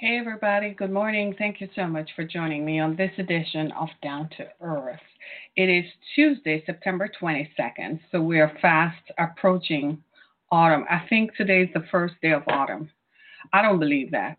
Hey, 0.00 0.16
everybody. 0.18 0.70
Good 0.70 0.90
morning. 0.90 1.34
Thank 1.36 1.60
you 1.60 1.68
so 1.76 1.86
much 1.86 2.08
for 2.16 2.24
joining 2.24 2.64
me 2.64 2.80
on 2.80 2.96
this 2.96 3.10
edition 3.18 3.70
of 3.72 3.90
Down 4.02 4.30
to 4.38 4.46
Earth. 4.62 4.98
It 5.56 5.68
is 5.68 5.84
Tuesday, 6.14 6.62
September 6.64 7.06
22nd, 7.20 8.00
so 8.10 8.22
we 8.22 8.40
are 8.40 8.50
fast 8.62 9.02
approaching 9.18 10.02
autumn. 10.50 10.86
I 10.88 11.06
think 11.10 11.36
today 11.36 11.64
is 11.64 11.68
the 11.74 11.84
first 11.90 12.14
day 12.22 12.32
of 12.32 12.44
autumn. 12.48 12.88
I 13.52 13.60
don't 13.60 13.78
believe 13.78 14.10
that. 14.12 14.38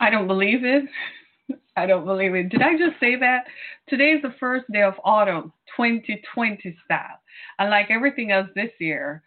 I 0.00 0.08
don't 0.08 0.26
believe 0.26 0.64
it. 0.64 0.84
I 1.76 1.84
don't 1.84 2.06
believe 2.06 2.34
it. 2.34 2.48
Did 2.48 2.62
I 2.62 2.72
just 2.78 2.98
say 2.98 3.16
that? 3.16 3.44
Today 3.90 4.12
is 4.12 4.22
the 4.22 4.34
first 4.40 4.64
day 4.72 4.80
of 4.80 4.94
autumn, 5.04 5.52
2020 5.76 6.74
style. 6.86 7.20
And 7.58 7.68
like 7.68 7.90
everything 7.90 8.30
else 8.30 8.48
this 8.54 8.70
year, 8.78 9.24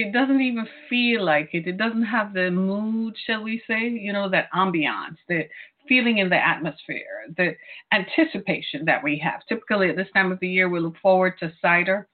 it 0.00 0.12
doesn't 0.12 0.40
even 0.40 0.66
feel 0.88 1.24
like 1.24 1.50
it. 1.52 1.66
It 1.66 1.76
doesn't 1.76 2.04
have 2.04 2.32
the 2.32 2.50
mood, 2.50 3.14
shall 3.26 3.42
we 3.42 3.62
say, 3.66 3.88
you 3.88 4.12
know, 4.12 4.30
that 4.30 4.50
ambiance, 4.52 5.16
the 5.28 5.42
feeling 5.88 6.18
in 6.18 6.28
the 6.28 6.36
atmosphere, 6.36 7.26
the 7.36 7.54
anticipation 7.92 8.84
that 8.86 9.02
we 9.02 9.18
have. 9.18 9.40
Typically 9.48 9.90
at 9.90 9.96
this 9.96 10.08
time 10.14 10.32
of 10.32 10.40
the 10.40 10.48
year, 10.48 10.68
we 10.68 10.80
look 10.80 10.96
forward 11.02 11.34
to 11.40 11.52
cider. 11.60 12.08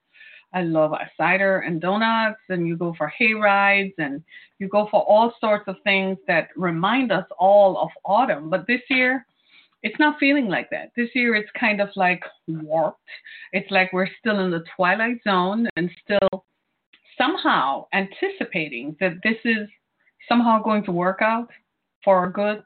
I 0.53 0.63
love 0.63 0.93
cider 1.17 1.59
and 1.59 1.79
donuts, 1.79 2.41
and 2.49 2.67
you 2.67 2.77
go 2.77 2.93
for 2.97 3.07
hay 3.07 3.33
rides, 3.33 3.93
and 3.97 4.23
you 4.59 4.67
go 4.67 4.87
for 4.89 5.01
all 5.03 5.33
sorts 5.39 5.65
of 5.67 5.75
things 5.83 6.17
that 6.27 6.49
remind 6.55 7.11
us 7.11 7.25
all 7.37 7.77
of 7.77 7.89
autumn. 8.05 8.49
But 8.49 8.65
this 8.67 8.81
year, 8.89 9.25
it's 9.83 9.99
not 9.99 10.19
feeling 10.19 10.47
like 10.47 10.69
that. 10.71 10.91
This 10.95 11.09
year, 11.13 11.35
it's 11.35 11.51
kind 11.59 11.81
of 11.81 11.89
like 11.95 12.23
warped. 12.47 12.99
It's 13.53 13.69
like 13.71 13.93
we're 13.93 14.09
still 14.19 14.39
in 14.39 14.51
the 14.51 14.63
twilight 14.75 15.17
zone 15.23 15.67
and 15.75 15.89
still 16.03 16.45
somehow 17.17 17.85
anticipating 17.93 18.95
that 18.99 19.13
this 19.23 19.37
is 19.43 19.67
somehow 20.27 20.61
going 20.61 20.83
to 20.83 20.91
work 20.91 21.21
out 21.21 21.49
for 22.03 22.17
our 22.17 22.29
good. 22.29 22.63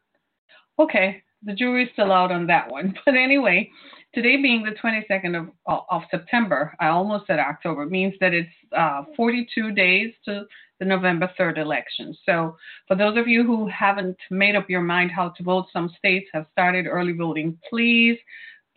Okay, 0.80 1.22
the 1.44 1.54
jury's 1.54 1.90
still 1.94 2.12
out 2.12 2.32
on 2.32 2.48
that 2.48 2.70
one. 2.70 2.94
But 3.06 3.16
anyway, 3.16 3.70
today 4.14 4.42
being 4.42 4.64
the 4.64 4.72
22nd 4.72 5.40
of, 5.40 5.82
of 5.90 6.02
September, 6.12 6.76
I 6.80 6.88
almost 6.88 7.28
said 7.28 7.40
October, 7.40 7.86
means 7.86 8.14
that 8.20 8.34
it's 8.34 8.50
uh, 8.76 9.04
42 9.16 9.72
days 9.72 10.14
to 10.26 10.46
the 10.80 10.86
November 10.86 11.32
3rd 11.40 11.60
election. 11.60 12.16
So, 12.26 12.56
for 12.88 12.96
those 12.96 13.18
of 13.18 13.28
you 13.28 13.44
who 13.44 13.68
haven't 13.68 14.18
made 14.32 14.56
up 14.56 14.70
your 14.70 14.82
mind 14.82 15.12
how 15.12 15.30
to 15.30 15.44
vote, 15.44 15.68
some 15.72 15.94
states 15.98 16.28
have 16.34 16.48
started 16.52 16.88
early 16.88 17.14
voting. 17.14 17.58
Please, 17.70 18.18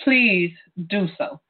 please 0.02 0.52
do 0.88 1.08
so 1.16 1.40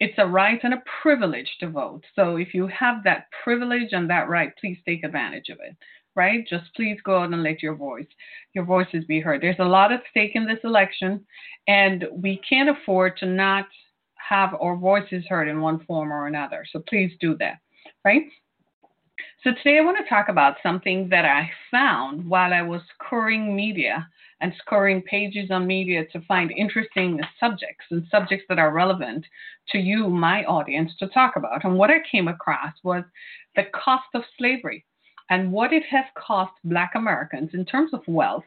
it's 0.00 0.18
a 0.18 0.26
right 0.26 0.60
and 0.62 0.74
a 0.74 0.82
privilege 1.02 1.50
to 1.60 1.68
vote. 1.68 2.02
So 2.14 2.36
if 2.36 2.54
you 2.54 2.66
have 2.68 3.02
that 3.04 3.26
privilege 3.42 3.88
and 3.92 4.08
that 4.10 4.28
right, 4.28 4.52
please 4.60 4.78
take 4.86 5.04
advantage 5.04 5.48
of 5.48 5.58
it. 5.60 5.76
Right? 6.14 6.44
Just 6.48 6.74
please 6.74 6.98
go 7.04 7.18
out 7.18 7.32
and 7.32 7.44
let 7.44 7.62
your 7.62 7.76
voice, 7.76 8.06
your 8.52 8.64
voices 8.64 9.04
be 9.04 9.20
heard. 9.20 9.40
There's 9.40 9.56
a 9.60 9.64
lot 9.64 9.92
at 9.92 10.02
stake 10.10 10.32
in 10.34 10.46
this 10.46 10.58
election, 10.64 11.24
and 11.68 12.06
we 12.12 12.40
can't 12.48 12.70
afford 12.70 13.16
to 13.18 13.26
not 13.26 13.66
have 14.16 14.54
our 14.60 14.76
voices 14.76 15.24
heard 15.28 15.46
in 15.46 15.60
one 15.60 15.78
form 15.84 16.12
or 16.12 16.26
another. 16.26 16.64
So 16.72 16.82
please 16.88 17.12
do 17.20 17.36
that. 17.36 17.58
Right? 18.04 18.22
So 19.44 19.50
today 19.52 19.78
I 19.78 19.84
want 19.84 19.98
to 19.98 20.08
talk 20.08 20.28
about 20.28 20.56
something 20.62 21.08
that 21.10 21.24
I 21.24 21.50
found 21.70 22.28
while 22.28 22.52
I 22.52 22.62
was 22.62 22.82
scouring 22.94 23.54
media 23.54 24.08
and 24.40 24.52
scouring 24.58 25.02
pages 25.02 25.50
on 25.50 25.66
media 25.66 26.04
to 26.12 26.20
find 26.22 26.50
interesting 26.52 27.20
subjects 27.40 27.84
and 27.90 28.06
subjects 28.10 28.44
that 28.48 28.58
are 28.58 28.72
relevant 28.72 29.24
to 29.70 29.78
you, 29.78 30.08
my 30.08 30.44
audience, 30.44 30.92
to 30.98 31.08
talk 31.08 31.36
about. 31.36 31.64
And 31.64 31.76
what 31.76 31.90
I 31.90 31.98
came 32.10 32.28
across 32.28 32.72
was 32.82 33.04
the 33.56 33.64
cost 33.74 34.06
of 34.14 34.22
slavery 34.38 34.84
and 35.30 35.52
what 35.52 35.72
it 35.72 35.82
has 35.90 36.04
cost 36.16 36.52
Black 36.64 36.92
Americans 36.94 37.50
in 37.52 37.64
terms 37.64 37.92
of 37.92 38.00
wealth 38.06 38.44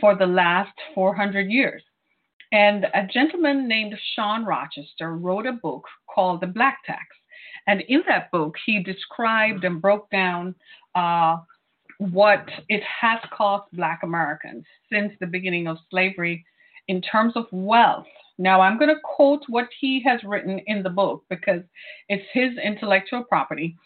for 0.00 0.14
the 0.14 0.26
last 0.26 0.72
400 0.94 1.50
years. 1.50 1.82
And 2.52 2.86
a 2.94 3.06
gentleman 3.06 3.68
named 3.68 3.94
Shawn 4.14 4.44
Rochester 4.44 5.14
wrote 5.16 5.46
a 5.46 5.52
book 5.52 5.84
called 6.12 6.40
The 6.40 6.46
Black 6.46 6.78
Tax. 6.86 7.04
And 7.66 7.82
in 7.82 8.02
that 8.08 8.30
book, 8.30 8.54
he 8.64 8.82
described 8.82 9.64
and 9.64 9.82
broke 9.82 10.08
down 10.10 10.54
uh, 10.94 11.36
what 11.98 12.48
it 12.68 12.82
has 12.82 13.18
cost 13.36 13.70
Black 13.72 14.00
Americans 14.02 14.64
since 14.90 15.12
the 15.20 15.26
beginning 15.26 15.66
of 15.66 15.78
slavery 15.90 16.44
in 16.86 17.02
terms 17.02 17.34
of 17.36 17.46
wealth. 17.52 18.06
Now, 18.38 18.60
I'm 18.60 18.78
going 18.78 18.94
to 18.94 19.00
quote 19.02 19.42
what 19.48 19.68
he 19.80 20.02
has 20.04 20.22
written 20.24 20.60
in 20.66 20.82
the 20.82 20.90
book 20.90 21.24
because 21.28 21.62
it's 22.08 22.24
his 22.32 22.56
intellectual 22.62 23.24
property, 23.24 23.76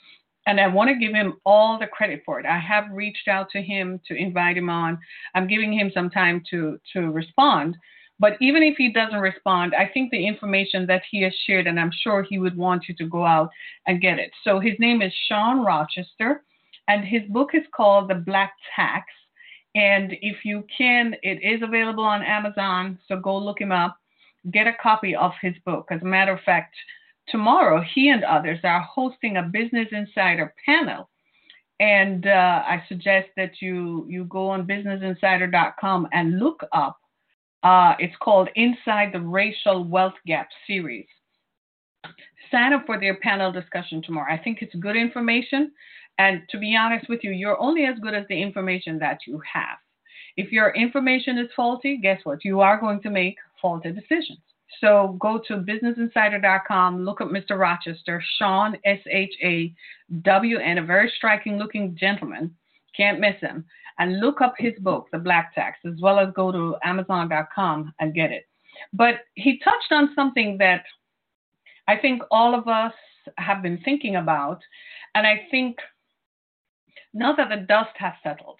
and 0.47 0.61
I 0.61 0.67
want 0.67 0.89
to 0.89 0.99
give 0.99 1.15
him 1.15 1.39
all 1.47 1.79
the 1.79 1.87
credit 1.87 2.23
for 2.27 2.39
it. 2.39 2.45
I 2.45 2.59
have 2.59 2.85
reached 2.93 3.29
out 3.29 3.49
to 3.51 3.63
him 3.63 3.99
to 4.09 4.15
invite 4.15 4.59
him 4.59 4.69
on. 4.69 4.99
I'm 5.35 5.49
giving 5.49 5.73
him 5.73 5.91
some 5.95 6.11
time 6.11 6.43
to 6.51 6.79
to 6.93 7.11
respond. 7.11 7.77
But 8.19 8.37
even 8.41 8.63
if 8.63 8.77
he 8.77 8.93
doesn't 8.93 9.19
respond, 9.19 9.75
I 9.75 9.91
think 9.93 10.11
the 10.11 10.27
information 10.27 10.87
that 10.87 11.03
he 11.11 11.23
has 11.23 11.33
shared, 11.47 11.67
and 11.67 11.81
I'm 11.81 11.91
sure 12.03 12.23
he 12.23 12.39
would 12.39 12.57
want 12.57 12.85
you 12.89 12.95
to 12.97 13.07
go 13.07 13.25
out 13.25 13.51
and 13.87 14.03
get 14.03 14.19
it. 14.19 14.31
So 14.45 14.61
his 14.61 14.75
name 14.79 15.01
is 15.03 15.13
Shawn 15.29 15.65
Rochester. 15.65 16.45
And 16.89 17.05
his 17.05 17.23
book 17.31 17.51
is 17.55 17.63
called 17.75 18.09
The 18.09 18.15
Black 18.15 18.53
Tax. 18.75 19.07
And 19.75 20.13
if 20.21 20.45
you 20.45 20.65
can, 20.77 21.15
it 21.23 21.43
is 21.43 21.63
available 21.63 22.05
on 22.05 22.23
Amazon. 22.23 22.99
So 23.09 23.17
go 23.17 23.37
look 23.39 23.61
him 23.61 23.73
up. 23.73 23.97
Get 24.51 24.67
a 24.67 24.75
copy 24.83 25.15
of 25.15 25.33
his 25.41 25.55
book. 25.65 25.89
As 25.91 26.03
a 26.03 26.07
matter 26.07 26.33
of 26.33 26.41
fact, 26.41 26.75
tomorrow 27.29 27.83
he 27.95 28.09
and 28.11 28.25
others 28.25 28.59
are 28.65 28.81
hosting 28.83 29.37
a 29.37 29.43
Business 29.43 29.89
Insider 29.93 30.55
panel. 30.67 31.09
And 31.81 32.27
uh, 32.27 32.63
I 32.67 32.83
suggest 32.89 33.29
that 33.37 33.61
you 33.61 34.07
you 34.09 34.25
go 34.25 34.49
on 34.51 34.67
businessinsider.com 34.67 36.09
and 36.13 36.39
look 36.39 36.63
up. 36.73 36.99
Uh, 37.63 37.95
it's 37.99 38.15
called 38.21 38.49
Inside 38.57 39.13
the 39.13 39.21
Racial 39.21 39.85
Wealth 39.85 40.15
Gap 40.27 40.49
series. 40.67 41.07
Sign 42.51 42.73
up 42.73 42.85
for 42.87 43.01
their 43.01 43.17
panel 43.17 43.51
discussion 43.51 44.03
tomorrow. 44.03 44.33
I 44.33 44.39
think 44.39 44.59
it's 44.61 44.75
good 44.75 44.97
information. 44.97 45.73
And 46.19 46.43
to 46.51 46.59
be 46.59 46.77
honest 46.77 47.09
with 47.09 47.21
you, 47.23 47.31
you're 47.31 47.61
only 47.61 47.85
as 47.85 47.99
good 48.01 48.15
as 48.15 48.27
the 48.29 48.41
information 48.41 48.99
that 48.99 49.21
you 49.27 49.41
have. 49.53 49.79
If 50.37 50.53
your 50.53 50.71
information 50.71 51.39
is 51.39 51.49
faulty, 51.55 51.99
guess 51.99 52.21
what? 52.25 52.45
You 52.45 52.61
are 52.61 52.79
going 52.79 53.01
to 53.03 53.11
make 53.11 53.37
faulty 53.61 53.93
decisions. 53.93 54.39
So 54.81 55.17
go 55.21 55.41
to 55.49 55.59
businessinsider.com, 55.59 57.05
look 57.05 57.21
up 57.21 57.29
Mr. 57.29 57.59
Rochester, 57.59 58.23
Shawn, 58.39 58.77
S 58.85 59.01
H 59.11 59.35
A 59.43 59.73
W 60.23 60.59
N, 60.59 60.79
a 60.79 60.85
very 60.85 61.13
striking 61.17 61.59
looking 61.59 61.97
gentleman. 61.99 62.55
Can't 62.97 63.21
miss 63.21 63.39
him. 63.41 63.65
And 63.99 64.21
look 64.21 64.41
up 64.41 64.55
his 64.59 64.73
book, 64.81 65.09
The 65.13 65.19
Black 65.19 65.55
Tax, 65.55 65.79
as 65.87 66.01
well 66.01 66.19
as 66.19 66.33
go 66.35 66.51
to 66.51 66.77
amazon.com 66.83 67.93
and 68.01 68.15
get 68.15 68.33
it. 68.33 68.47
But 68.93 69.17
he 69.35 69.59
touched 69.59 69.93
on 69.93 70.15
something 70.15 70.57
that 70.59 70.85
I 71.93 71.99
think 71.99 72.23
all 72.31 72.55
of 72.55 72.69
us 72.69 72.95
have 73.37 73.63
been 73.63 73.79
thinking 73.85 74.17
about. 74.17 74.61
And 75.15 75.27
I 75.27 75.47
think 75.51 75.77
now 77.13 77.35
that 77.37 77.51
the 77.51 77.67
dust 77.67 77.95
has 77.97 78.15
settled, 78.23 78.57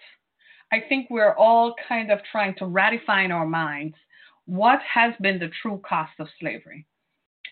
I 0.71 0.81
think 0.87 1.07
we're 1.09 1.33
all 1.33 1.73
kind 1.89 2.11
of 2.11 2.19
trying 2.31 2.53
to 2.59 2.67
ratify 2.67 3.23
in 3.23 3.31
our 3.31 3.47
minds 3.47 3.95
what 4.45 4.79
has 4.81 5.15
been 5.19 5.39
the 5.39 5.49
true 5.63 5.81
cost 5.87 6.11
of 6.19 6.27
slavery. 6.39 6.85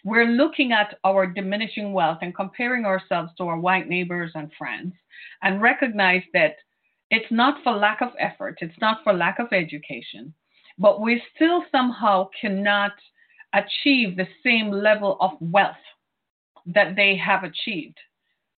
We're 0.04 0.28
looking 0.28 0.72
at 0.72 1.00
our 1.04 1.26
diminishing 1.26 1.94
wealth 1.94 2.20
and 2.22 2.36
comparing 2.36 2.86
ourselves 2.86 3.32
to 3.38 3.46
our 3.46 3.60
white 3.60 3.88
neighbors 3.88 4.32
and 4.36 4.52
friends 4.60 4.94
and 5.42 5.64
recognize 5.64 6.24
that 6.34 6.58
it's 7.10 7.32
not 7.32 7.64
for 7.64 7.74
lack 7.74 8.02
of 8.02 8.12
effort, 8.20 8.60
it's 8.62 8.80
not 8.80 9.04
for 9.04 9.14
lack 9.14 9.40
of 9.40 9.52
education, 9.52 10.32
but 10.78 11.02
we 11.02 11.24
still 11.36 11.64
somehow 11.72 12.30
cannot 12.40 12.94
achieve 13.54 14.16
the 14.16 14.28
same 14.44 14.72
level 14.72 15.18
of 15.20 15.32
wealth 15.40 15.76
that 16.66 16.96
they 16.96 17.16
have 17.18 17.44
achieved 17.44 17.98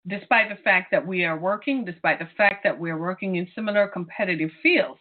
despite 0.07 0.49
the 0.49 0.61
fact 0.63 0.91
that 0.91 1.05
we 1.05 1.23
are 1.23 1.37
working, 1.37 1.85
despite 1.85 2.19
the 2.19 2.27
fact 2.35 2.63
that 2.63 2.77
we're 2.77 2.97
working 2.97 3.37
in 3.37 3.47
similar 3.55 3.87
competitive 3.87 4.49
fields. 4.61 4.99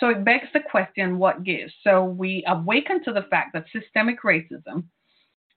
So 0.00 0.08
it 0.08 0.24
begs 0.24 0.48
the 0.52 0.60
question 0.60 1.18
what 1.18 1.44
gives? 1.44 1.72
So 1.84 2.04
we 2.04 2.44
awaken 2.48 3.04
to 3.04 3.12
the 3.12 3.26
fact 3.30 3.52
that 3.52 3.66
systemic 3.72 4.22
racism 4.22 4.84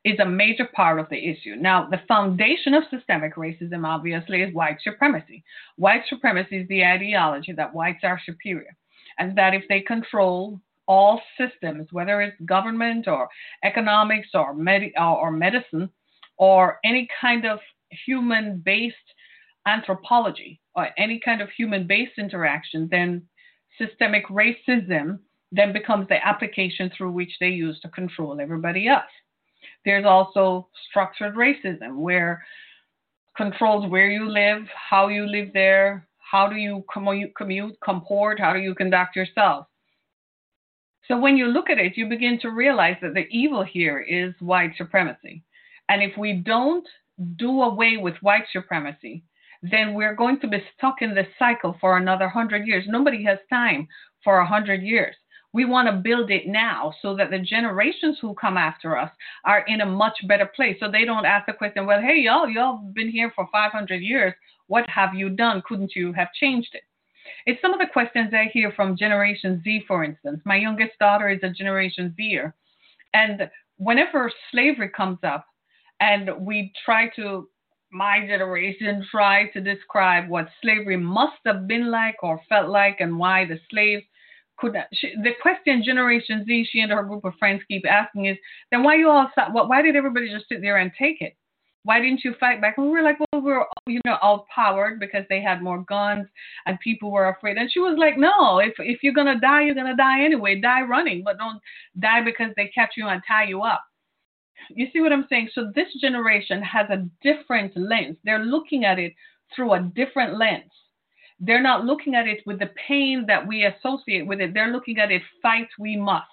is 0.03 0.19
a 0.19 0.25
major 0.25 0.69
part 0.75 0.99
of 0.99 1.09
the 1.09 1.17
issue. 1.17 1.55
Now, 1.55 1.89
the 1.89 2.01
foundation 2.07 2.75
of 2.75 2.83
systemic 2.91 3.35
racism, 3.35 3.85
obviously, 3.85 4.43
is 4.43 4.53
white 4.53 4.77
supremacy. 4.83 5.43
White 5.75 6.03
supremacy 6.07 6.57
is 6.57 6.67
the 6.67 6.85
ideology 6.85 7.51
that 7.53 7.73
whites 7.73 8.03
are 8.03 8.21
superior, 8.25 8.75
and 9.17 9.35
that 9.37 9.55
if 9.55 9.63
they 9.67 9.81
control 9.81 10.61
all 10.87 11.21
systems, 11.37 11.87
whether 11.91 12.21
it's 12.21 12.39
government 12.45 13.07
or 13.07 13.27
economics 13.63 14.29
or, 14.33 14.53
med- 14.53 14.93
or 14.97 15.31
medicine 15.31 15.89
or 16.37 16.79
any 16.83 17.07
kind 17.19 17.45
of 17.45 17.59
human 18.05 18.61
based 18.63 18.95
anthropology 19.67 20.59
or 20.75 20.89
any 20.97 21.19
kind 21.23 21.41
of 21.41 21.49
human 21.49 21.85
based 21.87 22.17
interaction, 22.17 22.87
then 22.89 23.21
systemic 23.77 24.25
racism 24.27 25.19
then 25.51 25.71
becomes 25.71 26.07
the 26.09 26.25
application 26.25 26.91
through 26.95 27.11
which 27.11 27.31
they 27.39 27.49
use 27.49 27.79
to 27.81 27.89
control 27.89 28.39
everybody 28.41 28.87
else. 28.87 29.03
There's 29.85 30.05
also 30.05 30.67
structured 30.89 31.35
racism, 31.35 31.97
where 31.97 32.43
controls 33.35 33.89
where 33.89 34.09
you 34.09 34.29
live, 34.29 34.63
how 34.89 35.07
you 35.07 35.25
live 35.25 35.49
there, 35.53 36.07
how 36.19 36.49
do 36.49 36.55
you 36.55 36.83
commute, 36.91 37.33
commute, 37.35 37.77
comport, 37.83 38.39
how 38.39 38.53
do 38.53 38.59
you 38.59 38.75
conduct 38.75 39.15
yourself. 39.15 39.67
So 41.07 41.17
when 41.17 41.37
you 41.37 41.47
look 41.47 41.69
at 41.69 41.77
it, 41.77 41.95
you 41.95 42.07
begin 42.07 42.39
to 42.41 42.49
realize 42.49 42.97
that 43.01 43.13
the 43.13 43.27
evil 43.31 43.63
here 43.63 43.99
is 43.99 44.33
white 44.39 44.73
supremacy. 44.77 45.43
And 45.89 46.03
if 46.03 46.17
we 46.17 46.33
don't 46.33 46.85
do 47.37 47.61
away 47.61 47.97
with 47.97 48.15
white 48.21 48.43
supremacy, 48.51 49.23
then 49.61 49.93
we're 49.93 50.15
going 50.15 50.39
to 50.41 50.47
be 50.47 50.63
stuck 50.77 51.01
in 51.01 51.15
this 51.15 51.27
cycle 51.39 51.77
for 51.79 51.97
another 51.97 52.27
hundred 52.27 52.67
years. 52.67 52.83
Nobody 52.87 53.23
has 53.23 53.39
time 53.49 53.87
for 54.23 54.39
a 54.39 54.45
hundred 54.45 54.81
years. 54.81 55.15
We 55.53 55.65
want 55.65 55.87
to 55.87 55.93
build 55.93 56.29
it 56.29 56.47
now 56.47 56.93
so 57.01 57.15
that 57.15 57.31
the 57.31 57.39
generations 57.39 58.17
who 58.21 58.35
come 58.35 58.57
after 58.57 58.97
us 58.97 59.09
are 59.45 59.65
in 59.67 59.81
a 59.81 59.85
much 59.85 60.17
better 60.27 60.45
place. 60.45 60.75
So 60.79 60.91
they 60.91 61.05
don't 61.05 61.25
ask 61.25 61.47
the 61.47 61.53
question, 61.53 61.85
well, 61.85 62.01
hey, 62.01 62.17
y'all, 62.19 62.49
y'all 62.49 62.77
been 62.93 63.09
here 63.09 63.31
for 63.33 63.47
500 63.51 64.01
years. 64.01 64.33
What 64.67 64.87
have 64.89 65.15
you 65.15 65.29
done? 65.29 65.63
Couldn't 65.65 65.95
you 65.95 66.11
have 66.13 66.33
changed 66.33 66.75
it? 66.75 66.83
It's 67.45 67.61
some 67.61 67.73
of 67.73 67.79
the 67.79 67.91
questions 67.91 68.33
I 68.33 68.49
hear 68.51 68.71
from 68.71 68.97
Generation 68.97 69.61
Z, 69.63 69.83
for 69.87 70.03
instance. 70.03 70.41
My 70.45 70.55
youngest 70.55 70.97
daughter 70.99 71.29
is 71.29 71.39
a 71.43 71.49
Generation 71.49 72.13
Zer. 72.17 72.55
And 73.13 73.49
whenever 73.77 74.31
slavery 74.51 74.89
comes 74.89 75.19
up 75.23 75.45
and 75.99 76.29
we 76.39 76.71
try 76.85 77.09
to, 77.15 77.49
my 77.91 78.19
generation, 78.27 79.05
try 79.11 79.49
to 79.51 79.61
describe 79.61 80.29
what 80.29 80.49
slavery 80.61 80.97
must 80.97 81.37
have 81.45 81.67
been 81.67 81.89
like 81.91 82.17
or 82.21 82.41
felt 82.49 82.69
like 82.69 82.97
and 82.99 83.17
why 83.17 83.45
the 83.45 83.59
slaves 83.69 84.03
could 84.57 84.75
she, 84.91 85.13
the 85.21 85.31
question 85.41 85.83
Generation 85.85 86.43
Z, 86.45 86.67
she 86.71 86.79
and 86.79 86.91
her 86.91 87.03
group 87.03 87.23
of 87.25 87.33
friends 87.37 87.61
keep 87.67 87.85
asking 87.87 88.25
is, 88.25 88.37
then 88.71 88.83
why 88.83 88.95
you 88.95 89.09
all 89.09 89.29
why 89.51 89.81
did 89.81 89.95
everybody 89.95 90.29
just 90.31 90.49
sit 90.49 90.61
there 90.61 90.77
and 90.77 90.91
take 90.97 91.21
it? 91.21 91.35
Why 91.87 92.01
didn't 92.01 92.25
you 92.25 92.35
fight 92.37 92.59
back? 92.59 92.77
And 92.77 92.87
we 92.87 92.91
were 92.91 93.01
like, 93.01 93.17
well, 93.31 93.41
we 93.41 93.53
are 93.53 93.65
you 93.85 94.01
know 94.03 94.17
outpowered 94.21 94.99
because 94.99 95.23
they 95.29 95.41
had 95.41 95.61
more 95.61 95.85
guns 95.87 96.27
and 96.65 96.77
people 96.81 97.11
were 97.11 97.29
afraid. 97.29 97.55
And 97.55 97.71
she 97.71 97.79
was 97.79 97.95
like, 97.97 98.17
no, 98.17 98.59
if 98.59 98.73
if 98.79 99.03
you're 99.03 99.13
gonna 99.13 99.39
die, 99.39 99.61
you're 99.61 99.73
gonna 99.73 99.95
die 99.95 100.21
anyway. 100.25 100.59
Die 100.59 100.81
running, 100.81 101.23
but 101.23 101.37
don't 101.37 101.61
die 101.97 102.21
because 102.21 102.51
they 102.57 102.67
catch 102.75 102.95
you 102.97 103.07
and 103.07 103.21
tie 103.25 103.45
you 103.45 103.61
up. 103.61 103.85
You 104.69 104.87
see 104.91 104.99
what 104.99 105.13
I'm 105.13 105.27
saying? 105.29 105.51
So 105.55 105.71
this 105.73 105.87
generation 106.01 106.61
has 106.61 106.89
a 106.89 107.07
different 107.23 107.77
lens. 107.77 108.17
They're 108.25 108.43
looking 108.43 108.83
at 108.83 108.99
it 108.99 109.13
through 109.55 109.71
a 109.71 109.89
different 109.95 110.37
lens. 110.37 110.71
They're 111.39 111.61
not 111.61 111.85
looking 111.85 112.15
at 112.15 112.27
it 112.27 112.41
with 112.45 112.59
the 112.59 112.71
pain 112.85 113.23
that 113.27 113.47
we 113.47 113.63
associate 113.63 114.27
with 114.27 114.41
it. 114.41 114.53
They're 114.53 114.73
looking 114.73 114.99
at 114.99 115.09
it, 115.09 115.21
fight 115.41 115.69
we 115.79 115.95
must. 115.95 116.27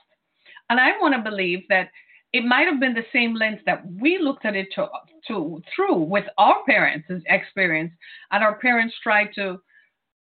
And 0.68 0.80
I 0.80 0.98
want 1.00 1.14
to 1.14 1.30
believe 1.30 1.62
that 1.68 1.90
it 2.34 2.44
might 2.44 2.66
have 2.66 2.80
been 2.80 2.94
the 2.94 3.06
same 3.12 3.36
lens 3.36 3.60
that 3.64 3.84
we 4.00 4.18
looked 4.18 4.44
at 4.44 4.56
it 4.56 4.66
to, 4.74 4.88
to 5.28 5.62
through 5.74 6.00
with 6.00 6.24
our 6.36 6.64
parents' 6.66 7.06
experience, 7.26 7.92
and 8.32 8.42
our 8.42 8.58
parents 8.58 8.92
tried 9.04 9.28
to 9.36 9.60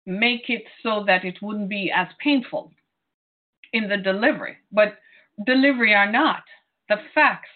make 0.07 0.51
it 0.51 0.65
so 0.83 1.05
that 1.07 1.25
it 1.25 1.41
wouldn't 1.41 1.69
be 1.69 1.93
as 1.95 2.09
painful 2.19 2.73
in 3.73 3.89
the 3.89 3.97
delivery. 3.97 4.57
But 4.73 4.99
delivery 5.47 5.95
are 5.95 6.11
not. 6.11 6.43
The 6.89 6.97
facts 7.15 7.49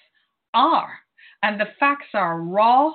are. 0.55 1.01
And 1.43 1.61
the 1.61 1.73
facts 1.81 2.15
are 2.15 2.41
raw 2.41 2.93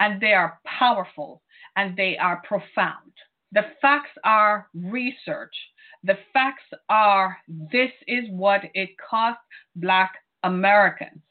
and 0.00 0.18
they 0.18 0.32
are 0.32 0.60
powerful 0.64 1.42
and 1.76 1.94
they 1.94 2.16
are 2.16 2.42
profound. 2.48 3.12
The 3.52 3.66
facts 3.82 4.16
are 4.24 4.68
research. 4.74 5.54
The 6.04 6.16
facts 6.32 6.64
are 6.88 7.36
this 7.46 7.92
is 8.08 8.24
what 8.30 8.62
it 8.72 8.90
cost 9.10 9.38
Black 9.76 10.14
Americans. 10.44 11.22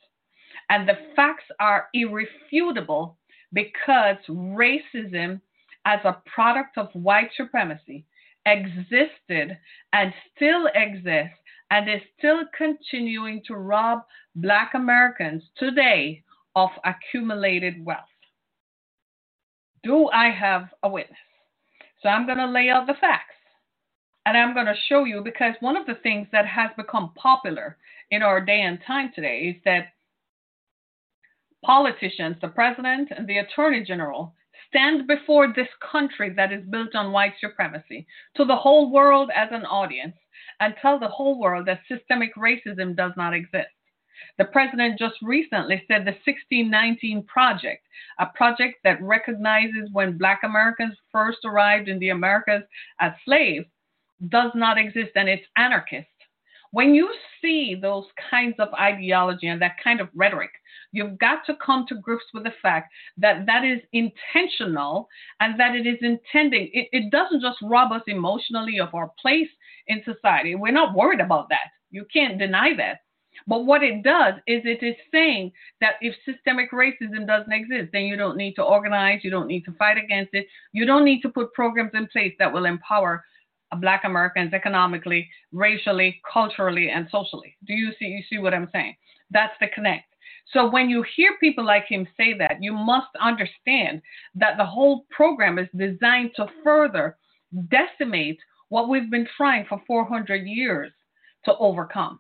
And 0.70 0.88
the 0.88 0.98
facts 1.16 1.46
are 1.60 1.88
irrefutable 1.94 3.18
because 3.54 4.18
racism, 4.30 5.42
as 5.86 6.00
a 6.04 6.22
product 6.34 6.78
of 6.78 6.88
white 6.94 7.30
supremacy, 7.36 8.06
existed 8.46 9.58
and 9.94 10.14
still 10.36 10.68
exists 10.74 11.38
and 11.70 11.90
is 11.90 12.02
still 12.18 12.44
continuing 12.58 13.42
to 13.48 13.56
rob 13.56 14.00
Black 14.36 14.74
Americans 14.74 15.44
today 15.58 16.24
of 16.56 16.70
accumulated 16.86 17.84
wealth. 17.86 18.00
Do 19.84 20.10
I 20.10 20.30
have 20.30 20.70
a 20.84 20.90
witness? 20.90 21.18
So 22.02 22.10
I'm 22.10 22.26
going 22.26 22.38
to 22.38 22.48
lay 22.48 22.70
out 22.70 22.88
the 22.88 22.94
facts. 23.00 23.36
And 24.26 24.38
I'm 24.38 24.54
going 24.54 24.68
to 24.68 24.76
show 24.88 25.04
you 25.04 25.22
because 25.24 25.56
one 25.62 25.76
of 25.76 25.88
the 25.88 25.96
things 25.96 26.28
that 26.32 26.46
has 26.46 26.70
become 26.78 27.12
popular 27.16 27.78
in 28.12 28.22
our 28.22 28.40
day 28.40 28.62
and 28.62 28.80
time 28.86 29.12
today 29.16 29.56
is 29.56 29.62
that 29.66 29.94
politicians, 31.64 32.36
the 32.42 32.48
president 32.50 33.10
and 33.16 33.28
the 33.28 33.40
attorney 33.40 33.84
general, 33.84 34.36
stand 34.68 35.08
before 35.08 35.52
this 35.54 35.68
country 35.92 36.30
that 36.36 36.52
is 36.52 36.64
built 36.70 36.96
on 36.96 37.12
white 37.12 37.34
supremacy 37.40 38.06
to 38.36 38.46
the 38.46 38.56
whole 38.56 38.92
world 38.92 39.30
as 39.36 39.50
an 39.52 39.66
audience 39.66 40.16
and 40.60 40.76
tell 40.82 41.00
the 41.00 41.08
whole 41.08 41.40
world 41.40 41.68
that 41.68 41.82
systemic 41.88 42.34
racism 42.36 42.96
does 42.96 43.12
not 43.18 43.34
exist. 43.34 43.70
The 44.38 44.46
president 44.46 45.00
just 45.00 45.16
recently 45.22 45.84
said 45.88 46.02
the 46.02 46.18
1619 46.26 47.24
Project, 47.24 47.84
a 48.20 48.28
project 48.28 48.76
that 48.84 49.02
recognizes 49.02 49.90
when 49.92 50.18
Black 50.18 50.42
Americans 50.44 50.96
first 51.12 51.40
arrived 51.44 51.90
in 51.90 52.00
the 52.00 52.10
Americas 52.10 52.64
as 53.00 53.14
slaves, 53.26 53.66
does 54.30 54.52
not 54.56 54.78
exist 54.78 55.12
and 55.16 55.30
it's 55.30 55.46
anarchist. 55.58 56.08
When 56.72 56.96
you 56.96 57.10
see 57.42 57.76
those 57.76 58.06
kinds 58.30 58.56
of 58.58 58.74
ideology 58.74 59.48
and 59.48 59.62
that 59.62 59.76
kind 59.84 60.00
of 60.00 60.08
rhetoric, 60.16 60.52
you've 60.94 61.18
got 61.20 61.46
to 61.46 61.58
come 61.64 61.86
to 61.88 61.96
grips 61.96 62.24
with 62.34 62.44
the 62.44 62.54
fact 62.62 62.94
that 63.18 63.46
that 63.46 63.66
is 63.66 63.82
intentional 63.92 65.10
and 65.42 65.60
that 65.60 65.76
it 65.76 65.86
is 65.86 65.98
intending. 66.02 66.70
It, 66.74 66.88
it 66.94 67.12
doesn't 67.12 67.42
just 67.42 67.58
rob 67.62 67.92
us 67.92 68.04
emotionally 68.08 68.80
of 68.80 68.94
our 68.94 69.12
place 69.22 69.50
in 69.88 70.02
society. 70.06 70.56
We're 70.56 70.72
not 70.72 70.96
worried 70.96 71.20
about 71.20 71.50
that. 71.50 71.72
You 71.90 72.06
can't 72.14 72.40
deny 72.40 72.74
that. 72.78 73.00
But 73.48 73.66
what 73.66 73.84
it 73.84 74.04
does 74.04 74.36
is 74.48 74.62
it 74.66 74.84
is 74.84 74.96
saying 75.12 75.52
that 75.80 75.96
if 76.02 76.16
systemic 76.26 76.72
racism 76.72 77.26
doesn't 77.26 77.52
exist, 77.52 77.90
then 77.92 78.04
you 78.04 78.16
don't 78.16 78.38
need 78.38 78.54
to 78.54 78.64
organize, 78.64 79.22
you 79.24 79.32
don't 79.32 79.48
need 79.48 79.66
to 79.66 79.74
fight 79.74 79.98
against 79.98 80.34
it, 80.34 80.48
you 80.74 80.86
don't 80.86 81.06
need 81.06 81.22
to 81.22 81.30
put 81.30 81.54
programs 81.54 81.92
in 81.94 82.08
place 82.08 82.34
that 82.40 82.52
will 82.54 82.66
empower 82.66 83.24
Black 83.80 84.04
Americans 84.04 84.54
economically, 84.54 85.30
racially, 85.52 86.22
culturally, 86.32 86.90
and 86.90 87.08
socially. 87.12 87.56
Do 87.66 87.74
you 87.74 87.92
see? 87.98 88.06
You 88.06 88.24
see 88.30 88.38
what 88.38 88.54
I'm 88.54 88.70
saying? 88.72 88.96
That's 89.30 89.54
the 89.60 89.68
connect. 89.74 90.06
So 90.54 90.70
when 90.70 90.90
you 90.90 91.04
hear 91.16 91.38
people 91.40 91.64
like 91.64 91.86
him 91.88 92.08
say 92.18 92.34
that, 92.38 92.62
you 92.62 92.74
must 92.74 93.16
understand 93.20 94.02
that 94.36 94.58
the 94.58 94.66
whole 94.66 95.06
program 95.10 95.58
is 95.58 95.70
designed 95.76 96.32
to 96.36 96.48
further 96.64 97.18
decimate 97.70 98.40
what 98.70 98.90
we've 98.90 99.10
been 99.10 99.28
trying 99.38 99.66
for 99.66 99.82
400 99.88 100.46
years 100.46 100.92
to 101.46 101.56
overcome. 101.58 102.20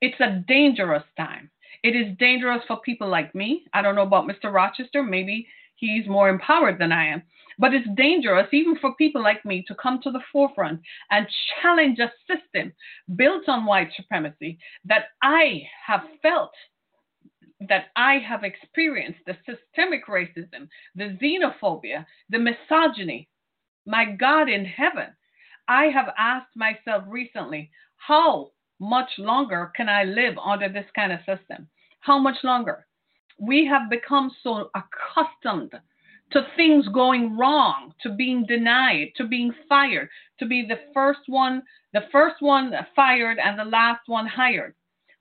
It's 0.00 0.20
a 0.20 0.44
dangerous 0.46 1.04
time. 1.16 1.50
It 1.82 1.94
is 1.94 2.16
dangerous 2.18 2.62
for 2.66 2.78
people 2.78 3.08
like 3.08 3.34
me. 3.34 3.66
I 3.72 3.82
don't 3.82 3.94
know 3.94 4.02
about 4.02 4.26
Mr. 4.26 4.52
Rochester. 4.52 5.02
Maybe 5.02 5.46
he's 5.76 6.06
more 6.06 6.28
empowered 6.28 6.78
than 6.78 6.92
I 6.92 7.06
am. 7.06 7.22
But 7.58 7.74
it's 7.74 7.88
dangerous 7.94 8.48
even 8.52 8.76
for 8.76 8.94
people 8.96 9.22
like 9.22 9.44
me 9.44 9.64
to 9.68 9.74
come 9.76 10.00
to 10.02 10.10
the 10.10 10.22
forefront 10.32 10.80
and 11.10 11.26
challenge 11.62 11.98
a 12.00 12.12
system 12.26 12.72
built 13.16 13.48
on 13.48 13.66
white 13.66 13.90
supremacy 13.94 14.58
that 14.84 15.06
I 15.22 15.62
have 15.86 16.02
felt, 16.20 16.52
that 17.68 17.86
I 17.96 18.18
have 18.18 18.42
experienced 18.42 19.20
the 19.26 19.36
systemic 19.46 20.06
racism, 20.08 20.68
the 20.96 21.16
xenophobia, 21.22 22.04
the 22.28 22.38
misogyny. 22.38 23.28
My 23.86 24.04
God 24.04 24.48
in 24.48 24.64
heaven, 24.64 25.14
I 25.68 25.84
have 25.86 26.12
asked 26.18 26.56
myself 26.56 27.04
recently, 27.06 27.70
how 27.96 28.50
much 28.80 29.10
longer 29.18 29.72
can 29.76 29.88
I 29.88 30.04
live 30.04 30.36
under 30.38 30.68
this 30.68 30.86
kind 30.94 31.12
of 31.12 31.20
system? 31.20 31.68
How 32.00 32.18
much 32.18 32.36
longer? 32.42 32.86
We 33.38 33.66
have 33.66 33.90
become 33.90 34.30
so 34.42 34.70
accustomed 34.74 35.72
to 36.32 36.46
things 36.56 36.88
going 36.88 37.36
wrong, 37.36 37.94
to 38.02 38.10
being 38.10 38.44
denied, 38.46 39.12
to 39.16 39.26
being 39.26 39.52
fired, 39.68 40.08
to 40.38 40.46
be 40.46 40.66
the 40.66 40.80
first 40.92 41.20
one, 41.26 41.62
the 41.92 42.08
first 42.10 42.36
one 42.40 42.72
fired 42.96 43.38
and 43.38 43.58
the 43.58 43.64
last 43.64 44.02
one 44.06 44.26
hired. 44.26 44.74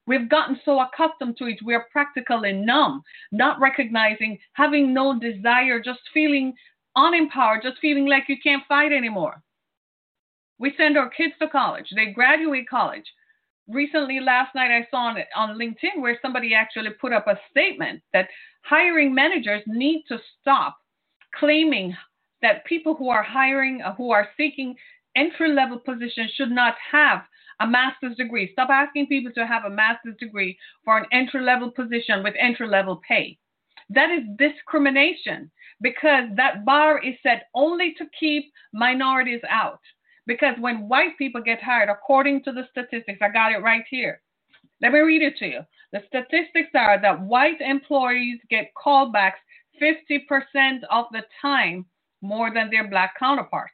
We've 0.06 0.30
gotten 0.30 0.60
so 0.66 0.80
accustomed 0.80 1.38
to 1.38 1.46
it, 1.46 1.60
we're 1.62 1.88
practically 1.92 2.52
numb, 2.52 3.04
not 3.32 3.60
recognizing, 3.60 4.38
having 4.54 4.94
no 4.94 5.18
desire, 5.18 5.80
just 5.80 6.02
feeling 6.14 6.54
unempowered, 6.98 7.64
just 7.64 7.80
feeling 7.80 8.08
like 8.08 8.26
you 8.28 8.38
can't 8.42 8.64
fight 8.68 8.92
anymore. 8.92 9.42
We 10.60 10.74
send 10.78 10.98
our 10.98 11.10
kids 11.10 11.34
to 11.40 11.48
college, 11.48 11.88
they 11.96 12.08
graduate 12.08 12.70
college. 12.70 13.06
Recently, 13.68 14.20
last 14.20 14.54
night, 14.56 14.72
I 14.72 14.88
saw 14.92 15.08
on, 15.08 15.18
on 15.36 15.58
LinkedIn 15.58 16.02
where 16.02 16.20
somebody 16.22 16.54
actually 16.54 16.90
put 17.00 17.14
up 17.14 17.28
a 17.28 17.40
statement 17.50 18.02
that 18.12 18.28
hiring 18.64 19.14
managers 19.14 19.62
need 19.68 20.04
to 20.10 20.20
stop 20.42 20.78
claiming 21.36 21.96
that 22.42 22.66
people 22.66 22.94
who 22.94 23.10
are 23.10 23.24
hiring, 23.24 23.82
uh, 23.82 23.94
who 23.96 24.12
are 24.12 24.28
seeking 24.36 24.76
entry 25.16 25.54
level 25.54 25.80
positions, 25.80 26.32
should 26.36 26.52
not 26.52 26.76
have 26.92 27.22
a 27.62 27.68
master's 27.68 28.18
degree. 28.18 28.52
Stop 28.52 28.70
asking 28.70 29.08
people 29.08 29.32
to 29.34 29.48
have 29.48 29.64
a 29.64 29.70
master's 29.70 30.18
degree 30.20 30.58
for 30.84 30.98
an 30.98 31.06
entry 31.12 31.42
level 31.42 31.72
position 31.72 32.22
with 32.24 32.34
entry 32.38 32.68
level 32.68 33.02
pay. 33.08 33.38
That 33.90 34.10
is 34.10 34.24
discrimination 34.38 35.52
because 35.82 36.26
that 36.36 36.66
bar 36.66 37.02
is 37.04 37.16
set 37.24 37.48
only 37.54 37.94
to 37.98 38.06
keep 38.20 38.52
minorities 38.74 39.42
out. 39.50 39.80
Because 40.26 40.56
when 40.60 40.88
white 40.88 41.18
people 41.18 41.42
get 41.42 41.62
hired, 41.62 41.90
according 41.90 42.44
to 42.44 42.52
the 42.52 42.64
statistics, 42.72 43.20
I 43.22 43.30
got 43.30 43.52
it 43.52 43.62
right 43.62 43.84
here. 43.90 44.22
Let 44.82 44.94
me 44.94 45.00
read 45.00 45.22
it 45.22 45.38
to 45.38 45.46
you. 45.48 45.60
The 45.92 46.02
statistics 46.08 46.72
are 46.76 47.00
that 47.02 47.22
white 47.22 47.62
employees 47.62 48.40
get 48.50 48.72
callbacks 48.76 49.42
50% 49.82 50.80
of 50.90 51.06
the 51.12 51.24
time 51.42 51.86
more 52.22 52.54
than 52.54 52.70
their 52.70 52.88
black 52.88 53.14
counterparts. 53.20 53.74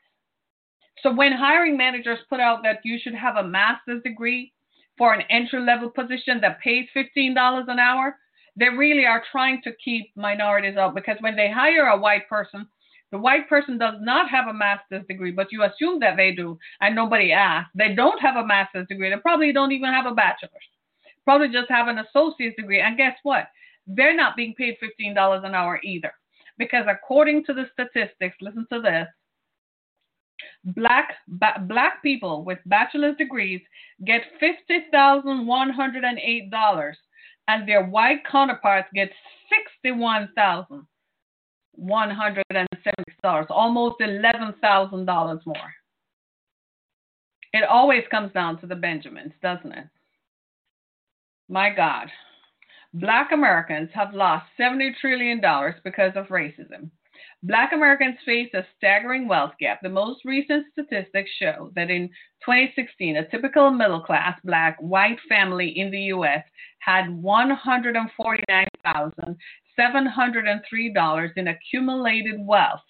So 1.01 1.13
when 1.13 1.31
hiring 1.31 1.77
managers 1.77 2.19
put 2.29 2.39
out 2.39 2.63
that 2.63 2.79
you 2.83 2.99
should 2.99 3.15
have 3.15 3.37
a 3.37 3.47
master's 3.47 4.03
degree 4.03 4.53
for 4.97 5.13
an 5.13 5.23
entry 5.29 5.61
level 5.61 5.89
position 5.89 6.41
that 6.41 6.59
pays 6.59 6.87
$15 6.95 7.69
an 7.69 7.79
hour, 7.79 8.17
they 8.57 8.67
really 8.67 9.05
are 9.05 9.23
trying 9.31 9.61
to 9.63 9.71
keep 9.83 10.11
minorities 10.15 10.75
out 10.75 10.95
because 10.95 11.17
when 11.21 11.35
they 11.35 11.49
hire 11.49 11.87
a 11.87 11.97
white 11.97 12.27
person, 12.27 12.67
the 13.11 13.17
white 13.17 13.49
person 13.49 13.77
does 13.77 13.95
not 13.99 14.29
have 14.29 14.47
a 14.47 14.53
master's 14.53 15.05
degree, 15.07 15.31
but 15.31 15.51
you 15.51 15.63
assume 15.63 15.99
that 15.99 16.15
they 16.17 16.31
do, 16.31 16.57
and 16.81 16.95
nobody 16.95 17.31
asks. 17.31 17.71
They 17.75 17.95
don't 17.95 18.21
have 18.21 18.35
a 18.35 18.45
master's 18.45 18.87
degree. 18.87 19.09
They 19.09 19.17
probably 19.17 19.51
don't 19.51 19.71
even 19.71 19.89
have 19.89 20.05
a 20.05 20.13
bachelor's. 20.13 20.51
Probably 21.25 21.49
just 21.49 21.69
have 21.69 21.87
an 21.87 21.99
associate's 21.99 22.55
degree. 22.55 22.81
And 22.81 22.97
guess 22.97 23.15
what? 23.23 23.47
They're 23.87 24.15
not 24.15 24.35
being 24.35 24.53
paid 24.55 24.77
$15 24.81 25.45
an 25.45 25.55
hour 25.55 25.79
either. 25.83 26.11
Because 26.57 26.85
according 26.87 27.45
to 27.45 27.53
the 27.53 27.65
statistics, 27.73 28.35
listen 28.41 28.67
to 28.71 28.81
this 28.81 29.07
Black 30.63 31.15
ba- 31.27 31.63
black 31.67 32.01
people 32.03 32.43
with 32.43 32.59
bachelor's 32.65 33.17
degrees 33.17 33.61
get 34.05 34.21
fifty 34.39 34.85
thousand 34.91 35.45
one 35.45 35.69
hundred 35.69 36.03
and 36.03 36.19
eight 36.19 36.49
dollars, 36.49 36.97
and 37.47 37.67
their 37.67 37.85
white 37.85 38.25
counterparts 38.25 38.89
get 38.93 39.11
sixty 39.49 39.91
one 39.91 40.29
thousand 40.35 40.85
one 41.73 42.09
hundred 42.09 42.45
and 42.51 42.68
seventy 42.83 43.13
dollars, 43.23 43.47
almost 43.49 44.01
eleven 44.01 44.53
thousand 44.61 45.05
dollars 45.05 45.41
more. 45.45 45.73
It 47.51 47.63
always 47.63 48.03
comes 48.11 48.31
down 48.33 48.59
to 48.61 48.67
the 48.67 48.75
Benjamins, 48.75 49.33
doesn't 49.41 49.71
it? 49.71 49.87
My 51.47 51.71
God. 51.71 52.09
Black 52.93 53.31
Americans 53.31 53.89
have 53.93 54.13
lost 54.13 54.45
$70 54.59 54.91
trillion 54.99 55.41
because 55.83 56.11
of 56.15 56.27
racism. 56.27 56.89
Black 57.43 57.71
Americans 57.73 58.17
face 58.25 58.49
a 58.53 58.65
staggering 58.77 59.27
wealth 59.27 59.53
gap. 59.59 59.79
The 59.81 59.89
most 59.89 60.25
recent 60.25 60.65
statistics 60.73 61.31
show 61.39 61.71
that 61.75 61.89
in 61.89 62.07
2016, 62.45 63.17
a 63.17 63.27
typical 63.29 63.71
middle 63.71 64.01
class 64.01 64.39
black 64.43 64.77
white 64.79 65.19
family 65.27 65.79
in 65.79 65.89
the 65.89 66.01
U.S. 66.13 66.43
had 66.79 67.09
$149,703 69.79 71.37
in 71.37 71.47
accumulated 71.47 72.35
wealth, 72.39 72.81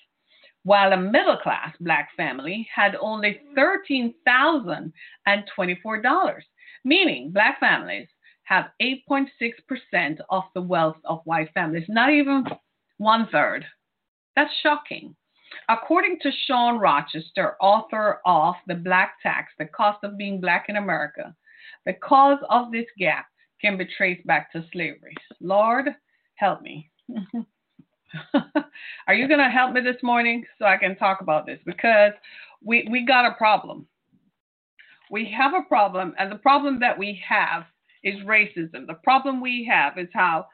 while 0.64 0.94
a 0.94 0.98
middle 0.98 1.38
class 1.38 1.76
black 1.80 2.10
family 2.18 2.68
had 2.74 2.96
only 3.00 3.40
$13,024, 3.58 6.42
meaning 6.84 7.32
black 7.32 7.60
families 7.60 8.08
have 8.44 8.72
8.6% 8.82 10.20
of 10.30 10.44
the 10.56 10.62
wealth 10.62 10.98
of 11.06 11.22
white 11.26 11.52
families, 11.54 11.86
not 11.88 12.10
even 12.10 12.44
one 12.98 13.28
third. 13.32 13.66
That's 14.36 14.52
shocking. 14.62 15.16
According 15.68 16.20
to 16.22 16.32
Shawn 16.46 16.80
Rochester, 16.80 17.56
author 17.62 18.22
of 18.26 18.56
The 18.68 18.76
Black 18.76 19.16
Tax 19.22 19.52
The 19.58 19.66
Cost 19.66 20.04
of 20.04 20.18
Being 20.18 20.42
Black 20.42 20.66
in 20.68 20.78
America, 20.78 21.36
the 21.86 21.94
cause 21.94 22.40
of 22.50 22.72
this 22.72 22.88
gap 22.98 23.28
can 23.62 23.78
be 23.78 23.86
traced 23.86 24.26
back 24.26 24.52
to 24.52 24.66
slavery. 24.72 25.14
Lord, 25.42 25.96
help 26.40 26.62
me. 26.62 26.90
Are 29.08 29.14
you 29.14 29.28
going 29.28 29.40
to 29.40 29.50
help 29.50 29.74
me 29.74 29.82
this 29.82 30.02
morning 30.02 30.46
so 30.58 30.66
I 30.66 30.78
can 30.78 30.96
talk 30.96 31.22
about 31.22 31.46
this? 31.46 31.60
Because 31.66 32.14
we, 32.64 32.88
we 32.90 33.06
got 33.06 33.26
a 33.26 33.36
problem. 33.36 33.88
We 35.12 35.34
have 35.36 35.54
a 35.54 35.68
problem, 35.68 36.14
and 36.20 36.32
the 36.32 36.38
problem 36.38 36.80
that 36.82 36.98
we 36.98 37.22
have 37.28 37.64
is 38.04 38.16
racism. 38.26 38.88
The 38.88 39.00
problem 39.04 39.42
we 39.42 39.68
have 39.72 39.98
is 39.98 40.08
how 40.14 40.48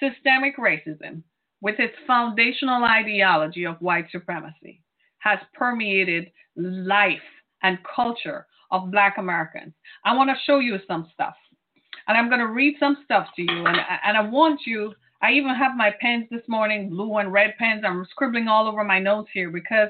systemic 0.00 0.56
racism 0.56 1.22
with 1.60 1.78
its 1.78 1.94
foundational 2.06 2.84
ideology 2.84 3.66
of 3.66 3.80
white 3.80 4.06
supremacy, 4.10 4.82
has 5.18 5.38
permeated 5.54 6.30
life 6.56 7.18
and 7.62 7.78
culture 7.94 8.46
of 8.70 8.90
Black 8.90 9.18
Americans. 9.18 9.72
I 10.04 10.14
want 10.14 10.30
to 10.30 10.36
show 10.46 10.60
you 10.60 10.78
some 10.86 11.08
stuff. 11.12 11.34
And 12.08 12.16
I'm 12.16 12.28
going 12.28 12.40
to 12.40 12.46
read 12.46 12.76
some 12.80 12.96
stuff 13.04 13.28
to 13.36 13.42
you. 13.42 13.66
And, 13.66 13.78
and 14.04 14.16
I 14.16 14.22
want 14.22 14.62
you, 14.66 14.94
I 15.22 15.32
even 15.32 15.54
have 15.54 15.76
my 15.76 15.92
pens 16.00 16.26
this 16.30 16.42
morning, 16.48 16.90
blue 16.90 17.16
and 17.18 17.32
red 17.32 17.54
pens. 17.58 17.84
I'm 17.86 18.06
scribbling 18.10 18.48
all 18.48 18.66
over 18.66 18.82
my 18.82 18.98
notes 18.98 19.30
here 19.32 19.50
because 19.50 19.88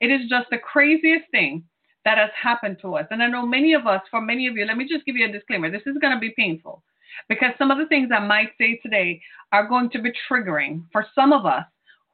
it 0.00 0.06
is 0.06 0.28
just 0.28 0.46
the 0.50 0.58
craziest 0.58 1.30
thing 1.30 1.64
that 2.04 2.18
has 2.18 2.30
happened 2.40 2.78
to 2.80 2.94
us. 2.94 3.06
And 3.10 3.22
I 3.22 3.28
know 3.28 3.44
many 3.44 3.74
of 3.74 3.86
us, 3.86 4.00
for 4.10 4.20
many 4.20 4.46
of 4.46 4.56
you, 4.56 4.64
let 4.64 4.76
me 4.76 4.88
just 4.88 5.04
give 5.04 5.16
you 5.16 5.28
a 5.28 5.32
disclaimer 5.32 5.70
this 5.70 5.82
is 5.86 5.98
going 6.00 6.14
to 6.14 6.20
be 6.20 6.32
painful 6.36 6.82
because 7.28 7.50
some 7.58 7.70
of 7.70 7.78
the 7.78 7.86
things 7.86 8.10
I 8.14 8.20
might 8.20 8.50
say 8.58 8.78
today 8.82 9.20
are 9.52 9.66
going 9.66 9.90
to 9.90 10.00
be 10.00 10.12
triggering 10.30 10.84
for 10.92 11.06
some 11.14 11.32
of 11.32 11.44
us 11.44 11.64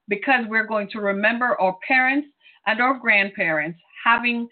because 0.09 0.45
we're 0.49 0.67
going 0.67 0.89
to 0.91 1.01
remember 1.01 1.61
our 1.61 1.77
parents 1.87 2.29
and 2.67 2.81
our 2.81 2.99
grandparents 2.99 3.79
having 4.05 4.49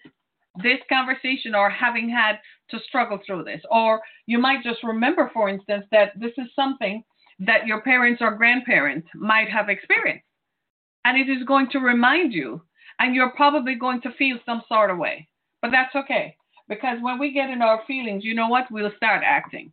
this 0.61 0.79
conversation 0.87 1.55
or 1.55 1.69
having 1.69 2.09
had 2.09 2.39
to 2.73 2.79
struggle 2.87 3.19
through 3.25 3.43
this. 3.43 3.61
Or 3.71 4.01
you 4.25 4.39
might 4.39 4.63
just 4.63 4.83
remember, 4.83 5.31
for 5.33 5.49
instance, 5.49 5.85
that 5.91 6.19
this 6.19 6.33
is 6.37 6.47
something 6.55 7.03
that 7.39 7.67
your 7.67 7.81
parents 7.81 8.21
or 8.21 8.35
grandparents 8.35 9.07
might 9.15 9.49
have 9.49 9.69
experienced. 9.69 10.25
And 11.05 11.17
it 11.17 11.31
is 11.31 11.43
going 11.45 11.69
to 11.71 11.79
remind 11.79 12.33
you, 12.33 12.61
and 12.99 13.15
you're 13.15 13.31
probably 13.31 13.75
going 13.75 14.01
to 14.01 14.13
feel 14.17 14.37
some 14.45 14.61
sort 14.67 14.89
of 14.89 14.97
way. 14.97 15.27
But 15.61 15.71
that's 15.71 15.95
okay. 15.95 16.35
Because 16.69 16.97
when 17.01 17.19
we 17.19 17.33
get 17.33 17.49
in 17.49 17.61
our 17.61 17.81
feelings, 17.85 18.23
you 18.23 18.33
know 18.33 18.47
what? 18.47 18.71
We'll 18.71 18.91
start 18.95 19.21
acting 19.25 19.71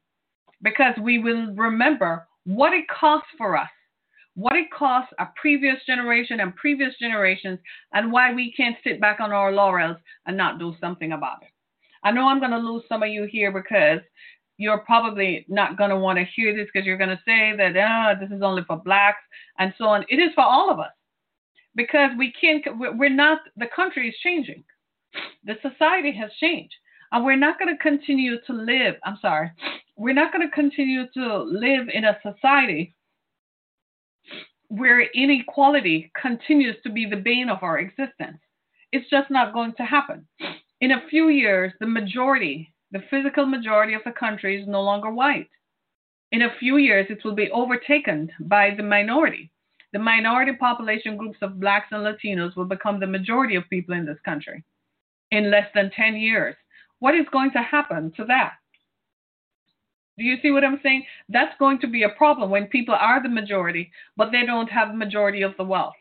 because 0.62 0.94
we 1.00 1.18
will 1.18 1.52
remember 1.54 2.26
what 2.44 2.72
it 2.72 2.84
costs 2.88 3.28
for 3.38 3.56
us, 3.56 3.70
what 4.34 4.56
it 4.56 4.70
costs 4.76 5.12
a 5.18 5.26
previous 5.40 5.76
generation 5.86 6.40
and 6.40 6.54
previous 6.56 6.94
generations, 6.98 7.58
and 7.92 8.12
why 8.12 8.32
we 8.34 8.52
can't 8.56 8.76
sit 8.84 9.00
back 9.00 9.20
on 9.20 9.32
our 9.32 9.52
laurels 9.52 9.96
and 10.26 10.36
not 10.36 10.58
do 10.58 10.74
something 10.80 11.12
about 11.12 11.42
it. 11.42 11.48
I 12.02 12.10
know 12.10 12.28
I'm 12.28 12.40
going 12.40 12.50
to 12.52 12.58
lose 12.58 12.82
some 12.88 13.02
of 13.02 13.08
you 13.08 13.24
here 13.24 13.52
because 13.52 14.00
you're 14.56 14.78
probably 14.78 15.46
not 15.48 15.78
going 15.78 15.90
to 15.90 15.96
want 15.96 16.18
to 16.18 16.24
hear 16.36 16.54
this 16.54 16.68
because 16.72 16.86
you're 16.86 16.98
going 16.98 17.10
to 17.10 17.20
say 17.26 17.54
that 17.56 17.76
oh, 17.76 18.20
this 18.20 18.34
is 18.34 18.42
only 18.42 18.62
for 18.66 18.76
blacks 18.76 19.22
and 19.58 19.72
so 19.78 19.86
on. 19.86 20.04
It 20.08 20.16
is 20.16 20.30
for 20.34 20.44
all 20.44 20.70
of 20.70 20.78
us 20.78 20.92
because 21.74 22.10
we 22.18 22.32
can't, 22.38 22.62
we're 22.78 23.08
not, 23.08 23.40
the 23.56 23.68
country 23.74 24.08
is 24.08 24.14
changing. 24.22 24.64
The 25.44 25.54
society 25.62 26.12
has 26.12 26.30
changed. 26.40 26.74
And 27.12 27.24
we're 27.24 27.36
not 27.36 27.58
going 27.58 27.74
to 27.74 27.82
continue 27.82 28.36
to 28.46 28.52
live, 28.52 28.94
I'm 29.04 29.18
sorry, 29.20 29.50
we're 29.96 30.14
not 30.14 30.32
going 30.32 30.48
to 30.48 30.54
continue 30.54 31.06
to 31.14 31.38
live 31.38 31.88
in 31.92 32.04
a 32.04 32.18
society 32.22 32.94
where 34.68 35.00
inequality 35.00 36.12
continues 36.20 36.76
to 36.84 36.90
be 36.90 37.04
the 37.04 37.16
bane 37.16 37.48
of 37.48 37.62
our 37.62 37.78
existence. 37.78 38.38
It's 38.92 39.08
just 39.10 39.30
not 39.30 39.52
going 39.52 39.74
to 39.78 39.82
happen. 39.84 40.26
In 40.80 40.92
a 40.92 41.08
few 41.10 41.28
years, 41.28 41.72
the 41.78 41.86
majority, 41.86 42.72
the 42.90 43.02
physical 43.10 43.44
majority 43.44 43.92
of 43.92 44.02
the 44.04 44.12
country 44.12 44.60
is 44.60 44.66
no 44.66 44.80
longer 44.80 45.10
white. 45.10 45.50
In 46.32 46.42
a 46.42 46.56
few 46.58 46.78
years, 46.78 47.06
it 47.10 47.22
will 47.22 47.34
be 47.34 47.50
overtaken 47.50 48.30
by 48.40 48.74
the 48.74 48.82
minority. 48.82 49.50
The 49.92 49.98
minority 49.98 50.52
population 50.54 51.18
groups 51.18 51.38
of 51.42 51.60
blacks 51.60 51.88
and 51.90 52.02
Latinos 52.02 52.56
will 52.56 52.64
become 52.64 52.98
the 52.98 53.06
majority 53.06 53.56
of 53.56 53.68
people 53.68 53.94
in 53.94 54.06
this 54.06 54.20
country 54.24 54.64
in 55.30 55.50
less 55.50 55.68
than 55.74 55.90
10 55.90 56.16
years. 56.16 56.56
What 57.00 57.14
is 57.14 57.26
going 57.30 57.50
to 57.52 57.62
happen 57.62 58.12
to 58.16 58.24
that? 58.26 58.54
Do 60.16 60.24
you 60.24 60.36
see 60.40 60.50
what 60.50 60.64
I'm 60.64 60.80
saying? 60.82 61.04
That's 61.28 61.58
going 61.58 61.80
to 61.80 61.88
be 61.88 62.04
a 62.04 62.10
problem 62.10 62.50
when 62.50 62.66
people 62.66 62.94
are 62.94 63.22
the 63.22 63.28
majority, 63.28 63.90
but 64.16 64.30
they 64.32 64.46
don't 64.46 64.70
have 64.70 64.88
the 64.88 64.94
majority 64.94 65.42
of 65.42 65.56
the 65.56 65.64
wealth. 65.64 65.94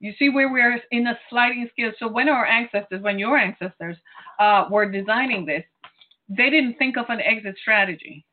You 0.00 0.12
see 0.18 0.28
where 0.28 0.50
we're 0.50 0.80
in 0.90 1.06
a 1.08 1.18
sliding 1.28 1.68
scale. 1.72 1.92
So 1.98 2.08
when 2.08 2.28
our 2.28 2.46
ancestors, 2.46 3.02
when 3.02 3.18
your 3.18 3.36
ancestors 3.36 3.96
uh, 4.38 4.66
were 4.70 4.90
designing 4.90 5.44
this, 5.44 5.64
they 6.28 6.50
didn't 6.50 6.78
think 6.78 6.96
of 6.96 7.06
an 7.08 7.20
exit 7.20 7.56
strategy. 7.60 8.24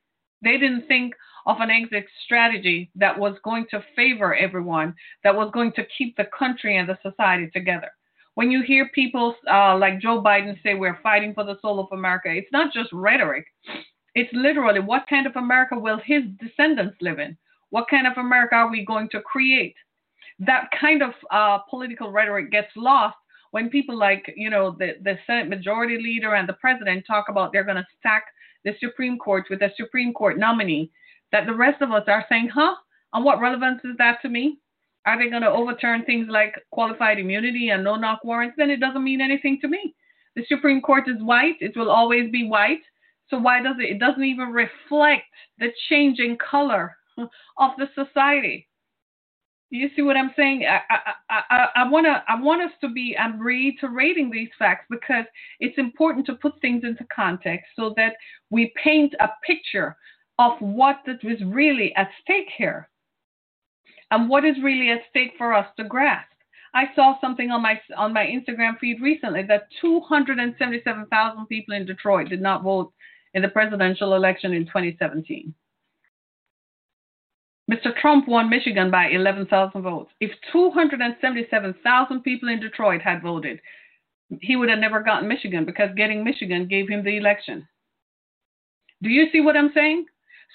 They 0.41 0.57
didn't 0.57 0.87
think 0.87 1.13
of 1.45 1.57
an 1.59 1.69
exit 1.69 2.05
strategy 2.23 2.91
that 2.95 3.17
was 3.17 3.35
going 3.43 3.65
to 3.71 3.83
favor 3.95 4.35
everyone, 4.35 4.95
that 5.23 5.35
was 5.35 5.49
going 5.53 5.71
to 5.73 5.85
keep 5.97 6.15
the 6.17 6.27
country 6.37 6.77
and 6.77 6.89
the 6.89 6.97
society 7.01 7.49
together. 7.51 7.89
When 8.35 8.51
you 8.51 8.61
hear 8.61 8.89
people 8.93 9.35
uh, 9.49 9.77
like 9.77 10.01
Joe 10.01 10.21
Biden 10.21 10.61
say 10.61 10.73
we're 10.73 10.99
fighting 11.01 11.33
for 11.33 11.45
the 11.45 11.57
soul 11.61 11.79
of 11.79 11.87
America, 11.91 12.29
it's 12.29 12.51
not 12.51 12.73
just 12.73 12.91
rhetoric. 12.91 13.45
It's 14.13 14.31
literally 14.33 14.81
what 14.81 15.07
kind 15.09 15.25
of 15.25 15.35
America 15.35 15.79
will 15.79 15.99
his 16.03 16.23
descendants 16.39 16.97
live 17.01 17.19
in? 17.19 17.37
What 17.69 17.89
kind 17.89 18.07
of 18.07 18.17
America 18.17 18.55
are 18.55 18.69
we 18.69 18.85
going 18.85 19.09
to 19.09 19.21
create? 19.21 19.75
That 20.39 20.69
kind 20.79 21.01
of 21.01 21.11
uh, 21.31 21.59
political 21.69 22.11
rhetoric 22.11 22.51
gets 22.51 22.71
lost 22.75 23.15
when 23.51 23.69
people 23.69 23.97
like, 23.97 24.33
you 24.35 24.49
know, 24.49 24.75
the, 24.77 24.93
the 25.01 25.17
Senate 25.25 25.47
Majority 25.47 25.97
Leader 25.97 26.35
and 26.35 26.47
the 26.47 26.53
President 26.53 27.05
talk 27.07 27.29
about 27.29 27.53
they're 27.53 27.63
going 27.63 27.77
to 27.77 27.87
stack 27.99 28.25
the 28.65 28.73
Supreme 28.79 29.17
Court 29.17 29.45
with 29.49 29.61
a 29.61 29.69
Supreme 29.77 30.13
Court 30.13 30.37
nominee, 30.37 30.91
that 31.31 31.45
the 31.45 31.53
rest 31.53 31.81
of 31.81 31.91
us 31.91 32.03
are 32.07 32.25
saying, 32.27 32.49
huh? 32.53 32.75
And 33.13 33.23
what 33.23 33.39
relevance 33.39 33.79
is 33.85 33.95
that 33.97 34.21
to 34.23 34.29
me? 34.29 34.59
Are 35.05 35.17
they 35.17 35.29
going 35.29 35.43
to 35.43 35.49
overturn 35.49 36.03
things 36.03 36.27
like 36.29 36.55
qualified 36.71 37.19
immunity 37.19 37.69
and 37.69 37.83
no 37.83 37.95
knock 37.95 38.23
warrants? 38.23 38.55
Then 38.57 38.71
it 38.71 38.79
doesn't 38.79 39.03
mean 39.03 39.21
anything 39.21 39.59
to 39.61 39.67
me. 39.67 39.95
The 40.35 40.43
Supreme 40.49 40.81
Court 40.81 41.07
is 41.07 41.21
white, 41.21 41.55
it 41.61 41.77
will 41.77 41.89
always 41.89 42.29
be 42.31 42.49
white. 42.49 42.81
So 43.29 43.37
why 43.37 43.61
does 43.61 43.77
it? 43.79 43.89
It 43.89 43.99
doesn't 43.99 44.23
even 44.23 44.49
reflect 44.49 45.23
the 45.59 45.69
changing 45.89 46.37
color 46.37 46.95
of 47.17 47.71
the 47.77 47.87
society. 47.95 48.67
You 49.71 49.89
see 49.95 50.03
what 50.03 50.15
I'm 50.15 50.31
saying? 50.35 50.65
I, 50.65 50.79
I, 51.29 51.41
I, 51.49 51.67
I 51.77 51.89
want 51.89 52.05
to 52.05 52.23
I 52.27 52.39
want 52.39 52.61
us 52.61 52.71
to 52.81 52.89
be. 52.89 53.15
I'm 53.17 53.39
reiterating 53.39 54.29
these 54.29 54.49
facts 54.59 54.85
because 54.89 55.25
it's 55.59 55.77
important 55.77 56.25
to 56.27 56.35
put 56.35 56.59
things 56.61 56.83
into 56.83 57.05
context 57.13 57.65
so 57.75 57.93
that 57.97 58.13
we 58.51 58.71
paint 58.81 59.13
a 59.19 59.29
picture 59.45 59.97
of 60.37 60.53
what 60.59 60.99
is 61.07 61.41
really 61.45 61.95
at 61.95 62.09
stake 62.21 62.49
here, 62.55 62.89
and 64.11 64.29
what 64.29 64.45
is 64.45 64.55
really 64.63 64.91
at 64.91 65.01
stake 65.09 65.33
for 65.37 65.53
us 65.53 65.67
to 65.77 65.83
grasp. 65.83 66.29
I 66.75 66.85
saw 66.93 67.19
something 67.19 67.51
on 67.51 67.61
my 67.61 67.79
on 67.97 68.13
my 68.13 68.25
Instagram 68.25 68.77
feed 68.79 69.01
recently 69.01 69.43
that 69.43 69.67
277,000 69.81 71.45
people 71.47 71.73
in 71.73 71.85
Detroit 71.85 72.29
did 72.29 72.41
not 72.41 72.63
vote 72.63 72.93
in 73.33 73.41
the 73.41 73.49
presidential 73.49 74.13
election 74.13 74.53
in 74.53 74.65
2017. 74.65 75.53
Mr. 77.71 77.95
Trump 77.99 78.27
won 78.27 78.49
Michigan 78.49 78.91
by 78.91 79.07
11,000 79.07 79.81
votes. 79.81 80.11
If 80.19 80.31
277,000 80.51 82.21
people 82.21 82.49
in 82.49 82.59
Detroit 82.59 83.01
had 83.01 83.23
voted, 83.23 83.59
he 84.41 84.55
would 84.55 84.69
have 84.69 84.79
never 84.79 85.01
gotten 85.01 85.27
Michigan 85.27 85.65
because 85.65 85.89
getting 85.95 86.23
Michigan 86.23 86.67
gave 86.67 86.87
him 86.87 87.03
the 87.03 87.17
election. 87.17 87.67
Do 89.01 89.09
you 89.09 89.27
see 89.31 89.41
what 89.41 89.57
I'm 89.57 89.71
saying? 89.73 90.05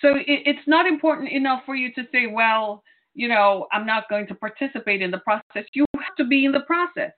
So 0.00 0.16
it, 0.16 0.24
it's 0.26 0.68
not 0.68 0.86
important 0.86 1.30
enough 1.30 1.62
for 1.66 1.74
you 1.74 1.92
to 1.94 2.02
say, 2.12 2.26
well, 2.26 2.82
you 3.14 3.28
know, 3.28 3.66
I'm 3.72 3.86
not 3.86 4.08
going 4.08 4.26
to 4.28 4.34
participate 4.34 5.02
in 5.02 5.10
the 5.10 5.18
process. 5.18 5.64
You 5.74 5.84
have 5.96 6.14
to 6.16 6.24
be 6.24 6.44
in 6.44 6.52
the 6.52 6.60
process. 6.60 7.12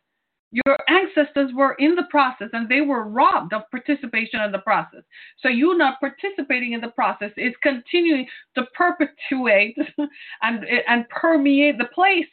Your 0.53 0.77
ancestors 0.87 1.51
were 1.55 1.75
in 1.79 1.95
the 1.95 2.05
process 2.11 2.49
and 2.53 2.69
they 2.69 2.83
were 2.83 3.05
robbed 3.05 3.55
of 3.55 3.71
participation 3.71 4.41
in 4.41 4.53
the 4.53 4.59
process. 4.59 5.03
So 5.41 5.49
you 5.49 5.77
not 5.79 5.99
participating 5.99 6.73
in 6.73 6.83
the 6.83 6.89
process 6.89 7.31
is 7.39 7.55
continuing 7.63 8.27
to 8.55 8.65
perpetuate 8.75 9.77
and, 10.43 10.65
and 10.87 11.09
permeate 11.09 11.79
the 11.79 11.87
place 11.95 12.27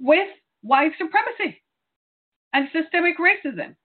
with 0.00 0.28
white 0.62 0.92
supremacy 0.96 1.60
and 2.54 2.68
systemic 2.72 3.16
racism. 3.18 3.76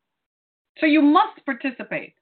So 0.79 0.85
you 0.85 1.01
must 1.01 1.45
participate. 1.45 2.13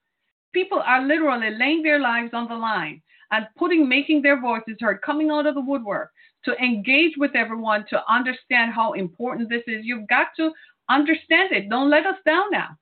People 0.54 0.82
are 0.84 1.06
literally 1.06 1.52
laying 1.58 1.84
their 1.84 2.00
lives 2.00 2.32
on 2.34 2.48
the 2.48 2.56
line 2.56 3.02
and 3.32 3.48
putting, 3.58 3.88
making 3.88 4.22
their 4.24 4.42
voices 4.42 4.78
heard, 4.80 5.02
coming 5.04 5.30
out 5.30 5.46
of 5.46 5.56
the 5.56 5.62
woodwork 5.62 6.12
to 6.44 6.56
engage 6.56 7.14
with 7.18 7.36
everyone 7.36 7.86
to 7.90 8.02
understand 8.12 8.74
how 8.74 8.94
important 8.94 9.50
this 9.50 9.64
is. 9.68 9.86
You've 9.86 10.08
got 10.08 10.28
to 10.38 10.52
Understand 10.92 11.54
it. 11.54 11.70
Don't 11.70 11.90
let 11.90 12.06
us 12.06 12.18
down 12.26 12.52
now. 12.52 12.78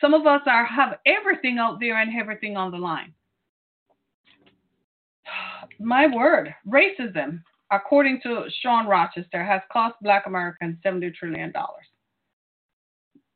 Some 0.00 0.14
of 0.14 0.26
us 0.26 0.40
are 0.46 0.64
have 0.64 0.98
everything 1.06 1.58
out 1.58 1.78
there 1.78 2.00
and 2.00 2.10
everything 2.18 2.56
on 2.56 2.70
the 2.70 2.78
line. 2.78 3.12
My 5.78 6.06
word, 6.06 6.54
racism, 6.66 7.42
according 7.70 8.20
to 8.22 8.44
Shawn 8.62 8.86
Rochester, 8.86 9.44
has 9.44 9.60
cost 9.70 9.96
black 10.00 10.24
Americans 10.26 10.78
$70 10.84 11.14
trillion. 11.14 11.52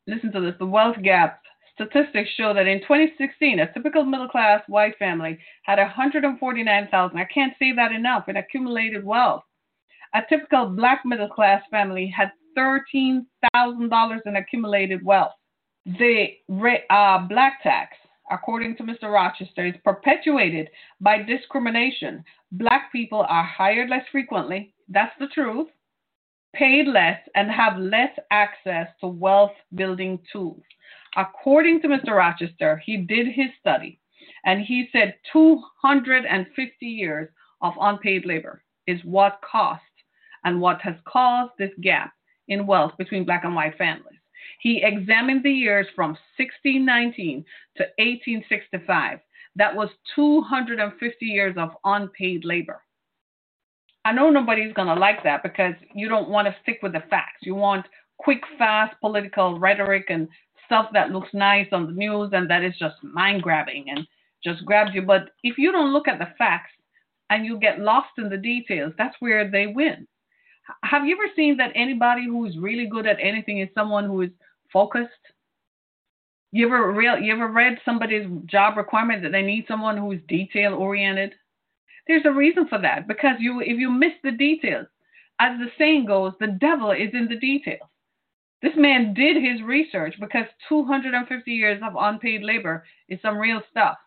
Listen 0.07 0.31
to 0.31 0.41
this 0.41 0.55
the 0.57 0.65
wealth 0.65 0.97
gap 1.03 1.41
statistics 1.75 2.31
show 2.35 2.51
that 2.53 2.65
in 2.65 2.81
2016, 2.81 3.59
a 3.59 3.71
typical 3.73 4.03
middle 4.03 4.27
class 4.27 4.63
white 4.67 4.97
family 4.97 5.37
had 5.63 5.77
149,000. 5.77 7.17
I 7.17 7.25
can't 7.25 7.53
say 7.59 7.73
that 7.75 7.91
enough 7.91 8.27
in 8.27 8.37
accumulated 8.37 9.03
wealth. 9.03 9.43
A 10.15 10.21
typical 10.27 10.65
black 10.65 11.01
middle 11.05 11.29
class 11.29 11.61
family 11.69 12.11
had 12.15 12.31
$13,000 12.57 14.19
in 14.25 14.35
accumulated 14.35 15.03
wealth. 15.03 15.33
The 15.85 16.27
uh, 16.89 17.27
black 17.27 17.63
tax, 17.63 17.95
according 18.31 18.75
to 18.77 18.83
Mr. 18.83 19.11
Rochester, 19.11 19.65
is 19.65 19.75
perpetuated 19.83 20.69
by 20.99 21.23
discrimination. 21.23 22.23
Black 22.51 22.91
people 22.91 23.25
are 23.27 23.43
hired 23.43 23.89
less 23.89 24.05
frequently. 24.11 24.73
That's 24.87 25.13
the 25.19 25.27
truth. 25.27 25.67
Paid 26.53 26.87
less 26.87 27.19
and 27.35 27.49
have 27.51 27.77
less 27.77 28.11
access 28.31 28.87
to 29.01 29.07
wealth 29.07 29.53
building 29.75 30.19
tools. 30.31 30.63
According 31.15 31.81
to 31.81 31.87
Mr. 31.87 32.15
Rochester, 32.15 32.81
he 32.85 32.97
did 32.97 33.27
his 33.27 33.49
study 33.59 33.99
and 34.45 34.61
he 34.61 34.89
said 34.91 35.15
250 35.31 36.85
years 36.85 37.29
of 37.61 37.73
unpaid 37.79 38.25
labor 38.25 38.63
is 38.87 38.99
what 39.03 39.39
cost 39.49 39.81
and 40.43 40.59
what 40.61 40.81
has 40.81 40.95
caused 41.05 41.51
this 41.57 41.71
gap 41.81 42.13
in 42.49 42.67
wealth 42.67 42.91
between 42.97 43.25
black 43.25 43.45
and 43.45 43.55
white 43.55 43.77
families. 43.77 44.19
He 44.59 44.83
examined 44.83 45.43
the 45.43 45.51
years 45.51 45.87
from 45.95 46.17
1619 46.37 47.45
to 47.77 47.83
1865. 47.97 49.19
That 49.55 49.75
was 49.75 49.89
250 50.15 51.25
years 51.25 51.55
of 51.57 51.69
unpaid 51.85 52.43
labor. 52.43 52.81
I 54.05 54.11
know 54.11 54.29
nobody's 54.29 54.73
going 54.73 54.87
to 54.87 54.93
like 54.93 55.23
that 55.23 55.43
because 55.43 55.75
you 55.93 56.09
don't 56.09 56.29
want 56.29 56.47
to 56.47 56.55
stick 56.61 56.79
with 56.81 56.93
the 56.93 57.03
facts. 57.09 57.39
You 57.41 57.55
want 57.55 57.85
quick, 58.17 58.41
fast 58.57 58.95
political 59.01 59.59
rhetoric 59.59 60.05
and 60.09 60.27
stuff 60.65 60.87
that 60.93 61.11
looks 61.11 61.29
nice 61.33 61.67
on 61.71 61.87
the 61.87 61.93
news 61.93 62.29
and 62.33 62.49
that 62.49 62.63
is 62.63 62.73
just 62.77 62.95
mind 63.03 63.41
grabbing 63.41 63.85
and 63.89 64.07
just 64.43 64.63
grabs 64.65 64.91
you. 64.93 65.01
But 65.01 65.29
if 65.43 65.57
you 65.57 65.71
don't 65.71 65.93
look 65.93 66.07
at 66.07 66.19
the 66.19 66.33
facts 66.37 66.71
and 67.29 67.45
you 67.45 67.59
get 67.59 67.79
lost 67.79 68.09
in 68.17 68.29
the 68.29 68.37
details, 68.37 68.93
that's 68.97 69.15
where 69.19 69.49
they 69.49 69.67
win 69.67 70.07
have 70.83 71.05
you 71.05 71.15
ever 71.15 71.31
seen 71.35 71.57
that 71.57 71.71
anybody 71.75 72.25
who 72.25 72.45
is 72.45 72.57
really 72.57 72.87
good 72.87 73.07
at 73.07 73.17
anything 73.21 73.59
is 73.59 73.69
someone 73.73 74.05
who 74.05 74.21
is 74.21 74.29
focused? 74.71 75.09
You 76.51 76.67
ever 76.67 76.91
real 76.91 77.17
you 77.19 77.31
ever 77.33 77.47
read 77.47 77.77
somebody's 77.85 78.27
job 78.45 78.77
requirement 78.77 79.21
that 79.23 79.31
they 79.31 79.41
need 79.41 79.65
someone 79.67 79.97
who 79.97 80.11
is 80.11 80.21
detail 80.27 80.73
oriented? 80.73 81.33
There's 82.07 82.25
a 82.25 82.31
reason 82.31 82.67
for 82.67 82.79
that 82.79 83.07
because 83.07 83.35
you 83.39 83.61
if 83.61 83.77
you 83.77 83.91
miss 83.91 84.13
the 84.23 84.31
details, 84.31 84.87
as 85.39 85.59
the 85.59 85.67
saying 85.77 86.05
goes, 86.05 86.33
the 86.39 86.47
devil 86.47 86.91
is 86.91 87.11
in 87.13 87.27
the 87.27 87.37
details. 87.37 87.89
This 88.61 88.73
man 88.75 89.13
did 89.13 89.41
his 89.41 89.61
research 89.61 90.15
because 90.19 90.45
250 90.67 91.51
years 91.51 91.81
of 91.83 91.93
unpaid 91.97 92.41
labor 92.41 92.83
is 93.07 93.21
some 93.21 93.37
real 93.37 93.61
stuff. 93.71 93.97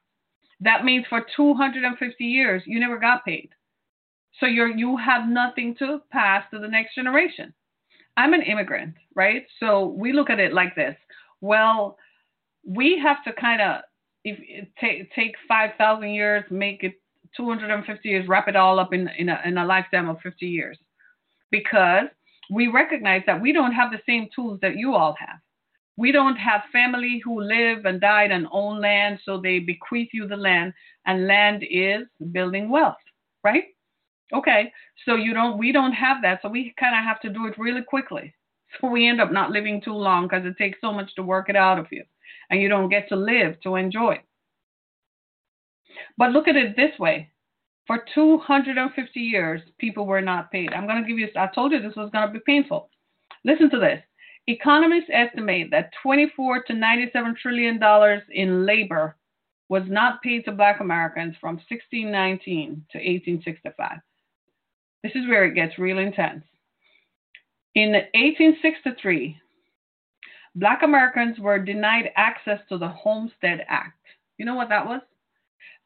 That 0.60 0.84
means 0.84 1.06
for 1.08 1.24
250 1.36 2.24
years 2.24 2.62
you 2.66 2.78
never 2.78 2.98
got 2.98 3.24
paid. 3.24 3.50
So 4.40 4.46
you're 4.46 4.74
you 4.76 4.96
have 4.96 5.28
nothing 5.28 5.74
to 5.78 6.00
pass 6.10 6.44
to 6.50 6.58
the 6.58 6.68
next 6.68 6.94
generation. 6.94 7.52
I'm 8.16 8.34
an 8.34 8.42
immigrant, 8.42 8.94
right? 9.14 9.46
So 9.60 9.88
we 9.88 10.12
look 10.12 10.30
at 10.30 10.40
it 10.40 10.52
like 10.52 10.74
this. 10.74 10.96
Well, 11.40 11.96
we 12.64 12.98
have 12.98 13.24
to 13.24 13.32
kind 13.32 13.60
of 13.60 13.82
if 14.24 14.38
take 14.80 15.12
take 15.14 15.34
5,000 15.48 16.08
years, 16.10 16.44
make 16.50 16.84
it 16.84 16.94
250 17.36 18.08
years, 18.08 18.28
wrap 18.28 18.48
it 18.48 18.56
all 18.56 18.78
up 18.78 18.92
in 18.92 19.08
in 19.18 19.28
a, 19.28 19.40
in 19.44 19.58
a 19.58 19.64
lifetime 19.66 20.08
of 20.08 20.20
50 20.22 20.46
years, 20.46 20.78
because 21.50 22.06
we 22.50 22.68
recognize 22.68 23.22
that 23.26 23.40
we 23.40 23.52
don't 23.52 23.72
have 23.72 23.90
the 23.90 24.00
same 24.06 24.28
tools 24.34 24.58
that 24.62 24.76
you 24.76 24.94
all 24.94 25.16
have. 25.18 25.38
We 25.96 26.12
don't 26.12 26.36
have 26.36 26.62
family 26.72 27.20
who 27.24 27.40
live 27.42 27.84
and 27.84 28.00
died 28.00 28.30
and 28.30 28.46
own 28.50 28.80
land, 28.80 29.20
so 29.24 29.40
they 29.40 29.58
bequeath 29.58 30.08
you 30.12 30.26
the 30.26 30.36
land, 30.36 30.72
and 31.06 31.26
land 31.26 31.64
is 31.68 32.02
building 32.32 32.68
wealth, 32.70 32.96
right? 33.44 33.64
Okay, 34.32 34.72
so 35.04 35.14
you 35.14 35.34
don't, 35.34 35.58
we 35.58 35.72
don't 35.72 35.92
have 35.92 36.22
that, 36.22 36.40
so 36.42 36.48
we 36.48 36.74
kind 36.78 36.94
of 36.94 37.04
have 37.04 37.20
to 37.20 37.28
do 37.28 37.46
it 37.46 37.58
really 37.58 37.82
quickly. 37.82 38.34
So 38.80 38.88
we 38.88 39.06
end 39.06 39.20
up 39.20 39.30
not 39.30 39.50
living 39.50 39.82
too 39.82 39.92
long 39.92 40.26
because 40.26 40.46
it 40.46 40.56
takes 40.56 40.78
so 40.80 40.92
much 40.92 41.14
to 41.16 41.22
work 41.22 41.50
it 41.50 41.56
out 41.56 41.78
of 41.78 41.88
you, 41.90 42.04
and 42.48 42.58
you 42.58 42.70
don't 42.70 42.88
get 42.88 43.06
to 43.10 43.16
live 43.16 43.60
to 43.64 43.76
enjoy 43.76 44.12
it. 44.12 44.24
But 46.16 46.30
look 46.30 46.48
at 46.48 46.56
it 46.56 46.74
this 46.74 46.98
way: 46.98 47.30
for 47.86 48.02
250 48.14 49.20
years, 49.20 49.60
people 49.76 50.06
were 50.06 50.22
not 50.22 50.50
paid. 50.50 50.72
I'm 50.72 50.86
going 50.86 51.02
to 51.02 51.06
give 51.06 51.18
you. 51.18 51.28
I 51.36 51.48
told 51.54 51.72
you 51.72 51.82
this 51.82 51.96
was 51.96 52.08
going 52.12 52.26
to 52.26 52.32
be 52.32 52.40
painful. 52.46 52.88
Listen 53.44 53.68
to 53.72 53.78
this. 53.78 54.02
Economists 54.46 55.10
estimate 55.12 55.70
that 55.70 55.92
24 56.02 56.62
to 56.64 56.74
97 56.74 57.36
trillion 57.42 57.78
dollars 57.78 58.22
in 58.30 58.64
labor 58.64 59.16
was 59.68 59.82
not 59.86 60.22
paid 60.22 60.44
to 60.44 60.52
black 60.52 60.80
Americans 60.80 61.34
from 61.40 61.56
1619 61.68 62.86
to 62.90 62.98
1865. 62.98 63.98
This 65.02 65.12
is 65.14 65.28
where 65.28 65.44
it 65.44 65.54
gets 65.54 65.78
real 65.78 65.98
intense. 65.98 66.44
In 67.74 67.92
1863, 67.92 69.36
black 70.54 70.82
Americans 70.82 71.38
were 71.38 71.58
denied 71.58 72.10
access 72.16 72.60
to 72.68 72.78
the 72.78 72.88
Homestead 72.88 73.64
Act. 73.68 73.98
You 74.38 74.44
know 74.44 74.54
what 74.54 74.68
that 74.68 74.86
was? 74.86 75.00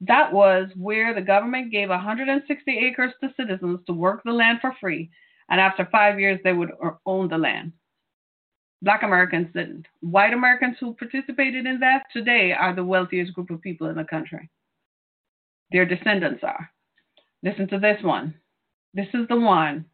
That 0.00 0.32
was 0.32 0.68
where 0.76 1.14
the 1.14 1.22
government 1.22 1.72
gave 1.72 1.88
160 1.88 2.78
acres 2.78 3.12
to 3.22 3.32
citizens 3.36 3.80
to 3.86 3.92
work 3.92 4.22
the 4.24 4.32
land 4.32 4.58
for 4.60 4.74
free, 4.80 5.10
and 5.48 5.60
after 5.60 5.88
five 5.90 6.20
years, 6.20 6.40
they 6.44 6.52
would 6.52 6.72
own 7.06 7.28
the 7.28 7.38
land. 7.38 7.72
Black 8.82 9.02
Americans 9.02 9.48
didn't. 9.54 9.86
White 10.00 10.34
Americans 10.34 10.76
who 10.78 10.94
participated 10.94 11.66
in 11.66 11.80
that 11.80 12.04
today 12.12 12.52
are 12.52 12.74
the 12.74 12.84
wealthiest 12.84 13.32
group 13.32 13.50
of 13.50 13.62
people 13.62 13.88
in 13.88 13.96
the 13.96 14.04
country. 14.04 14.50
Their 15.72 15.86
descendants 15.86 16.44
are. 16.44 16.70
Listen 17.42 17.68
to 17.68 17.78
this 17.78 18.02
one. 18.02 18.34
This 18.96 19.08
is 19.12 19.28
the 19.28 19.38
one 19.38 19.84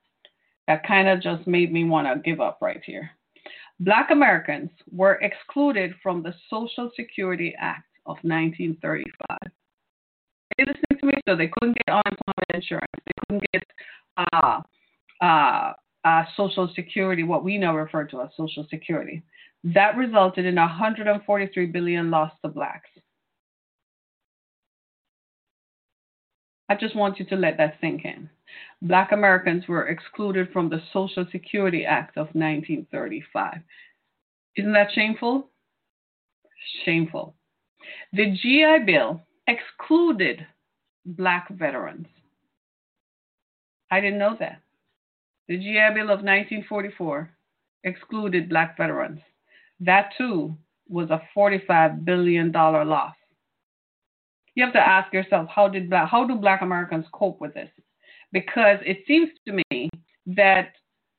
that 0.68 0.86
kind 0.86 1.08
of 1.08 1.20
just 1.20 1.48
made 1.48 1.72
me 1.72 1.82
want 1.82 2.06
to 2.06 2.22
give 2.22 2.40
up 2.40 2.58
right 2.62 2.80
here. 2.86 3.10
Black 3.80 4.12
Americans 4.12 4.70
were 4.92 5.14
excluded 5.14 5.92
from 6.00 6.22
the 6.22 6.32
Social 6.48 6.88
Security 6.94 7.52
Act 7.58 7.88
of 8.06 8.16
1935. 8.22 9.12
Are 9.28 9.50
you 10.56 10.66
listening 10.66 11.00
to 11.00 11.06
me? 11.06 11.14
So 11.28 11.34
they 11.34 11.48
couldn't 11.48 11.76
get 11.84 11.92
unemployment 11.92 12.54
insurance. 12.54 12.92
They 13.04 13.12
couldn't 13.26 13.44
get 13.52 13.64
uh, 14.16 14.60
uh, 15.20 15.72
uh, 16.04 16.22
Social 16.36 16.70
Security, 16.76 17.24
what 17.24 17.42
we 17.42 17.58
now 17.58 17.76
refer 17.76 18.04
to 18.04 18.22
as 18.22 18.28
Social 18.36 18.64
Security. 18.70 19.24
That 19.64 19.96
resulted 19.96 20.46
in 20.46 20.54
143 20.54 21.66
billion 21.66 22.08
lost 22.08 22.36
to 22.44 22.52
blacks. 22.52 22.88
I 26.68 26.76
just 26.76 26.94
want 26.94 27.18
you 27.18 27.24
to 27.26 27.36
let 27.36 27.56
that 27.56 27.78
sink 27.80 28.04
in. 28.04 28.30
Black 28.82 29.12
Americans 29.12 29.68
were 29.68 29.86
excluded 29.86 30.48
from 30.52 30.68
the 30.68 30.82
Social 30.92 31.24
Security 31.30 31.84
Act 31.86 32.16
of 32.16 32.26
1935. 32.34 33.58
Isn't 34.56 34.72
that 34.72 34.90
shameful? 34.92 35.50
Shameful. 36.84 37.36
The 38.12 38.32
GI 38.32 38.84
Bill 38.84 39.22
excluded 39.46 40.44
black 41.06 41.48
veterans. 41.50 42.08
I 43.88 44.00
didn't 44.00 44.18
know 44.18 44.36
that. 44.40 44.60
The 45.46 45.58
GI 45.58 45.94
Bill 45.94 46.10
of 46.10 46.24
1944 46.24 47.30
excluded 47.84 48.48
black 48.48 48.76
veterans. 48.76 49.20
That 49.78 50.10
too 50.18 50.56
was 50.88 51.08
a 51.10 51.22
$45 51.36 52.04
billion 52.04 52.50
loss. 52.50 53.14
You 54.56 54.64
have 54.64 54.72
to 54.72 54.80
ask 54.80 55.12
yourself, 55.12 55.48
how 55.54 55.68
did 55.68 55.88
black, 55.88 56.08
how 56.08 56.26
do 56.26 56.34
black 56.34 56.62
Americans 56.62 57.06
cope 57.12 57.40
with 57.40 57.54
this? 57.54 57.70
Because 58.32 58.78
it 58.84 59.04
seems 59.06 59.30
to 59.46 59.62
me 59.70 59.90
that 60.26 60.72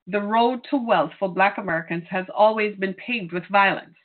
the 0.07 0.19
road 0.21 0.65
to 0.69 0.77
wealth 0.77 1.11
for 1.19 1.29
black 1.29 1.57
Americans 1.57 2.03
has 2.09 2.25
always 2.35 2.75
been 2.77 2.93
paved 2.95 3.31
with 3.31 3.43
violence. 3.51 3.95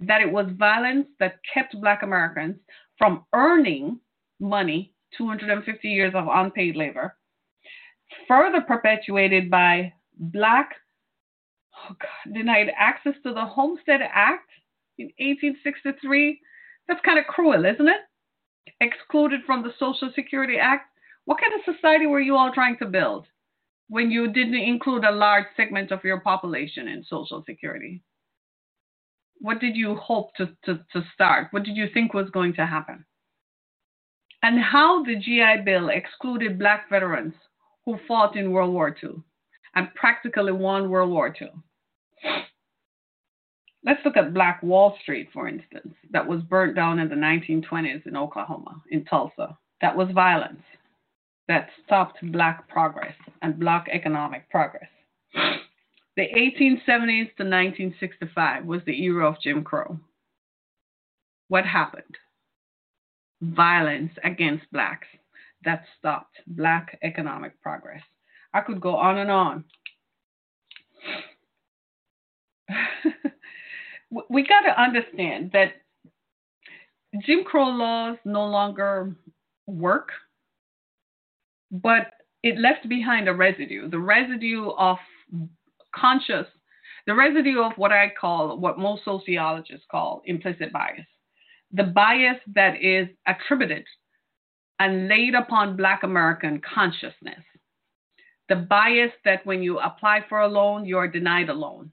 That 0.00 0.22
it 0.22 0.32
was 0.32 0.46
violence 0.58 1.06
that 1.18 1.40
kept 1.52 1.80
black 1.80 2.02
Americans 2.02 2.56
from 2.98 3.24
earning 3.34 4.00
money, 4.40 4.94
250 5.16 5.88
years 5.88 6.14
of 6.14 6.26
unpaid 6.30 6.76
labor, 6.76 7.16
further 8.26 8.60
perpetuated 8.62 9.50
by 9.50 9.92
black 10.18 10.72
oh 11.90 11.94
God, 12.00 12.34
denied 12.34 12.68
access 12.76 13.14
to 13.24 13.32
the 13.32 13.44
Homestead 13.44 14.00
Act 14.02 14.50
in 14.98 15.06
1863. 15.18 16.40
That's 16.88 17.00
kind 17.04 17.18
of 17.18 17.26
cruel, 17.26 17.64
isn't 17.64 17.88
it? 17.88 18.00
Excluded 18.80 19.40
from 19.46 19.62
the 19.62 19.72
Social 19.78 20.10
Security 20.14 20.56
Act. 20.60 20.89
What 21.30 21.38
kind 21.40 21.52
of 21.54 21.76
society 21.76 22.06
were 22.06 22.18
you 22.18 22.34
all 22.34 22.52
trying 22.52 22.76
to 22.78 22.86
build 22.86 23.24
when 23.88 24.10
you 24.10 24.32
didn't 24.32 24.56
include 24.56 25.04
a 25.04 25.12
large 25.12 25.44
segment 25.56 25.92
of 25.92 26.02
your 26.02 26.18
population 26.18 26.88
in 26.88 27.04
Social 27.04 27.44
Security? 27.46 28.02
What 29.38 29.60
did 29.60 29.76
you 29.76 29.94
hope 29.94 30.34
to, 30.38 30.46
to, 30.64 30.80
to 30.92 31.04
start? 31.14 31.46
What 31.52 31.62
did 31.62 31.76
you 31.76 31.86
think 31.94 32.14
was 32.14 32.28
going 32.30 32.54
to 32.54 32.66
happen? 32.66 33.04
And 34.42 34.60
how 34.60 35.04
the 35.04 35.14
GI 35.14 35.62
Bill 35.64 35.90
excluded 35.90 36.58
black 36.58 36.90
veterans 36.90 37.34
who 37.86 38.00
fought 38.08 38.34
in 38.34 38.50
World 38.50 38.74
War 38.74 38.96
II 39.00 39.22
and 39.76 39.94
practically 39.94 40.50
won 40.50 40.90
World 40.90 41.10
War 41.10 41.32
II. 41.40 41.52
Let's 43.84 44.04
look 44.04 44.16
at 44.16 44.34
Black 44.34 44.64
Wall 44.64 44.98
Street, 45.00 45.28
for 45.32 45.46
instance, 45.46 45.94
that 46.10 46.26
was 46.26 46.42
burnt 46.42 46.74
down 46.74 46.98
in 46.98 47.08
the 47.08 47.14
1920s 47.14 48.04
in 48.04 48.16
Oklahoma, 48.16 48.82
in 48.90 49.04
Tulsa. 49.04 49.56
That 49.80 49.96
was 49.96 50.08
violence 50.12 50.60
that 51.50 51.68
stopped 51.84 52.18
Black 52.30 52.68
progress 52.68 53.16
and 53.42 53.58
Black 53.58 53.88
economic 53.92 54.48
progress. 54.50 54.88
The 55.34 56.22
1870s 56.22 57.34
to 57.38 57.42
1965 57.42 58.64
was 58.64 58.80
the 58.86 59.02
era 59.02 59.26
of 59.28 59.40
Jim 59.42 59.64
Crow. 59.64 59.98
What 61.48 61.66
happened? 61.66 62.14
Violence 63.42 64.12
against 64.22 64.70
Blacks 64.70 65.08
that 65.64 65.82
stopped 65.98 66.36
Black 66.46 66.96
economic 67.02 67.60
progress. 67.60 68.02
I 68.54 68.60
could 68.60 68.80
go 68.80 68.94
on 68.94 69.18
and 69.18 69.32
on. 69.32 69.64
we 74.30 74.46
got 74.46 74.60
to 74.60 74.80
understand 74.80 75.50
that 75.52 75.72
Jim 77.26 77.42
Crow 77.42 77.70
laws 77.70 78.18
no 78.24 78.46
longer 78.46 79.16
work, 79.66 80.10
but 81.70 82.12
it 82.42 82.58
left 82.58 82.88
behind 82.88 83.28
a 83.28 83.34
residue, 83.34 83.88
the 83.88 83.98
residue 83.98 84.70
of 84.70 84.98
conscious, 85.94 86.46
the 87.06 87.14
residue 87.14 87.60
of 87.60 87.72
what 87.76 87.92
I 87.92 88.12
call, 88.18 88.58
what 88.58 88.78
most 88.78 89.04
sociologists 89.04 89.86
call 89.90 90.22
implicit 90.24 90.72
bias. 90.72 91.06
The 91.72 91.84
bias 91.84 92.38
that 92.54 92.82
is 92.82 93.08
attributed 93.26 93.84
and 94.78 95.08
laid 95.08 95.34
upon 95.34 95.76
Black 95.76 96.02
American 96.02 96.60
consciousness. 96.60 97.44
The 98.48 98.56
bias 98.56 99.12
that 99.24 99.46
when 99.46 99.62
you 99.62 99.78
apply 99.78 100.24
for 100.28 100.40
a 100.40 100.48
loan, 100.48 100.84
you 100.84 100.98
are 100.98 101.06
denied 101.06 101.50
a 101.50 101.54
loan, 101.54 101.92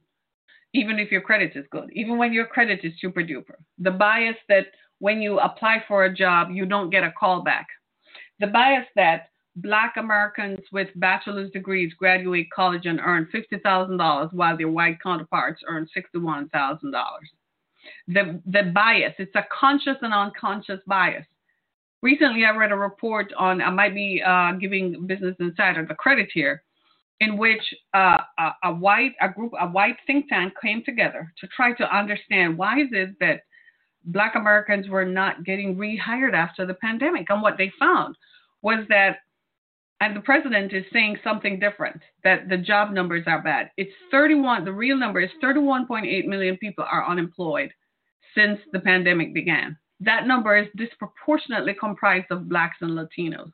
even 0.74 0.98
if 0.98 1.12
your 1.12 1.22
credit 1.22 1.52
is 1.56 1.66
good, 1.70 1.90
even 1.94 2.18
when 2.18 2.34
your 2.34 2.48
credit 2.48 2.80
is 2.84 2.94
super 3.00 3.22
duper. 3.22 3.56
The 3.78 3.92
bias 3.92 4.38
that 4.50 4.68
when 5.00 5.22
you 5.22 5.40
apply 5.40 5.84
for 5.88 6.06
a 6.06 6.14
job, 6.14 6.50
you 6.52 6.66
don't 6.66 6.90
get 6.90 7.04
a 7.04 7.14
call 7.20 7.44
back. 7.44 7.68
The 8.40 8.48
bias 8.48 8.88
that 8.96 9.30
Black 9.58 9.96
Americans 9.98 10.60
with 10.72 10.88
bachelor's 10.96 11.52
degrees 11.52 11.94
graduate 11.98 12.48
college 12.54 12.86
and 12.86 13.00
earn 13.00 13.28
$50,000 13.34 14.34
while 14.34 14.58
their 14.58 14.70
white 14.70 15.02
counterparts 15.02 15.62
earn 15.68 15.88
$61,000. 15.96 16.50
The, 18.08 18.42
the 18.46 18.72
bias, 18.74 19.14
it's 19.18 19.36
a 19.36 19.46
conscious 19.52 19.98
and 20.02 20.14
unconscious 20.14 20.80
bias 20.88 21.26
recently 22.02 22.46
I 22.46 22.56
read 22.56 22.72
a 22.72 22.76
report 22.76 23.34
on, 23.38 23.62
I 23.62 23.70
might 23.70 23.94
be 23.94 24.22
uh, 24.26 24.54
giving 24.54 25.06
Business 25.08 25.36
Insider 25.40 25.86
the 25.86 25.96
credit 25.96 26.30
here, 26.34 26.64
in 27.20 27.38
which 27.38 27.62
uh, 27.94 28.20
a, 28.38 28.52
a, 28.66 28.74
white 28.74 29.14
a 29.22 29.30
group 29.30 29.54
a 29.60 29.68
white 29.68 29.98
think 30.06 30.30
tank 30.30 30.54
came 30.62 30.84
together 30.84 31.34
to 31.40 31.48
try 31.48 31.74
to 31.74 31.96
understand 31.96 32.58
why 32.58 32.80
is 32.80 32.90
it 32.92 33.16
that 33.20 33.42
Black 34.06 34.36
Americans 34.36 34.88
were 34.88 35.06
not 35.06 35.44
getting 35.44 35.76
rehired 35.76 36.34
after 36.34 36.66
the 36.66 36.76
pandemic, 36.76 37.30
and 37.30 37.42
what 37.42 37.58
they 37.58 37.72
found 37.80 38.16
was 38.62 38.86
that. 38.90 39.18
And 40.00 40.16
the 40.16 40.22
president 40.22 40.74
is 40.74 40.86
saying 40.94 41.18
something 41.24 41.60
different 41.60 42.02
that 42.24 42.50
the 42.50 42.58
job 42.58 42.92
numbers 42.92 43.24
are 43.26 43.42
bad. 43.42 43.72
It's 43.78 43.92
31, 44.12 44.64
the 44.64 44.72
real 44.72 44.98
number 44.98 45.20
is 45.20 45.32
31.8 45.44 46.26
million 46.26 46.58
people 46.58 46.86
are 46.90 47.10
unemployed 47.10 47.72
since 48.36 48.60
the 48.72 48.80
pandemic 48.80 49.34
began 49.34 49.78
that 50.00 50.28
number 50.28 50.58
is 50.58 50.68
disproportionately 50.76 51.74
comprised 51.74 52.28
of 52.30 52.50
blacks 52.50 52.78
and 52.82 52.92
Latinos. 52.92 53.52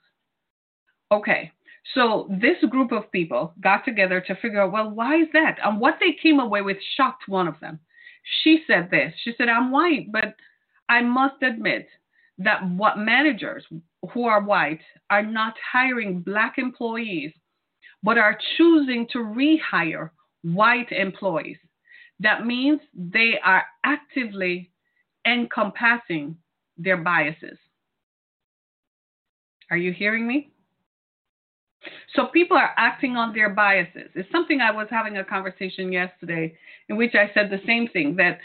Okay, 1.11 1.51
so 1.93 2.27
this 2.29 2.57
group 2.69 2.91
of 2.91 3.11
people 3.11 3.53
got 3.61 3.85
together 3.85 4.21
to 4.21 4.35
figure 4.35 4.61
out, 4.61 4.71
well, 4.71 4.89
why 4.89 5.17
is 5.17 5.27
that? 5.33 5.57
And 5.63 5.79
what 5.79 5.97
they 5.99 6.17
came 6.21 6.39
away 6.39 6.61
with 6.61 6.77
shocked 6.95 7.27
one 7.27 7.47
of 7.47 7.59
them. 7.59 7.79
She 8.43 8.63
said 8.67 8.89
this. 8.89 9.13
She 9.23 9.33
said, 9.37 9.49
I'm 9.49 9.71
white, 9.71 10.11
but 10.11 10.35
I 10.89 11.01
must 11.01 11.41
admit 11.43 11.87
that 12.37 12.67
what 12.67 12.97
managers 12.97 13.65
who 14.11 14.25
are 14.25 14.41
white 14.41 14.81
are 15.09 15.23
not 15.23 15.53
hiring 15.71 16.19
black 16.19 16.57
employees, 16.57 17.31
but 18.01 18.17
are 18.17 18.37
choosing 18.57 19.07
to 19.13 19.19
rehire 19.19 20.09
white 20.41 20.91
employees. 20.91 21.57
That 22.19 22.45
means 22.45 22.79
they 22.93 23.39
are 23.43 23.63
actively 23.83 24.71
encompassing 25.25 26.37
their 26.77 26.97
biases. 26.97 27.57
Are 29.71 29.77
you 29.77 29.93
hearing 29.93 30.27
me? 30.27 30.51
So 32.15 32.27
people 32.27 32.57
are 32.57 32.73
acting 32.77 33.15
on 33.15 33.33
their 33.33 33.49
biases. 33.49 34.09
It's 34.15 34.31
something 34.31 34.61
I 34.61 34.71
was 34.71 34.87
having 34.89 35.17
a 35.17 35.23
conversation 35.23 35.91
yesterday 35.91 36.55
in 36.89 36.97
which 36.97 37.15
I 37.15 37.31
said 37.33 37.49
the 37.49 37.61
same 37.65 37.87
thing 37.87 38.15
that 38.17 38.39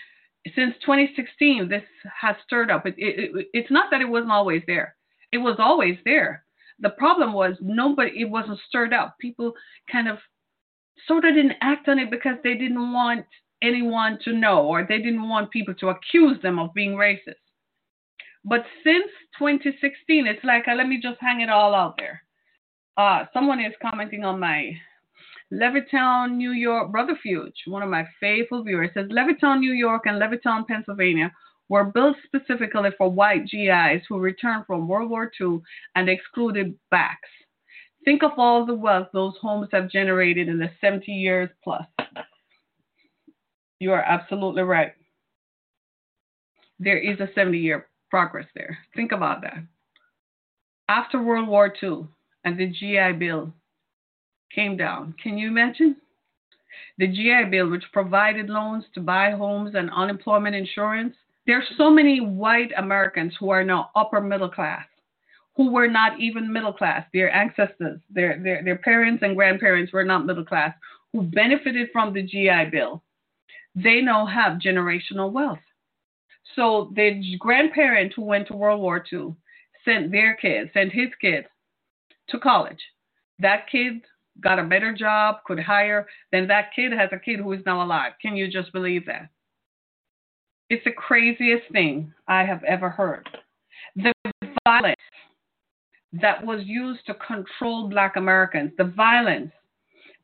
since 0.55 0.75
2016, 0.81 1.69
this 1.69 1.83
has 2.21 2.37
stirred 2.45 2.71
up. 2.71 2.87
It, 2.87 2.95
it, 2.97 3.31
it, 3.35 3.47
it's 3.53 3.71
not 3.71 3.91
that 3.91 4.01
it 4.01 4.09
wasn't 4.09 4.33
always 4.33 4.63
there, 4.67 4.97
it 5.33 5.39
was 5.39 5.57
always 5.59 5.99
there. 6.05 6.45
The 6.81 6.91
problem 6.91 7.33
was 7.33 7.57
nobody, 7.61 8.21
it 8.21 8.31
wasn't 8.31 8.61
stirred 8.69 8.93
up. 8.93 9.17
People 9.21 9.53
kind 9.91 10.09
of 10.09 10.19
sort 11.07 11.25
of 11.25 11.35
didn't 11.35 11.57
act 11.61 11.89
on 11.89 11.99
it 11.99 12.11
because 12.11 12.37
they 12.45 12.55
didn't 12.55 12.93
want 12.93 13.27
anyone 13.63 14.19
to 14.25 14.33
know 14.33 14.65
or 14.65 14.87
they 14.89 14.99
didn't 14.99 15.29
want 15.29 15.51
people 15.51 15.75
to 15.75 15.89
accuse 15.89 16.41
them 16.43 16.59
of 16.59 16.73
being 16.75 16.93
racist. 16.93 17.35
But 18.45 18.65
since 18.85 19.11
2016, 19.39 20.27
it's 20.27 20.45
like, 20.45 20.69
uh, 20.69 20.75
let 20.75 20.89
me 20.89 21.01
just 21.03 21.21
hang 21.21 21.41
it 21.41 21.51
all 21.51 21.75
out 21.75 21.97
there. 21.99 22.23
Uh, 22.97 23.25
someone 23.33 23.61
is 23.61 23.75
commenting 23.83 24.25
on 24.25 24.41
my 24.41 24.73
Levittown, 25.53 26.37
New 26.37 26.53
York, 26.53 26.93
Brother 26.93 27.19
Fuge, 27.25 27.67
one 27.67 27.83
of 27.83 27.89
my 27.89 28.07
faithful 28.21 28.63
viewers, 28.63 28.91
says 28.95 29.09
Levittown, 29.09 29.61
New 29.61 29.73
York, 29.73 30.03
and 30.07 30.21
Levittown, 30.21 30.67
Pennsylvania 30.67 31.33
were 31.69 31.85
built 31.85 32.17
specifically 32.25 32.91
for 32.97 33.11
white 33.11 33.47
GIs 33.47 34.03
who 34.09 34.19
returned 34.19 34.65
from 34.67 34.89
World 34.89 35.11
War 35.11 35.31
II 35.41 35.61
and 35.95 36.09
excluded 36.09 36.79
blacks. 36.91 37.29
Think 38.05 38.23
of 38.23 38.33
all 38.37 38.65
the 38.65 38.75
wealth 38.75 39.09
those 39.13 39.35
homes 39.41 39.69
have 39.73 39.91
generated 39.91 40.49
in 40.49 40.59
the 40.59 40.71
70 40.81 41.11
years 41.13 41.51
plus. 41.63 41.85
You 43.81 43.93
are 43.93 44.03
absolutely 44.03 44.63
right. 44.63 44.93
There 46.79 46.99
is 46.99 47.21
a 47.21 47.29
70 47.35 47.59
year 47.59 47.89
progress 48.11 48.47
there. 48.55 48.79
Think 48.95 49.13
about 49.13 49.43
that. 49.43 49.59
After 50.89 51.23
World 51.23 51.49
War 51.49 51.73
II 51.83 52.07
and 52.45 52.59
the 52.59 52.67
GI 52.67 53.19
Bill 53.19 53.53
came 54.55 54.77
down, 54.77 55.15
can 55.23 55.39
you 55.39 55.49
imagine? 55.49 55.97
The 56.99 57.07
GI 57.07 57.51
Bill, 57.51 57.71
which 57.71 57.85
provided 57.93 58.49
loans 58.49 58.85
to 58.95 59.01
buy 59.01 59.31
homes 59.31 59.75
and 59.75 59.91
unemployment 59.91 60.57
insurance, 60.57 61.15
there 61.47 61.59
are 61.59 61.65
so 61.77 61.91
many 61.91 62.21
white 62.21 62.73
Americans 62.77 63.35
who 63.39 63.51
are 63.51 63.65
now 63.65 63.91
upper 63.97 64.21
middle 64.21 64.51
class, 64.51 64.85
who 65.57 65.71
were 65.73 65.89
not 65.89 66.21
even 66.21 66.53
middle 66.53 66.73
class. 66.73 67.07
Their 67.13 67.33
ancestors, 67.33 68.01
their, 68.11 68.39
their, 68.43 68.63
their 68.63 68.79
parents 68.79 69.23
and 69.23 69.37
grandparents 69.37 69.93
were 69.93 70.05
not 70.05 70.27
middle 70.27 70.45
class, 70.45 70.75
who 71.13 71.23
benefited 71.23 71.89
from 71.93 72.13
the 72.13 72.23
GI 72.23 72.67
Bill. 72.71 73.03
They 73.75 74.01
now 74.01 74.27
have 74.27 74.59
generational 74.59 75.33
wealth. 75.33 75.59
So 76.57 76.93
the 76.95 77.37
grandparent 77.39 78.13
who 78.15 78.23
went 78.23 78.49
to 78.49 78.57
World 78.57 78.81
War 78.81 79.05
II 79.13 79.35
sent 79.85 80.11
their 80.11 80.35
kids, 80.35 80.71
sent 80.75 80.93
his 80.93 81.09
kids 81.21 81.47
to 82.31 82.39
college. 82.39 82.81
That 83.39 83.71
kid 83.71 84.03
got 84.41 84.59
a 84.59 84.65
better 84.65 84.95
job, 84.95 85.37
could 85.47 85.59
hire, 85.59 86.07
then 86.33 86.47
that 86.49 86.71
kid 86.75 86.93
has 86.93 87.11
a 87.13 87.19
kid 87.19 87.41
who 87.41 87.53
is 87.53 87.63
now 87.67 87.83
alive. 87.83 88.13
Can 88.21 88.37
you 88.37 88.51
just 88.51 88.73
believe 88.73 89.07
that? 89.07 89.29
It's 90.71 90.85
the 90.85 90.93
craziest 90.93 91.71
thing 91.73 92.13
I 92.27 92.45
have 92.45 92.63
ever 92.65 92.91
heard. 92.91 93.29
The 93.97 94.13
violence 94.65 95.01
that 96.13 96.45
was 96.45 96.61
used 96.65 97.07
to 97.07 97.15
control 97.15 97.89
black 97.89 98.17
Americans, 98.17 98.73
the 98.77 98.85
violence 98.85 99.51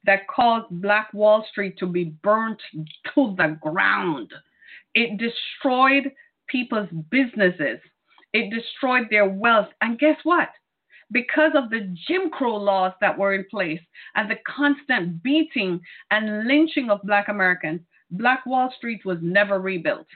that 0.04 0.28
caused 0.28 0.66
Black 0.70 1.12
Wall 1.14 1.46
Street 1.50 1.78
to 1.78 1.86
be 1.86 2.04
burnt 2.22 2.60
to 3.14 3.34
the 3.36 3.58
ground. 3.60 4.32
It 4.94 5.18
destroyed 5.18 6.12
people's 6.48 6.88
businesses. 7.10 7.80
It 8.32 8.50
destroyed 8.50 9.06
their 9.10 9.28
wealth. 9.28 9.68
And 9.80 9.98
guess 9.98 10.18
what? 10.24 10.50
Because 11.14 11.52
of 11.54 11.70
the 11.70 11.94
Jim 12.08 12.28
Crow 12.28 12.56
laws 12.56 12.92
that 13.00 13.16
were 13.16 13.34
in 13.34 13.44
place 13.48 13.80
and 14.16 14.28
the 14.28 14.38
constant 14.44 15.22
beating 15.22 15.80
and 16.10 16.48
lynching 16.48 16.90
of 16.90 17.00
Black 17.04 17.28
Americans, 17.28 17.80
Black 18.10 18.44
Wall 18.44 18.72
Street 18.76 19.04
was 19.04 19.18
never 19.22 19.60
rebuilt. 19.60 20.08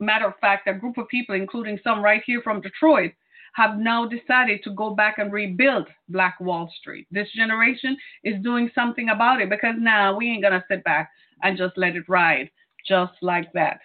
Matter 0.00 0.26
of 0.26 0.38
fact, 0.40 0.66
a 0.66 0.74
group 0.74 0.98
of 0.98 1.06
people, 1.06 1.36
including 1.36 1.78
some 1.84 2.02
right 2.02 2.22
here 2.26 2.42
from 2.42 2.60
Detroit, 2.60 3.12
have 3.54 3.78
now 3.78 4.04
decided 4.04 4.64
to 4.64 4.74
go 4.74 4.96
back 4.96 5.18
and 5.18 5.32
rebuild 5.32 5.86
Black 6.08 6.40
Wall 6.40 6.68
Street. 6.80 7.06
This 7.12 7.28
generation 7.32 7.96
is 8.24 8.42
doing 8.42 8.68
something 8.74 9.10
about 9.10 9.40
it 9.40 9.48
because 9.48 9.76
now 9.78 10.16
we 10.16 10.28
ain't 10.28 10.42
going 10.42 10.54
to 10.54 10.64
sit 10.68 10.82
back 10.82 11.08
and 11.44 11.56
just 11.56 11.78
let 11.78 11.94
it 11.94 12.08
ride 12.08 12.50
just 12.84 13.12
like 13.22 13.52
that. 13.52 13.78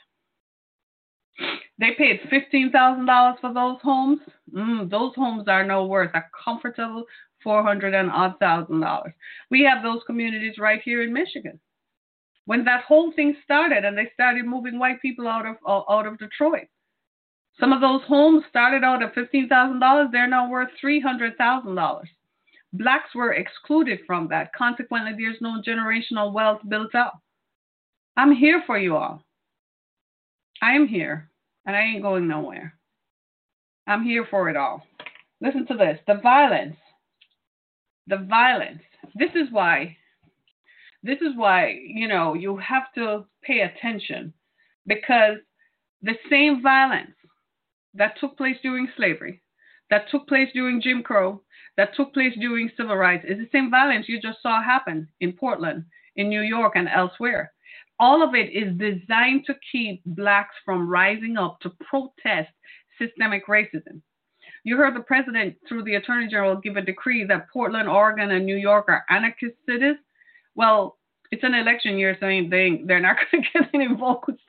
They 1.79 1.91
paid 1.97 2.21
$15,000 2.31 3.39
for 3.39 3.53
those 3.53 3.77
homes. 3.81 4.19
Mm, 4.53 4.89
those 4.89 5.15
homes 5.15 5.47
are 5.47 5.63
no 5.63 5.85
worth 5.85 6.13
a 6.13 6.23
comfortable 6.43 7.05
400 7.41 7.93
and 7.93 8.11
odd 8.11 8.37
thousand 8.39 8.81
dollars. 8.81 9.13
We 9.49 9.61
have 9.63 9.81
those 9.81 10.01
communities 10.05 10.57
right 10.57 10.81
here 10.83 11.03
in 11.03 11.13
Michigan. 11.13 11.59
When 12.45 12.65
that 12.65 12.83
whole 12.83 13.13
thing 13.13 13.35
started 13.43 13.85
and 13.85 13.97
they 13.97 14.09
started 14.13 14.45
moving 14.45 14.77
white 14.77 15.01
people 15.01 15.27
out 15.27 15.45
of 15.45 15.55
out 15.67 16.05
of 16.05 16.17
Detroit, 16.17 16.67
some 17.59 17.71
of 17.71 17.81
those 17.81 18.01
homes 18.07 18.43
started 18.49 18.83
out 18.83 19.03
at 19.03 19.15
$15,000. 19.15 20.11
They're 20.11 20.27
now 20.27 20.49
worth 20.49 20.69
$300,000. 20.83 22.01
Blacks 22.73 23.15
were 23.15 23.33
excluded 23.33 23.99
from 24.05 24.27
that. 24.29 24.53
Consequently, 24.53 25.13
there's 25.17 25.41
no 25.41 25.61
generational 25.65 26.31
wealth 26.33 26.61
built 26.67 26.93
up. 26.95 27.19
I'm 28.15 28.33
here 28.33 28.63
for 28.65 28.77
you 28.77 28.95
all. 28.95 29.23
I 30.61 30.73
am 30.73 30.87
here, 30.87 31.28
and 31.65 31.75
I 31.75 31.81
ain't 31.81 32.01
going 32.01 32.27
nowhere. 32.27 32.73
I'm 33.87 34.03
here 34.03 34.25
for 34.29 34.49
it 34.49 34.57
all. 34.57 34.83
Listen 35.41 35.65
to 35.67 35.75
this 35.75 35.99
the 36.07 36.15
violence. 36.21 36.77
The 38.07 38.17
violence. 38.17 38.81
This 39.15 39.31
is 39.35 39.47
why, 39.51 39.97
this 41.03 41.19
is 41.21 41.35
why, 41.35 41.79
you 41.85 42.07
know, 42.07 42.33
you 42.33 42.57
have 42.57 42.91
to 42.95 43.25
pay 43.43 43.61
attention 43.61 44.33
because 44.85 45.37
the 46.01 46.15
same 46.29 46.61
violence 46.61 47.11
that 47.93 48.15
took 48.19 48.37
place 48.37 48.57
during 48.61 48.87
slavery, 48.95 49.41
that 49.89 50.09
took 50.09 50.27
place 50.27 50.49
during 50.53 50.81
Jim 50.81 51.03
Crow, 51.03 51.41
that 51.77 51.95
took 51.95 52.13
place 52.13 52.33
during 52.39 52.69
civil 52.75 52.95
rights 52.95 53.25
is 53.27 53.37
the 53.37 53.49
same 53.51 53.71
violence 53.71 54.07
you 54.09 54.21
just 54.21 54.41
saw 54.41 54.61
happen 54.61 55.07
in 55.19 55.33
Portland, 55.33 55.85
in 56.15 56.29
New 56.29 56.41
York, 56.41 56.73
and 56.75 56.89
elsewhere. 56.89 57.53
All 57.99 58.23
of 58.23 58.33
it 58.33 58.51
is 58.51 58.77
designed 58.77 59.45
to 59.45 59.55
keep 59.71 60.01
blacks 60.05 60.55
from 60.63 60.87
rising 60.87 61.37
up 61.37 61.59
to 61.61 61.71
protest 61.89 62.49
systemic 62.97 63.47
racism. 63.47 64.01
You 64.63 64.77
heard 64.77 64.95
the 64.95 65.01
president, 65.01 65.55
through 65.67 65.83
the 65.83 65.95
attorney 65.95 66.27
general, 66.27 66.55
give 66.57 66.77
a 66.77 66.81
decree 66.81 67.25
that 67.25 67.49
Portland, 67.51 67.89
Oregon, 67.89 68.31
and 68.31 68.45
New 68.45 68.57
York 68.57 68.85
are 68.87 69.05
anarchist 69.09 69.55
cities. 69.67 69.95
Well, 70.55 70.97
it's 71.31 71.43
an 71.43 71.53
election 71.53 71.97
year, 71.97 72.17
so 72.19 72.27
they, 72.27 72.81
they're 72.85 72.99
not 72.99 73.17
going 73.31 73.43
to 73.43 73.49
get 73.53 73.69
any 73.73 73.87
votes, 73.87 74.41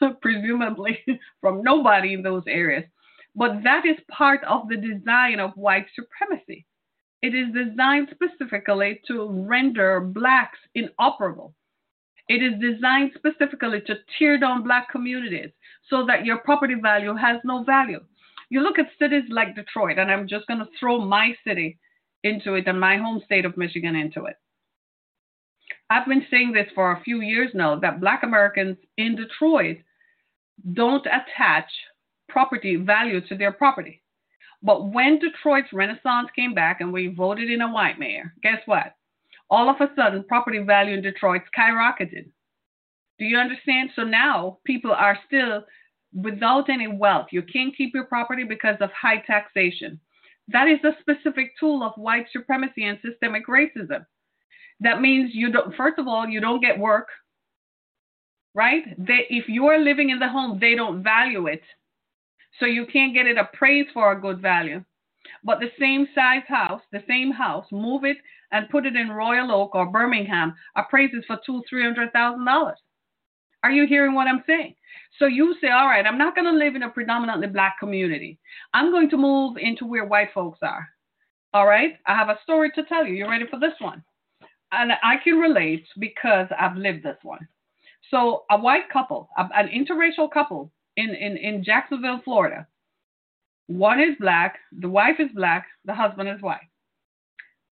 presumably, 0.20 0.98
from 1.40 1.62
nobody 1.62 2.14
in 2.14 2.22
those 2.22 2.44
areas. 2.46 2.84
But 3.34 3.62
that 3.64 3.84
is 3.84 3.96
part 4.10 4.42
of 4.44 4.68
the 4.68 4.76
design 4.76 5.40
of 5.40 5.52
white 5.56 5.86
supremacy. 5.94 6.66
It 7.22 7.34
is 7.34 7.52
designed 7.52 8.08
specifically 8.10 9.00
to 9.08 9.28
render 9.28 10.00
blacks 10.00 10.58
inoperable. 10.74 11.54
It 12.28 12.42
is 12.42 12.60
designed 12.60 13.12
specifically 13.16 13.80
to 13.82 13.94
tear 14.18 14.38
down 14.38 14.64
black 14.64 14.90
communities 14.90 15.50
so 15.88 16.04
that 16.06 16.24
your 16.24 16.38
property 16.38 16.74
value 16.74 17.14
has 17.14 17.40
no 17.44 17.62
value. 17.62 18.00
You 18.48 18.60
look 18.60 18.78
at 18.78 18.86
cities 18.98 19.24
like 19.30 19.54
Detroit, 19.54 19.98
and 19.98 20.10
I'm 20.10 20.28
just 20.28 20.46
going 20.46 20.60
to 20.60 20.68
throw 20.78 20.98
my 21.04 21.34
city 21.46 21.78
into 22.24 22.54
it 22.54 22.66
and 22.66 22.80
my 22.80 22.96
home 22.96 23.22
state 23.24 23.44
of 23.44 23.56
Michigan 23.56 23.94
into 23.94 24.24
it. 24.24 24.36
I've 25.88 26.06
been 26.06 26.26
saying 26.30 26.52
this 26.52 26.66
for 26.74 26.92
a 26.92 27.02
few 27.02 27.20
years 27.20 27.50
now 27.54 27.78
that 27.78 28.00
Black 28.00 28.22
Americans 28.24 28.76
in 28.96 29.14
Detroit 29.14 29.78
don't 30.72 31.06
attach 31.06 31.70
property 32.28 32.76
value 32.76 33.20
to 33.28 33.36
their 33.36 33.52
property. 33.52 34.02
But 34.62 34.92
when 34.92 35.20
Detroit's 35.20 35.72
Renaissance 35.72 36.28
came 36.34 36.54
back 36.54 36.80
and 36.80 36.92
we 36.92 37.08
voted 37.08 37.50
in 37.50 37.60
a 37.60 37.70
white 37.70 37.98
mayor, 37.98 38.34
guess 38.42 38.60
what? 38.66 38.96
All 39.48 39.68
of 39.70 39.80
a 39.80 39.90
sudden, 39.94 40.24
property 40.24 40.58
value 40.58 40.94
in 40.94 41.02
Detroit 41.02 41.42
skyrocketed. 41.56 42.28
Do 43.18 43.24
you 43.24 43.38
understand? 43.38 43.90
So 43.94 44.02
now 44.02 44.58
people 44.64 44.92
are 44.92 45.18
still 45.26 45.64
without 46.12 46.68
any 46.68 46.88
wealth. 46.88 47.28
You 47.30 47.42
can't 47.42 47.76
keep 47.76 47.94
your 47.94 48.04
property 48.04 48.44
because 48.44 48.76
of 48.80 48.90
high 48.90 49.22
taxation. 49.26 50.00
That 50.48 50.68
is 50.68 50.78
a 50.84 50.96
specific 51.00 51.52
tool 51.58 51.82
of 51.82 51.92
white 51.96 52.26
supremacy 52.32 52.84
and 52.84 52.98
systemic 53.04 53.46
racism. 53.46 54.06
That 54.80 55.00
means 55.00 55.30
you 55.34 55.50
don't, 55.52 55.74
first 55.74 55.98
of 55.98 56.06
all, 56.06 56.26
you 56.26 56.40
don't 56.40 56.60
get 56.60 56.78
work, 56.78 57.08
right? 58.54 58.84
They, 58.98 59.26
if 59.30 59.48
you 59.48 59.66
are 59.66 59.78
living 59.78 60.10
in 60.10 60.18
the 60.18 60.28
home, 60.28 60.58
they 60.60 60.74
don't 60.74 61.02
value 61.02 61.46
it. 61.46 61.62
So 62.60 62.66
you 62.66 62.86
can't 62.86 63.14
get 63.14 63.26
it 63.26 63.38
appraised 63.38 63.90
for 63.92 64.12
a 64.12 64.20
good 64.20 64.40
value. 64.40 64.84
But 65.42 65.60
the 65.60 65.70
same 65.78 66.08
size 66.14 66.42
house, 66.46 66.80
the 66.92 67.02
same 67.08 67.30
house, 67.30 67.66
move 67.72 68.04
it 68.04 68.16
and 68.52 68.68
put 68.70 68.86
it 68.86 68.96
in 68.96 69.08
Royal 69.10 69.50
Oak 69.52 69.74
or 69.74 69.86
Birmingham, 69.86 70.54
appraises 70.76 71.24
for 71.26 71.38
two, 71.44 71.62
three 71.68 71.82
hundred 71.82 72.12
thousand 72.12 72.44
dollars. 72.44 72.78
Are 73.62 73.72
you 73.72 73.86
hearing 73.86 74.14
what 74.14 74.28
I'm 74.28 74.44
saying? 74.46 74.74
So 75.18 75.26
you 75.26 75.56
say, 75.60 75.68
all 75.70 75.86
right, 75.86 76.06
I'm 76.06 76.18
not 76.18 76.34
going 76.34 76.46
to 76.46 76.58
live 76.58 76.76
in 76.76 76.84
a 76.84 76.90
predominantly 76.90 77.48
black 77.48 77.78
community. 77.80 78.38
I'm 78.74 78.90
going 78.90 79.10
to 79.10 79.16
move 79.16 79.56
into 79.58 79.86
where 79.86 80.04
white 80.04 80.28
folks 80.34 80.58
are. 80.62 80.86
All 81.54 81.66
right, 81.66 81.96
I 82.06 82.14
have 82.14 82.28
a 82.28 82.38
story 82.42 82.70
to 82.74 82.84
tell 82.84 83.06
you. 83.06 83.14
You 83.14 83.28
ready 83.28 83.46
for 83.50 83.58
this 83.58 83.74
one? 83.80 84.04
and 84.72 84.92
I 85.02 85.16
can 85.22 85.38
relate 85.38 85.86
because 85.98 86.48
I've 86.58 86.76
lived 86.76 87.04
this 87.04 87.18
one. 87.22 87.46
So 88.10 88.44
a 88.50 88.58
white 88.58 88.88
couple, 88.92 89.28
an 89.36 89.68
interracial 89.68 90.30
couple 90.30 90.72
in, 90.96 91.10
in, 91.10 91.36
in 91.36 91.64
Jacksonville, 91.64 92.20
Florida. 92.24 92.66
One 93.66 94.00
is 94.00 94.14
black, 94.20 94.58
the 94.78 94.88
wife 94.88 95.16
is 95.18 95.30
black, 95.34 95.66
the 95.84 95.94
husband 95.94 96.28
is 96.28 96.40
white. 96.40 96.68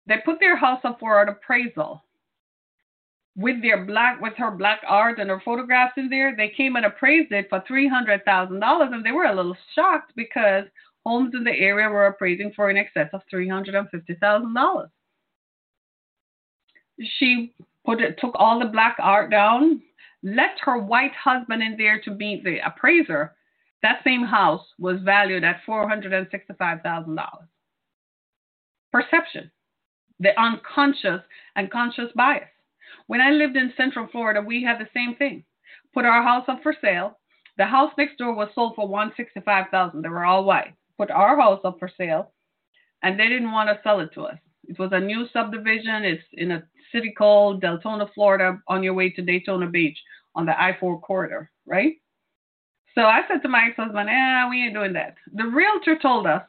They 0.08 0.18
put 0.26 0.40
their 0.40 0.58
house 0.58 0.82
up 0.84 1.00
for 1.00 1.22
an 1.22 1.30
appraisal 1.30 2.04
with 3.36 3.62
their 3.62 3.86
black 3.86 4.22
with 4.22 4.34
her 4.38 4.52
black 4.52 4.82
art 4.88 5.20
and 5.20 5.30
her 5.30 5.42
photographs 5.44 5.94
in 5.98 6.10
there. 6.10 6.36
They 6.36 6.50
came 6.50 6.76
and 6.76 6.86
appraised 6.86 7.32
it 7.32 7.48
for 7.50 7.64
three 7.68 7.88
hundred 7.88 8.24
thousand 8.26 8.60
dollars, 8.60 8.90
and 8.92 9.06
they 9.06 9.12
were 9.12 9.26
a 9.26 9.36
little 9.36 9.58
shocked 9.76 10.12
because 10.16 10.66
homes 11.06 11.34
in 11.34 11.44
the 11.44 11.52
area 11.52 11.90
were 11.90 12.08
appraising 12.08 12.52
for 12.56 12.70
in 12.70 12.78
excess 12.78 13.10
of 13.14 13.22
three 13.30 13.48
hundred 13.48 13.76
and 13.76 13.90
fifty 13.90 14.16
thousand 14.16 14.54
dollars. 14.54 14.90
She 17.18 17.56
put 17.86 18.02
it, 18.02 18.18
took 18.20 18.36
all 18.36 18.60
the 18.60 18.66
black 18.66 18.98
art 19.00 19.32
down, 19.32 19.82
left 20.22 20.60
her 20.64 20.78
white 20.78 21.14
husband 21.16 21.64
in 21.64 21.76
there 21.78 22.00
to 22.02 22.12
meet 22.12 22.44
the 22.44 22.60
appraiser. 22.66 23.34
That 23.82 24.02
same 24.04 24.24
house 24.24 24.66
was 24.78 25.02
valued 25.02 25.44
at 25.44 25.62
four 25.66 25.90
hundred 25.90 26.14
and 26.14 26.28
sixty-five 26.30 26.82
thousand 26.82 27.16
dollars. 27.16 27.48
Perception, 28.92 29.50
the 30.20 30.40
unconscious 30.40 31.22
and 31.56 31.72
conscious 31.72 32.12
bias. 32.16 32.50
When 33.08 33.22
I 33.22 33.32
lived 33.32 33.58
in 33.58 33.74
Central 33.76 34.08
Florida, 34.12 34.42
we 34.42 34.64
had 34.64 34.80
the 34.80 34.88
same 34.94 35.16
thing. 35.16 35.44
Put 35.94 36.06
our 36.06 36.24
house 36.24 36.46
up 36.48 36.62
for 36.64 36.76
sale. 36.82 37.20
The 37.58 37.66
house 37.66 37.92
next 37.98 38.18
door 38.18 38.34
was 38.34 38.50
sold 38.56 38.76
for 38.76 38.88
one 38.88 39.12
sixty-five 39.16 39.66
thousand. 39.70 40.02
They 40.02 40.10
were 40.10 40.26
all 40.26 40.44
white. 40.44 40.74
Put 40.98 41.12
our 41.12 41.40
house 41.40 41.62
up 41.64 41.78
for 41.80 41.90
sale, 41.98 42.32
and 43.02 43.20
they 43.20 43.28
didn't 43.28 43.52
want 43.52 43.70
to 43.70 43.80
sell 43.84 44.00
it 44.00 44.14
to 44.14 44.24
us. 44.24 44.38
It 44.68 44.80
was 44.80 44.92
a 44.94 45.00
new 45.00 45.28
subdivision. 45.34 46.06
It's 46.06 46.24
in 46.34 46.52
a 46.52 46.64
city 46.92 47.12
called 47.12 47.62
Deltona, 47.62 48.12
Florida, 48.14 48.60
on 48.68 48.82
your 48.82 48.94
way 48.94 49.10
to 49.12 49.22
Daytona 49.22 49.68
Beach 49.68 49.98
on 50.36 50.46
the 50.46 50.60
I-4 50.60 51.02
corridor, 51.02 51.52
right? 51.66 51.94
So 52.96 53.02
I 53.02 53.22
said 53.28 53.42
to 53.42 53.50
my 53.50 53.66
ex-husband, 53.68 54.08
"Yeah, 54.08 54.50
we 54.50 54.64
ain't 54.64 54.74
doing 54.74 54.94
that." 54.94 55.16
The 55.34 55.48
realtor 55.48 55.98
told 55.98 56.28
us, 56.28 56.44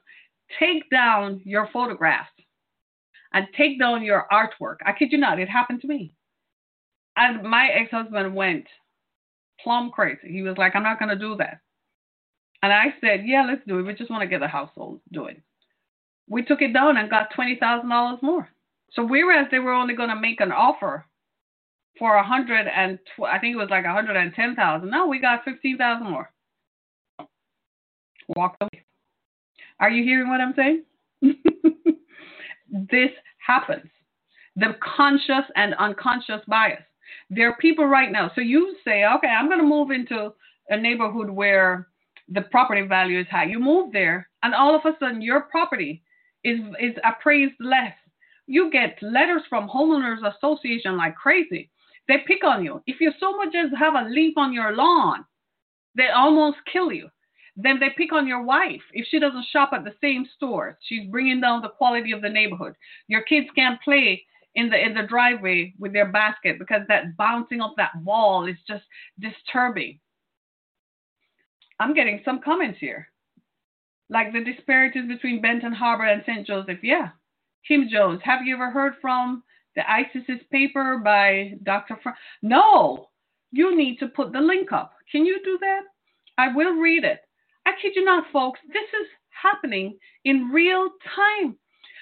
"Take 0.59 0.89
down 0.91 1.41
your 1.45 1.67
photographs 1.73 2.31
and 3.35 3.47
take 3.57 3.79
down 3.79 4.03
your 4.05 4.27
artwork." 4.33 4.79
I 4.87 4.93
kid 4.93 5.13
you 5.13 5.19
not, 5.19 5.41
it 5.41 5.51
happened 5.51 5.83
to 5.83 5.89
me. 5.89 6.15
And 7.17 7.43
my 7.43 7.69
ex-husband 7.69 8.35
went 8.35 8.67
plumb 9.61 9.91
crazy. 9.91 10.33
He 10.33 10.43
was 10.43 10.59
like, 10.59 10.75
"I'm 10.77 10.83
not 10.83 10.99
going 10.99 11.11
to 11.11 11.17
do 11.17 11.37
that." 11.37 11.61
And 12.63 12.73
I 12.73 12.95
said, 13.01 13.27
"Yeah, 13.27 13.45
let's 13.47 13.63
do 13.67 13.79
it. 13.79 13.83
We 13.83 13.95
just 13.95 14.11
want 14.11 14.23
to 14.23 14.29
get 14.29 14.43
a 14.43 14.49
household 14.49 15.01
doing." 15.13 15.43
We 16.29 16.43
took 16.43 16.63
it 16.63 16.73
down 16.73 16.97
and 16.97 17.11
got 17.11 17.33
twenty 17.35 17.57
thousand 17.57 17.91
dollars 17.91 18.21
more. 18.23 18.49
So 18.93 19.05
whereas 19.05 19.49
they 19.51 19.59
were 19.59 19.73
only 19.73 19.95
going 19.95 20.09
to 20.09 20.17
make 20.17 20.41
an 20.41 20.53
offer 20.53 21.05
for 21.99 22.17
a 22.17 22.25
hundred 22.27 22.67
and 22.69 22.99
tw- 23.17 23.25
I 23.25 23.39
think 23.39 23.55
it 23.55 23.59
was 23.59 23.71
like 23.71 23.85
a 23.85 23.93
hundred 23.93 24.17
and 24.17 24.35
ten 24.35 24.57
thousand. 24.57 24.91
No, 24.91 25.07
we 25.07 25.21
got 25.21 25.45
fifteen 25.45 25.79
thousand 25.79 26.11
more. 26.11 26.31
Walked 28.29 28.63
away. 28.63 28.85
Are 29.81 29.91
you 29.91 30.03
hearing 30.05 30.29
what 30.29 30.41
I'm 30.41 30.55
saying? 30.55 30.85
this 32.71 33.11
happens. 33.45 33.91
The 34.57 34.77
conscious 34.97 35.45
and 35.57 35.75
unconscious 35.75 36.41
bias. 36.47 36.83
There 37.31 37.49
are 37.49 37.57
people 37.57 37.87
right 37.87 38.11
now. 38.11 38.31
So 38.35 38.41
you 38.41 38.77
say, 38.85 39.05
okay, 39.05 39.29
I'm 39.29 39.49
going 39.49 39.61
to 39.61 39.67
move 39.67 39.91
into 39.91 40.33
a 40.69 40.77
neighborhood 40.77 41.31
where 41.31 41.89
the 42.29 42.43
property 42.43 42.83
value 42.83 43.21
is 43.21 43.27
high. 43.31 43.45
You 43.45 43.59
move 43.59 43.93
there, 43.93 44.29
and 44.43 44.55
all 44.55 44.75
of 44.75 44.83
a 44.85 44.97
sudden 44.99 45.21
your 45.21 45.43
property 45.43 46.03
is 46.43 46.61
is 46.81 46.95
appraised 47.05 47.55
less. 47.61 47.95
You 48.47 48.71
get 48.71 48.99
letters 49.03 49.43
from 49.49 49.69
homeowners 49.69 50.19
association 50.37 50.97
like 50.97 51.15
crazy. 51.17 51.71
They 52.09 52.19
pick 52.27 52.45
on 52.45 52.65
you. 52.65 52.83
If 52.87 53.01
you 53.01 53.13
so 53.19 53.37
much 53.37 53.55
as 53.55 53.71
have 53.79 53.95
a 53.95 54.09
leaf 54.09 54.35
on 54.37 54.53
your 54.53 54.75
lawn, 54.75 55.25
they 55.97 56.09
almost 56.09 56.59
kill 56.71 56.93
you. 56.93 57.09
Then 57.57 57.79
they 57.79 57.91
pick 57.97 58.13
on 58.13 58.27
your 58.27 58.43
wife 58.43 58.83
if 58.93 59.07
she 59.07 59.21
doesn't 59.21 59.47
shop 59.53 59.71
at 59.73 59.85
the 59.85 59.95
same 60.01 60.27
store. 60.37 60.77
She's 60.83 61.09
bringing 61.11 61.41
down 61.41 61.63
the 61.63 61.69
quality 61.69 62.13
of 62.13 62.23
the 62.23 62.29
neighborhood. 62.29 62.75
Your 63.07 63.23
kids 63.23 63.47
can't 63.55 63.81
play 63.83 64.25
in 64.55 64.71
the 64.71 64.85
in 64.85 64.95
the 64.95 65.03
driveway 65.03 65.75
with 65.79 65.93
their 65.93 66.11
basket 66.11 66.59
because 66.59 66.83
that 66.89 67.17
bouncing 67.17 67.61
off 67.61 67.75
that 67.77 67.93
wall 68.03 68.47
is 68.47 68.57
just 68.67 68.85
disturbing. 69.21 70.01
I'm 71.81 71.95
getting 71.95 72.23
some 72.25 72.41
comments 72.41 72.79
here. 72.81 73.09
Like 74.11 74.33
the 74.33 74.45
disparities 74.45 75.09
between 75.09 75.41
Benton 75.41 75.73
Harbor 75.73 76.05
and 76.05 76.23
St. 76.27 76.47
Joseph. 76.47 76.79
Yeah. 76.83 77.11
Kim 77.67 77.89
Jones, 77.91 78.21
have 78.23 78.45
you 78.45 78.55
ever 78.55 78.71
heard 78.71 78.95
from 79.01 79.43
the 79.75 79.83
ISIS's 79.91 80.45
paper 80.53 81.01
by 81.03 81.55
Dr. 81.63 81.99
Fr- 82.03 82.11
no, 82.43 83.09
you 83.51 83.77
need 83.77 83.99
to 83.99 84.09
put 84.09 84.33
the 84.33 84.41
link 84.41 84.73
up. 84.73 84.93
Can 85.11 85.25
you 85.25 85.41
do 85.45 85.59
that? 85.61 85.83
I 86.39 86.55
will 86.55 86.75
read 86.75 87.05
it. 87.05 87.21
Kid 87.81 87.93
you 87.95 88.05
not, 88.05 88.25
folks. 88.33 88.61
This 88.69 88.89
is 89.01 89.07
happening 89.31 89.99
in 90.25 90.51
real 90.53 90.89
time. 91.15 91.57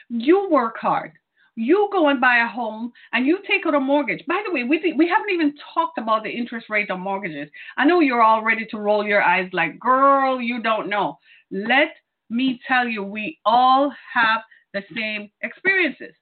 You 0.08 0.48
work 0.50 0.76
hard. 0.78 1.12
You 1.54 1.88
go 1.92 2.08
and 2.08 2.20
buy 2.20 2.38
a 2.38 2.46
home 2.46 2.92
and 3.12 3.26
you 3.26 3.38
take 3.46 3.66
out 3.66 3.74
a 3.74 3.80
mortgage. 3.80 4.24
By 4.26 4.42
the 4.46 4.52
way, 4.52 4.64
we, 4.64 4.94
we 4.96 5.08
haven't 5.08 5.30
even 5.30 5.54
talked 5.74 5.98
about 5.98 6.22
the 6.22 6.30
interest 6.30 6.70
rate 6.70 6.90
on 6.90 7.00
mortgages. 7.00 7.50
I 7.76 7.84
know 7.84 8.00
you're 8.00 8.22
all 8.22 8.42
ready 8.42 8.66
to 8.70 8.78
roll 8.78 9.04
your 9.04 9.22
eyes 9.22 9.50
like, 9.52 9.78
girl, 9.78 10.40
you 10.40 10.62
don't 10.62 10.88
know. 10.88 11.18
Let 11.50 11.88
me 12.30 12.58
tell 12.66 12.88
you, 12.88 13.02
we 13.02 13.38
all 13.44 13.92
have 14.14 14.40
the 14.72 14.82
same 14.96 15.30
experiences. 15.42 16.14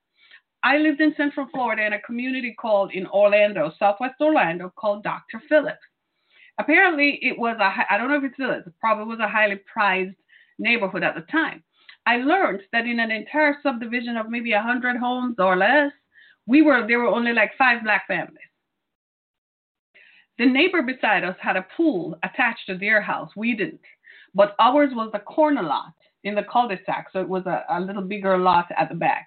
I 0.62 0.78
lived 0.78 1.00
in 1.00 1.14
Central 1.16 1.46
Florida 1.52 1.86
in 1.86 1.92
a 1.94 2.02
community 2.02 2.54
called 2.60 2.92
in 2.92 3.06
Orlando, 3.06 3.72
Southwest 3.78 4.16
Orlando, 4.20 4.72
called 4.76 5.04
Dr. 5.04 5.40
Phillips. 5.48 5.78
Apparently, 6.60 7.18
it 7.22 7.38
was 7.38 7.56
a, 7.58 7.72
I 7.90 7.96
don't 7.96 8.10
know 8.10 8.18
if 8.18 8.24
it 8.24 8.32
still 8.34 8.50
is, 8.50 8.66
it 8.66 8.74
probably 8.78 9.06
was 9.06 9.18
a 9.18 9.28
highly 9.28 9.56
prized 9.72 10.14
neighborhood 10.58 11.02
at 11.02 11.14
the 11.14 11.22
time. 11.22 11.64
I 12.04 12.18
learned 12.18 12.60
that 12.72 12.84
in 12.84 13.00
an 13.00 13.10
entire 13.10 13.56
subdivision 13.62 14.18
of 14.18 14.28
maybe 14.28 14.52
100 14.52 14.98
homes 14.98 15.36
or 15.38 15.56
less, 15.56 15.90
we 16.46 16.60
were 16.60 16.86
there 16.86 16.98
were 16.98 17.06
only 17.06 17.32
like 17.32 17.52
five 17.56 17.82
black 17.82 18.06
families. 18.06 18.36
The 20.38 20.46
neighbor 20.46 20.82
beside 20.82 21.24
us 21.24 21.36
had 21.40 21.56
a 21.56 21.66
pool 21.76 22.18
attached 22.22 22.66
to 22.66 22.76
their 22.76 23.00
house. 23.00 23.30
We 23.36 23.54
didn't. 23.54 23.80
But 24.34 24.54
ours 24.58 24.90
was 24.92 25.10
the 25.12 25.20
corner 25.20 25.62
lot 25.62 25.94
in 26.24 26.34
the 26.34 26.42
cul-de-sac, 26.42 27.08
so 27.12 27.20
it 27.20 27.28
was 27.28 27.46
a, 27.46 27.64
a 27.70 27.80
little 27.80 28.02
bigger 28.02 28.36
lot 28.36 28.66
at 28.76 28.90
the 28.90 28.94
back. 28.94 29.26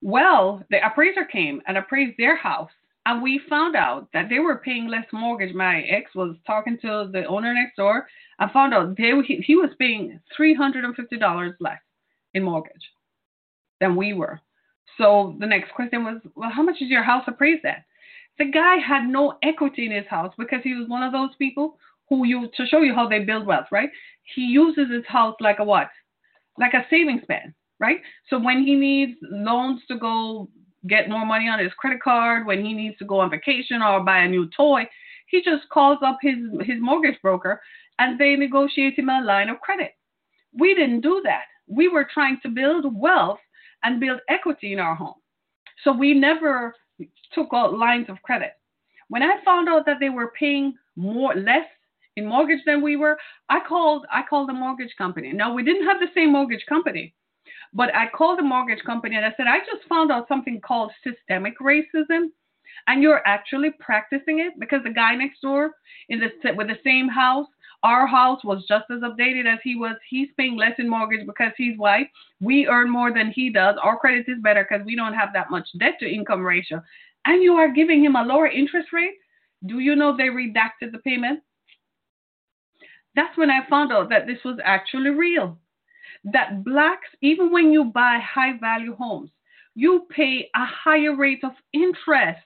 Well, 0.00 0.64
the 0.70 0.84
appraiser 0.84 1.24
came 1.24 1.62
and 1.66 1.76
appraised 1.76 2.16
their 2.18 2.36
house, 2.36 2.70
and 3.08 3.22
we 3.22 3.40
found 3.48 3.74
out 3.74 4.06
that 4.12 4.28
they 4.28 4.38
were 4.38 4.58
paying 4.58 4.86
less 4.86 5.06
mortgage. 5.14 5.54
My 5.54 5.80
ex 5.80 6.14
was 6.14 6.36
talking 6.46 6.76
to 6.82 7.08
the 7.10 7.24
owner 7.24 7.54
next 7.54 7.76
door 7.76 8.06
I 8.38 8.52
found 8.52 8.74
out 8.74 8.96
they, 8.96 9.12
he, 9.26 9.36
he 9.38 9.56
was 9.56 9.70
paying 9.78 10.20
$350 10.38 11.54
less 11.58 11.78
in 12.34 12.42
mortgage 12.44 12.92
than 13.80 13.96
we 13.96 14.12
were. 14.12 14.40
So 14.98 15.36
the 15.40 15.46
next 15.46 15.72
question 15.72 16.04
was, 16.04 16.20
well, 16.36 16.50
how 16.50 16.62
much 16.62 16.76
is 16.82 16.88
your 16.88 17.02
house 17.02 17.24
appraised 17.26 17.64
at? 17.64 17.84
The 18.38 18.50
guy 18.50 18.76
had 18.76 19.08
no 19.08 19.38
equity 19.42 19.86
in 19.86 19.92
his 19.92 20.06
house 20.06 20.34
because 20.38 20.60
he 20.62 20.74
was 20.74 20.88
one 20.88 21.02
of 21.02 21.12
those 21.12 21.34
people 21.38 21.78
who 22.10 22.26
you 22.26 22.48
to 22.56 22.66
show 22.66 22.80
you 22.80 22.94
how 22.94 23.08
they 23.08 23.24
build 23.24 23.46
wealth, 23.46 23.66
right? 23.72 23.90
He 24.34 24.42
uses 24.42 24.90
his 24.90 25.06
house 25.06 25.34
like 25.40 25.58
a 25.58 25.64
what? 25.64 25.88
Like 26.58 26.74
a 26.74 26.86
savings 26.90 27.24
plan 27.26 27.54
right? 27.80 28.00
So 28.28 28.38
when 28.38 28.62
he 28.64 28.74
needs 28.74 29.18
loans 29.22 29.80
to 29.88 29.96
go 29.98 30.48
get 30.86 31.08
more 31.08 31.26
money 31.26 31.48
on 31.48 31.58
his 31.58 31.72
credit 31.74 32.00
card, 32.00 32.46
when 32.46 32.64
he 32.64 32.72
needs 32.72 32.96
to 32.98 33.04
go 33.04 33.20
on 33.20 33.30
vacation 33.30 33.82
or 33.82 34.04
buy 34.04 34.18
a 34.18 34.28
new 34.28 34.48
toy, 34.56 34.86
he 35.26 35.42
just 35.42 35.68
calls 35.70 35.98
up 36.04 36.18
his 36.22 36.36
his 36.62 36.80
mortgage 36.80 37.20
broker 37.22 37.60
and 37.98 38.18
they 38.18 38.36
negotiate 38.36 38.98
him 38.98 39.08
a 39.08 39.20
line 39.22 39.48
of 39.48 39.60
credit. 39.60 39.92
We 40.52 40.74
didn't 40.74 41.00
do 41.00 41.20
that. 41.24 41.44
We 41.66 41.88
were 41.88 42.06
trying 42.12 42.38
to 42.42 42.48
build 42.48 42.86
wealth 42.98 43.40
and 43.82 44.00
build 44.00 44.20
equity 44.28 44.72
in 44.72 44.78
our 44.78 44.94
home. 44.94 45.14
So 45.84 45.92
we 45.92 46.14
never 46.14 46.74
took 47.32 47.48
out 47.52 47.78
lines 47.78 48.06
of 48.08 48.22
credit. 48.22 48.52
When 49.08 49.22
I 49.22 49.42
found 49.44 49.68
out 49.68 49.86
that 49.86 49.98
they 50.00 50.08
were 50.08 50.32
paying 50.38 50.74
more 50.96 51.34
less 51.34 51.66
in 52.16 52.26
mortgage 52.26 52.60
than 52.66 52.82
we 52.82 52.96
were, 52.96 53.16
I 53.48 53.60
called 53.66 54.06
I 54.12 54.22
called 54.28 54.48
the 54.48 54.54
mortgage 54.54 54.94
company. 54.96 55.32
Now 55.32 55.52
we 55.52 55.62
didn't 55.62 55.86
have 55.86 56.00
the 56.00 56.08
same 56.14 56.32
mortgage 56.32 56.64
company, 56.68 57.14
but 57.72 57.94
I 57.94 58.08
called 58.08 58.38
the 58.38 58.42
mortgage 58.42 58.82
company 58.84 59.16
and 59.16 59.24
I 59.24 59.32
said, 59.36 59.46
I 59.46 59.58
just 59.58 59.88
found 59.88 60.10
out 60.10 60.28
something 60.28 60.60
called 60.60 60.90
systemic 61.04 61.58
racism. 61.60 62.28
And 62.86 63.02
you're 63.02 63.26
actually 63.26 63.70
practicing 63.80 64.38
it 64.38 64.58
because 64.58 64.82
the 64.84 64.90
guy 64.90 65.14
next 65.14 65.42
door 65.42 65.72
in 66.08 66.20
the 66.20 66.52
with 66.54 66.68
the 66.68 66.78
same 66.84 67.08
house, 67.08 67.46
our 67.82 68.06
house 68.06 68.42
was 68.44 68.64
just 68.66 68.84
as 68.90 69.00
updated 69.00 69.46
as 69.52 69.58
he 69.62 69.76
was. 69.76 69.96
He's 70.08 70.28
paying 70.36 70.56
less 70.56 70.72
in 70.78 70.88
mortgage 70.88 71.26
because 71.26 71.52
he's 71.56 71.78
white. 71.78 72.08
We 72.40 72.66
earn 72.66 72.90
more 72.90 73.12
than 73.12 73.30
he 73.30 73.50
does. 73.50 73.76
Our 73.82 73.98
credit 73.98 74.26
is 74.28 74.40
better 74.42 74.66
because 74.68 74.84
we 74.86 74.96
don't 74.96 75.14
have 75.14 75.32
that 75.34 75.50
much 75.50 75.68
debt 75.78 75.94
to 76.00 76.08
income 76.08 76.44
ratio. 76.44 76.82
And 77.24 77.42
you 77.42 77.54
are 77.54 77.72
giving 77.72 78.02
him 78.02 78.16
a 78.16 78.22
lower 78.22 78.46
interest 78.46 78.88
rate. 78.92 79.14
Do 79.66 79.80
you 79.80 79.94
know 79.94 80.16
they 80.16 80.24
redacted 80.24 80.92
the 80.92 80.98
payment? 81.04 81.42
That's 83.14 83.36
when 83.36 83.50
I 83.50 83.68
found 83.68 83.92
out 83.92 84.08
that 84.10 84.26
this 84.26 84.38
was 84.44 84.58
actually 84.64 85.10
real 85.10 85.58
that 86.24 86.64
blacks, 86.64 87.08
even 87.20 87.52
when 87.52 87.72
you 87.72 87.84
buy 87.84 88.18
high 88.22 88.58
value 88.58 88.94
homes, 88.94 89.30
you 89.74 90.06
pay 90.10 90.48
a 90.54 90.64
higher 90.64 91.14
rate 91.14 91.44
of 91.44 91.52
interest. 91.72 92.40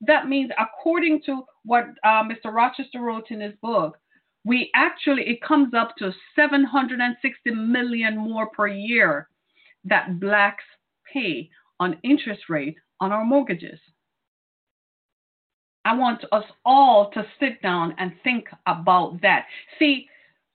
That 0.00 0.28
means, 0.28 0.50
according 0.58 1.22
to 1.26 1.44
what 1.64 1.86
uh, 2.04 2.24
Mr. 2.24 2.52
Rochester 2.52 3.00
wrote 3.00 3.30
in 3.30 3.40
his 3.40 3.54
book, 3.62 3.98
we 4.44 4.70
actually, 4.74 5.22
it 5.22 5.42
comes 5.42 5.74
up 5.74 5.94
to 5.98 6.12
760 6.34 7.50
million 7.52 8.16
more 8.16 8.48
per 8.48 8.66
year 8.66 9.28
that 9.84 10.18
blacks 10.18 10.64
pay 11.12 11.48
on 11.78 11.98
interest 12.02 12.42
rate 12.48 12.76
on 13.00 13.12
our 13.12 13.24
mortgages. 13.24 13.78
I 15.84 15.94
want 15.94 16.24
us 16.30 16.44
all 16.64 17.10
to 17.10 17.24
sit 17.40 17.60
down 17.60 17.94
and 17.98 18.12
think 18.22 18.46
about 18.66 19.20
that. 19.22 19.46
See, 19.78 20.08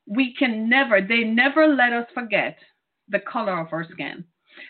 we 0.08 0.34
can 0.34 0.70
never, 0.70 1.02
they 1.02 1.24
never 1.24 1.68
let 1.68 1.94
us 1.94 2.08
forget 2.14 2.58
the 3.10 3.20
color 3.20 3.60
of 3.60 3.68
our 3.72 3.86
skin. 3.92 4.24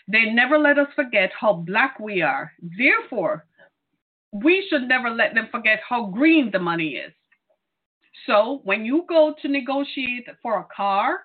They 0.06 0.24
never 0.26 0.58
let 0.58 0.78
us 0.78 0.88
forget 0.94 1.30
how 1.38 1.54
black 1.54 1.98
we 1.98 2.20
are. 2.22 2.52
Therefore, 2.76 3.46
we 4.32 4.66
should 4.68 4.82
never 4.82 5.10
let 5.10 5.34
them 5.34 5.48
forget 5.50 5.80
how 5.88 6.06
green 6.06 6.50
the 6.50 6.58
money 6.58 6.96
is. 6.96 7.12
So 8.26 8.60
when 8.64 8.84
you 8.84 9.04
go 9.08 9.34
to 9.40 9.48
negotiate 9.48 10.26
for 10.42 10.58
a 10.58 10.66
car, 10.74 11.20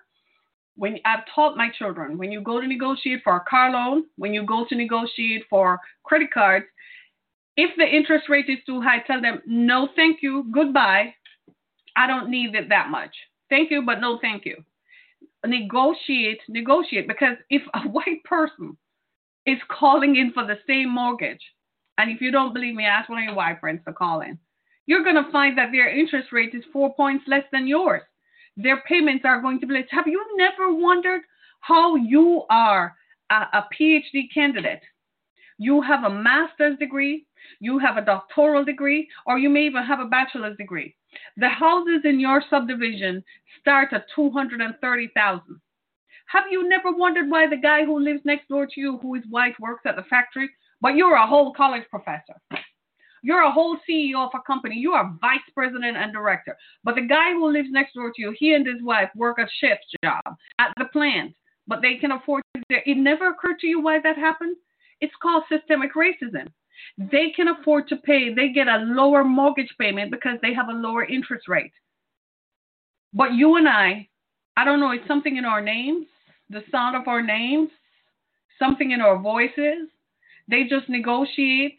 when 0.76 0.98
I've 1.04 1.24
taught 1.34 1.56
my 1.56 1.68
children, 1.78 2.18
when 2.18 2.32
you 2.32 2.40
go 2.40 2.60
to 2.60 2.66
negotiate 2.66 3.20
for 3.22 3.36
a 3.36 3.44
car 3.48 3.70
loan, 3.70 4.04
when 4.16 4.32
you 4.32 4.44
go 4.44 4.64
to 4.68 4.74
negotiate 4.74 5.44
for 5.50 5.78
credit 6.04 6.32
cards, 6.32 6.66
if 7.56 7.70
the 7.76 7.84
interest 7.84 8.28
rate 8.28 8.48
is 8.48 8.58
too 8.66 8.80
high, 8.80 9.00
tell 9.06 9.20
them, 9.20 9.40
no, 9.46 9.88
thank 9.94 10.22
you, 10.22 10.46
goodbye. 10.52 11.14
I 11.96 12.06
don't 12.06 12.30
need 12.30 12.54
it 12.54 12.68
that 12.70 12.90
much. 12.90 13.14
Thank 13.50 13.70
you, 13.70 13.82
but 13.82 14.00
no, 14.00 14.18
thank 14.20 14.44
you. 14.44 14.56
Negotiate, 15.46 16.40
negotiate, 16.48 17.08
because 17.08 17.36
if 17.50 17.62
a 17.74 17.80
white 17.88 18.22
person 18.24 18.76
is 19.46 19.58
calling 19.68 20.16
in 20.16 20.32
for 20.32 20.46
the 20.46 20.58
same 20.66 20.88
mortgage, 20.94 21.42
and 21.98 22.10
if 22.10 22.20
you 22.20 22.30
don't 22.30 22.54
believe 22.54 22.74
me, 22.74 22.84
ask 22.84 23.08
one 23.08 23.18
of 23.18 23.24
your 23.24 23.34
white 23.34 23.60
friends 23.60 23.80
to 23.86 23.92
call 23.92 24.22
in. 24.22 24.38
You're 24.86 25.04
going 25.04 25.22
to 25.22 25.30
find 25.30 25.56
that 25.56 25.70
their 25.72 25.88
interest 25.88 26.32
rate 26.32 26.54
is 26.54 26.64
four 26.72 26.94
points 26.94 27.24
less 27.26 27.44
than 27.52 27.66
yours. 27.66 28.02
Their 28.56 28.82
payments 28.88 29.24
are 29.24 29.40
going 29.40 29.60
to 29.60 29.66
be 29.66 29.74
less. 29.74 29.84
Have 29.90 30.06
you 30.06 30.24
never 30.36 30.74
wondered 30.74 31.22
how 31.60 31.96
you 31.96 32.44
are 32.50 32.94
a, 33.30 33.34
a 33.34 33.68
PhD 33.72 34.32
candidate? 34.32 34.82
You 35.58 35.80
have 35.82 36.04
a 36.04 36.10
master's 36.10 36.78
degree, 36.78 37.26
you 37.60 37.78
have 37.78 37.96
a 37.96 38.04
doctoral 38.04 38.64
degree, 38.64 39.08
or 39.26 39.38
you 39.38 39.48
may 39.48 39.66
even 39.66 39.84
have 39.84 40.00
a 40.00 40.06
bachelor's 40.06 40.56
degree. 40.56 40.94
The 41.36 41.48
houses 41.48 42.02
in 42.04 42.20
your 42.20 42.42
subdivision 42.48 43.22
start 43.60 43.92
at 43.92 44.06
230,000. 44.14 45.60
Have 46.26 46.44
you 46.50 46.68
never 46.68 46.92
wondered 46.92 47.30
why 47.30 47.46
the 47.46 47.56
guy 47.56 47.84
who 47.84 48.00
lives 48.00 48.20
next 48.24 48.48
door 48.48 48.66
to 48.66 48.80
you, 48.80 48.98
who 48.98 49.14
is 49.14 49.22
white, 49.28 49.58
works 49.60 49.82
at 49.86 49.96
the 49.96 50.02
factory, 50.04 50.50
but 50.80 50.96
you're 50.96 51.16
a 51.16 51.26
whole 51.26 51.52
college 51.52 51.84
professor? 51.90 52.34
You're 53.22 53.44
a 53.44 53.52
whole 53.52 53.78
CEO 53.88 54.26
of 54.26 54.32
a 54.34 54.42
company. 54.46 54.76
You 54.76 54.92
are 54.92 55.16
vice 55.20 55.38
president 55.54 55.96
and 55.96 56.12
director. 56.12 56.56
But 56.82 56.94
the 56.94 57.06
guy 57.06 57.32
who 57.32 57.50
lives 57.50 57.68
next 57.70 57.94
door 57.94 58.12
to 58.14 58.20
you, 58.20 58.34
he 58.38 58.52
and 58.52 58.66
his 58.66 58.82
wife 58.82 59.08
work 59.16 59.38
a 59.38 59.48
shift 59.60 59.84
job 60.04 60.22
at 60.58 60.72
the 60.76 60.84
plant, 60.86 61.34
but 61.66 61.80
they 61.80 61.96
can 61.96 62.12
afford 62.12 62.42
to. 62.70 62.90
It 62.90 62.98
never 62.98 63.30
occurred 63.30 63.60
to 63.60 63.66
you 63.66 63.80
why 63.80 63.98
that 64.00 64.16
happened? 64.16 64.56
It's 65.00 65.14
called 65.22 65.44
systemic 65.48 65.94
racism. 65.94 66.48
They 66.98 67.30
can 67.34 67.48
afford 67.48 67.88
to 67.88 67.96
pay, 67.96 68.32
they 68.32 68.48
get 68.48 68.68
a 68.68 68.78
lower 68.78 69.24
mortgage 69.24 69.74
payment 69.78 70.10
because 70.10 70.38
they 70.42 70.54
have 70.54 70.68
a 70.68 70.72
lower 70.72 71.04
interest 71.04 71.48
rate. 71.48 71.72
But 73.12 73.34
you 73.34 73.56
and 73.56 73.68
I, 73.68 74.08
I 74.56 74.64
don't 74.64 74.80
know, 74.80 74.90
it's 74.90 75.06
something 75.06 75.36
in 75.36 75.44
our 75.44 75.60
names, 75.60 76.06
the 76.50 76.62
sound 76.70 76.96
of 76.96 77.08
our 77.08 77.22
names, 77.22 77.70
something 78.58 78.90
in 78.90 79.00
our 79.00 79.18
voices. 79.18 79.88
They 80.48 80.64
just 80.64 80.88
negotiate 80.88 81.78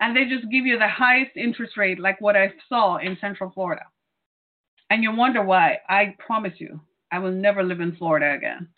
and 0.00 0.16
they 0.16 0.24
just 0.24 0.50
give 0.50 0.66
you 0.66 0.78
the 0.78 0.88
highest 0.88 1.36
interest 1.36 1.76
rate, 1.76 1.98
like 1.98 2.20
what 2.20 2.36
I 2.36 2.52
saw 2.68 2.96
in 2.96 3.16
Central 3.20 3.50
Florida. 3.50 3.82
And 4.90 5.02
you 5.02 5.14
wonder 5.14 5.42
why. 5.42 5.78
I 5.88 6.14
promise 6.18 6.54
you, 6.58 6.80
I 7.12 7.18
will 7.18 7.32
never 7.32 7.62
live 7.62 7.80
in 7.80 7.96
Florida 7.96 8.34
again. 8.34 8.68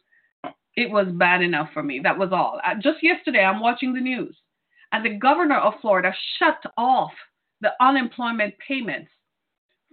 It 0.77 0.91
was 0.91 1.09
bad 1.09 1.43
enough 1.43 1.71
for 1.73 1.83
me. 1.83 2.01
That 2.01 2.19
was 2.19 2.31
all. 2.33 2.61
Just 2.81 3.03
yesterday, 3.03 3.45
I'm 3.45 3.61
watching 3.61 3.93
the 3.93 4.01
news 4.01 4.37
and 4.93 5.05
the 5.05 5.19
governor 5.19 5.59
of 5.59 5.75
Florida 5.81 6.13
shut 6.39 6.63
off 6.77 7.13
the 7.61 7.73
unemployment 7.81 8.55
payments 8.67 9.11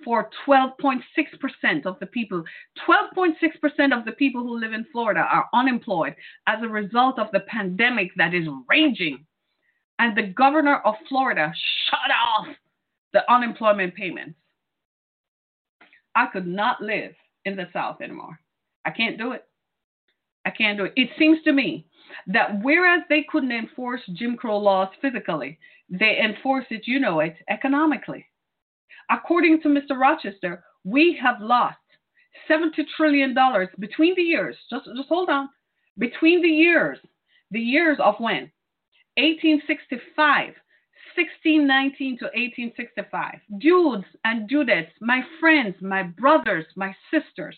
for 0.04 0.30
12.6% 0.48 1.86
of 1.86 1.98
the 2.00 2.06
people. 2.06 2.44
12.6% 2.88 3.98
of 3.98 4.06
the 4.06 4.12
people 4.12 4.42
who 4.44 4.60
live 4.60 4.74
in 4.74 4.86
Florida 4.92 5.22
are 5.22 5.48
unemployed 5.54 6.16
as 6.48 6.62
a 6.62 6.68
result 6.68 7.18
of 7.18 7.28
the 7.32 7.40
pandemic 7.42 8.12
that 8.18 8.34
is 8.34 8.48
raging. 8.70 9.26
And 10.00 10.16
the 10.16 10.28
governor 10.28 10.78
of 10.86 10.96
Florida 11.08 11.54
shut 11.90 12.12
off 12.12 12.48
the 13.14 13.30
unemployment 13.32 13.96
payments. 13.96 14.38
I 16.16 16.28
could 16.28 16.48
not 16.48 16.82
live 16.82 17.14
in 17.46 17.56
the 17.56 17.68
South 17.74 18.02
anymore. 18.02 18.40
I 18.86 18.92
can't 18.92 19.18
do 19.18 19.32
it. 19.32 19.46
I 20.46 20.50
can't 20.52 20.78
do 20.78 20.86
it. 20.86 20.94
It 20.96 21.10
seems 21.18 21.42
to 21.44 21.52
me 21.52 21.88
that 22.28 22.62
whereas 22.62 23.02
they 23.10 23.26
couldn't 23.30 23.52
enforce 23.52 24.02
Jim 24.14 24.36
Crow 24.38 24.58
laws 24.58 24.90
physically, 25.02 25.60
they 25.90 26.20
enforce 26.20 26.66
it, 26.70 26.88
you 26.88 27.00
know 27.00 27.20
it, 27.20 27.36
economically. 27.50 28.26
According 29.10 29.62
to 29.62 29.70
Mr. 29.70 30.00
Rochester, 30.00 30.64
we 30.84 31.18
have 31.22 31.42
lost 31.42 31.78
$70 32.50 32.72
trillion 32.98 33.36
between 33.80 34.16
the 34.16 34.22
years, 34.22 34.56
just, 34.70 34.86
just 34.96 35.10
hold 35.10 35.30
on, 35.30 35.50
between 35.98 36.42
the 36.42 36.50
years, 36.50 36.98
the 37.52 37.60
years 37.60 37.98
of 38.02 38.16
when? 38.20 38.52
1865, 39.18 40.54
1619 41.16 42.18
to 42.18 42.26
1865. 42.26 43.40
Dudes 43.60 44.06
and 44.26 44.50
dudettes, 44.50 44.92
my 45.00 45.22
friends, 45.40 45.76
my 45.82 46.04
brothers, 46.04 46.66
my 46.76 46.94
sisters, 47.12 47.56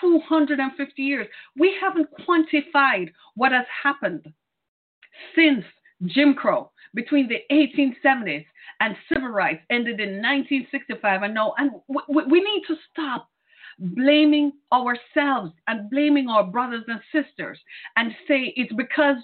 250 0.00 1.02
years. 1.02 1.26
We 1.56 1.74
haven't 1.80 2.08
quantified 2.26 3.12
what 3.34 3.52
has 3.52 3.66
happened 3.82 4.32
since 5.34 5.64
Jim 6.06 6.34
Crow 6.34 6.70
between 6.94 7.28
the 7.28 7.40
1870s 7.50 8.44
and 8.80 8.96
civil 9.12 9.28
rights 9.28 9.62
ended 9.70 10.00
in 10.00 10.20
1965. 10.20 11.22
I 11.22 11.26
know, 11.28 11.54
and 11.58 11.70
we, 11.88 12.24
we 12.24 12.40
need 12.40 12.62
to 12.66 12.76
stop 12.90 13.28
blaming 13.78 14.52
ourselves 14.72 15.52
and 15.68 15.90
blaming 15.90 16.28
our 16.28 16.44
brothers 16.44 16.84
and 16.88 17.00
sisters 17.12 17.58
and 17.96 18.12
say 18.28 18.52
it's 18.56 18.72
because 18.74 19.16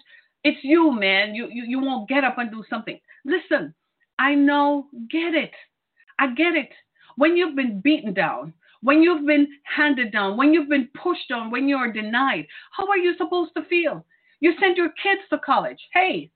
it's 0.44 0.58
you, 0.62 0.92
man. 0.92 1.34
You, 1.34 1.48
you, 1.50 1.64
you 1.66 1.80
won't 1.80 2.08
get 2.08 2.24
up 2.24 2.38
and 2.38 2.50
do 2.50 2.64
something. 2.70 2.98
Listen, 3.24 3.74
I 4.18 4.34
know, 4.34 4.86
get 5.10 5.34
it. 5.34 5.52
I 6.18 6.28
get 6.34 6.54
it. 6.54 6.70
When 7.16 7.36
you've 7.36 7.56
been 7.56 7.80
beaten 7.80 8.14
down, 8.14 8.54
when 8.82 9.02
you've 9.02 9.26
been 9.26 9.48
handed 9.64 10.12
down, 10.12 10.36
when 10.36 10.52
you've 10.52 10.68
been 10.68 10.88
pushed 11.00 11.30
on, 11.32 11.50
when 11.50 11.68
you're 11.68 11.92
denied, 11.92 12.46
how 12.76 12.86
are 12.88 12.98
you 12.98 13.14
supposed 13.16 13.52
to 13.56 13.64
feel? 13.64 14.04
You 14.40 14.54
send 14.60 14.76
your 14.76 14.90
kids 15.02 15.22
to 15.30 15.38
college. 15.38 15.80
Hey, 15.92 16.30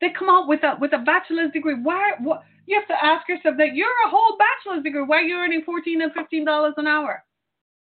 they 0.00 0.10
come 0.10 0.28
out 0.28 0.48
with 0.48 0.62
a 0.64 0.76
with 0.80 0.92
a 0.92 0.98
bachelor's 0.98 1.52
degree. 1.52 1.76
Why? 1.80 2.12
What? 2.20 2.42
You 2.66 2.78
have 2.78 2.88
to 2.88 3.04
ask 3.04 3.28
yourself 3.28 3.56
that 3.58 3.74
you're 3.74 3.88
a 4.06 4.10
whole 4.10 4.36
bachelor's 4.36 4.82
degree. 4.82 5.02
Why 5.02 5.18
are 5.18 5.22
you 5.22 5.36
earning 5.36 5.62
fourteen 5.64 6.02
and 6.02 6.12
fifteen 6.12 6.44
dollars 6.44 6.74
an 6.76 6.86
hour? 6.86 7.24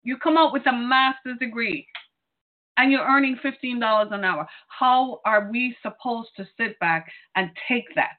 You 0.03 0.17
come 0.19 0.37
out 0.37 0.53
with 0.53 0.67
a 0.67 0.73
master's 0.73 1.39
degree, 1.39 1.87
and 2.77 2.93
you're 2.93 3.07
earning 3.07 3.39
fifteen 3.43 3.81
dollars 3.81 4.09
an 4.13 4.25
hour. 4.25 4.47
How 4.69 5.21
are 5.25 5.49
we 5.51 5.77
supposed 5.83 6.31
to 6.37 6.47
sit 6.57 6.79
back 6.81 7.11
and 7.37 7.51
take 7.69 7.87
that? 7.95 8.19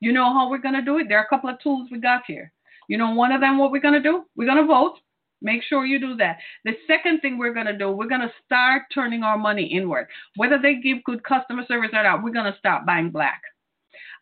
You 0.00 0.12
know 0.12 0.32
how 0.32 0.48
we're 0.48 0.58
gonna 0.58 0.84
do 0.84 0.98
it? 0.98 1.08
There 1.08 1.18
are 1.18 1.24
a 1.24 1.28
couple 1.28 1.50
of 1.50 1.60
tools 1.60 1.88
we 1.90 1.98
got 1.98 2.22
here. 2.26 2.52
You 2.92 2.98
know, 2.98 3.14
one 3.14 3.32
of 3.32 3.40
them, 3.40 3.56
what 3.56 3.70
we're 3.70 3.80
going 3.80 3.94
to 3.94 4.02
do? 4.02 4.24
We're 4.36 4.44
going 4.44 4.60
to 4.60 4.66
vote. 4.66 4.98
Make 5.40 5.62
sure 5.62 5.86
you 5.86 5.98
do 5.98 6.14
that. 6.16 6.36
The 6.66 6.72
second 6.86 7.20
thing 7.20 7.38
we're 7.38 7.54
going 7.54 7.64
to 7.64 7.78
do, 7.78 7.90
we're 7.90 8.06
going 8.06 8.20
to 8.20 8.30
start 8.44 8.82
turning 8.92 9.22
our 9.22 9.38
money 9.38 9.64
inward. 9.64 10.08
Whether 10.36 10.58
they 10.60 10.74
give 10.74 11.02
good 11.04 11.24
customer 11.24 11.64
service 11.66 11.88
or 11.94 12.02
not, 12.02 12.22
we're 12.22 12.34
going 12.34 12.52
to 12.52 12.58
stop 12.58 12.84
buying 12.84 13.08
black. 13.08 13.40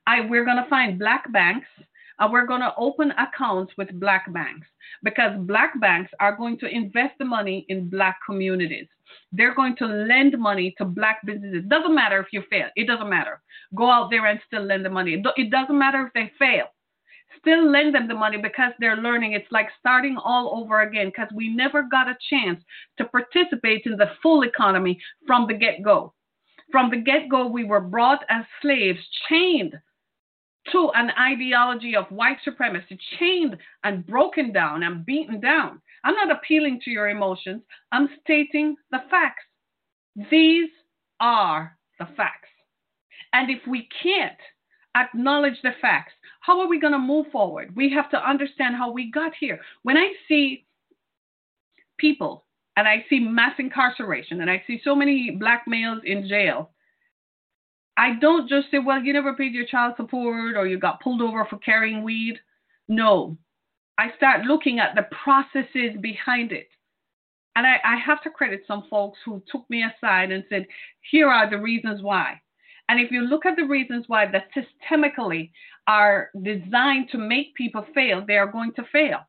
I, 0.06 0.20
we're 0.20 0.44
going 0.44 0.62
to 0.62 0.70
find 0.70 1.00
black 1.00 1.32
banks 1.32 1.66
and 2.20 2.32
we're 2.32 2.46
going 2.46 2.60
to 2.60 2.72
open 2.78 3.10
accounts 3.18 3.72
with 3.76 3.98
black 3.98 4.32
banks 4.32 4.68
because 5.02 5.32
black 5.40 5.72
banks 5.80 6.12
are 6.20 6.36
going 6.36 6.56
to 6.60 6.68
invest 6.68 7.14
the 7.18 7.24
money 7.24 7.66
in 7.70 7.90
black 7.90 8.18
communities. 8.24 8.86
They're 9.32 9.56
going 9.56 9.74
to 9.78 9.86
lend 9.86 10.38
money 10.38 10.76
to 10.78 10.84
black 10.84 11.26
businesses. 11.26 11.64
It 11.64 11.68
doesn't 11.68 11.92
matter 11.92 12.20
if 12.20 12.26
you 12.30 12.44
fail. 12.48 12.68
It 12.76 12.86
doesn't 12.86 13.10
matter. 13.10 13.42
Go 13.74 13.90
out 13.90 14.10
there 14.10 14.26
and 14.26 14.38
still 14.46 14.62
lend 14.62 14.84
the 14.84 14.90
money. 14.90 15.20
It 15.36 15.50
doesn't 15.50 15.76
matter 15.76 16.06
if 16.06 16.12
they 16.12 16.30
fail 16.38 16.66
still 17.38 17.70
lend 17.70 17.94
them 17.94 18.08
the 18.08 18.14
money 18.14 18.38
because 18.38 18.72
they're 18.78 18.96
learning. 18.96 19.32
It's 19.32 19.50
like 19.50 19.68
starting 19.78 20.16
all 20.22 20.60
over 20.60 20.82
again 20.82 21.06
because 21.06 21.28
we 21.34 21.48
never 21.48 21.82
got 21.82 22.08
a 22.08 22.16
chance 22.28 22.62
to 22.98 23.04
participate 23.04 23.82
in 23.86 23.96
the 23.96 24.10
full 24.22 24.42
economy 24.42 25.00
from 25.26 25.46
the 25.46 25.54
get 25.54 25.82
go. 25.82 26.14
From 26.70 26.90
the 26.90 26.98
get 26.98 27.28
go, 27.28 27.46
we 27.46 27.64
were 27.64 27.80
brought 27.80 28.24
as 28.28 28.44
slaves, 28.62 29.00
chained 29.28 29.74
to 30.72 30.90
an 30.94 31.10
ideology 31.18 31.96
of 31.96 32.10
white 32.10 32.38
supremacy, 32.44 32.98
chained 33.18 33.56
and 33.82 34.06
broken 34.06 34.52
down 34.52 34.82
and 34.82 35.04
beaten 35.06 35.40
down. 35.40 35.80
I'm 36.04 36.14
not 36.14 36.30
appealing 36.30 36.80
to 36.84 36.90
your 36.90 37.08
emotions, 37.08 37.62
I'm 37.92 38.08
stating 38.22 38.76
the 38.90 39.00
facts. 39.10 39.42
These 40.30 40.70
are 41.20 41.76
the 41.98 42.06
facts. 42.16 42.48
And 43.32 43.50
if 43.50 43.66
we 43.66 43.88
can't 44.02 44.38
acknowledge 44.96 45.60
the 45.62 45.72
facts. 45.80 46.12
How 46.40 46.60
are 46.60 46.68
we 46.68 46.80
going 46.80 46.92
to 46.92 46.98
move 46.98 47.26
forward? 47.30 47.74
We 47.76 47.90
have 47.90 48.10
to 48.10 48.28
understand 48.28 48.76
how 48.76 48.90
we 48.90 49.10
got 49.10 49.32
here. 49.38 49.60
When 49.82 49.96
I 49.96 50.12
see 50.28 50.66
people 51.98 52.44
and 52.76 52.88
I 52.88 53.04
see 53.08 53.20
mass 53.20 53.54
incarceration 53.58 54.40
and 54.40 54.50
I 54.50 54.62
see 54.66 54.80
so 54.82 54.94
many 54.94 55.30
black 55.30 55.64
males 55.66 56.00
in 56.04 56.28
jail, 56.28 56.70
I 57.96 58.14
don't 58.14 58.48
just 58.48 58.70
say, 58.70 58.78
well, 58.78 59.02
you 59.02 59.12
never 59.12 59.34
paid 59.34 59.52
your 59.52 59.66
child 59.66 59.94
support 59.96 60.56
or 60.56 60.66
you 60.66 60.78
got 60.78 61.02
pulled 61.02 61.20
over 61.20 61.44
for 61.44 61.58
carrying 61.58 62.02
weed. 62.02 62.38
No. 62.88 63.36
I 63.98 64.08
start 64.16 64.46
looking 64.46 64.78
at 64.78 64.94
the 64.94 65.06
processes 65.22 66.00
behind 66.00 66.52
it. 66.52 66.68
And 67.56 67.66
I, 67.66 67.76
I 67.84 67.96
have 67.96 68.22
to 68.22 68.30
credit 68.30 68.62
some 68.66 68.84
folks 68.88 69.18
who 69.24 69.42
took 69.52 69.68
me 69.68 69.84
aside 69.84 70.30
and 70.30 70.44
said, 70.48 70.66
here 71.10 71.28
are 71.28 71.50
the 71.50 71.58
reasons 71.58 72.00
why. 72.00 72.40
And 72.90 72.98
if 72.98 73.12
you 73.12 73.20
look 73.20 73.46
at 73.46 73.54
the 73.54 73.62
reasons 73.62 74.06
why 74.08 74.26
that 74.26 74.48
systemically 74.52 75.52
are 75.86 76.30
designed 76.42 77.08
to 77.10 77.18
make 77.18 77.54
people 77.54 77.86
fail, 77.94 78.24
they 78.26 78.36
are 78.36 78.50
going 78.50 78.72
to 78.72 78.84
fail. 78.90 79.20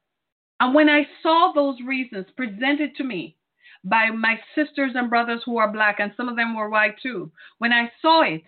And 0.59 0.73
when 0.73 0.89
I 0.89 1.07
saw 1.21 1.51
those 1.53 1.79
reasons 1.85 2.25
presented 2.35 2.95
to 2.95 3.03
me 3.03 3.37
by 3.83 4.09
my 4.09 4.39
sisters 4.55 4.93
and 4.95 5.11
brothers 5.11 5.43
who 5.45 5.59
are 5.59 5.71
black, 5.71 5.99
and 5.99 6.11
some 6.17 6.27
of 6.27 6.37
them 6.37 6.55
were 6.55 6.71
white 6.71 6.95
too, 7.03 7.31
when 7.59 7.71
I 7.71 7.91
saw 8.01 8.23
it, 8.23 8.41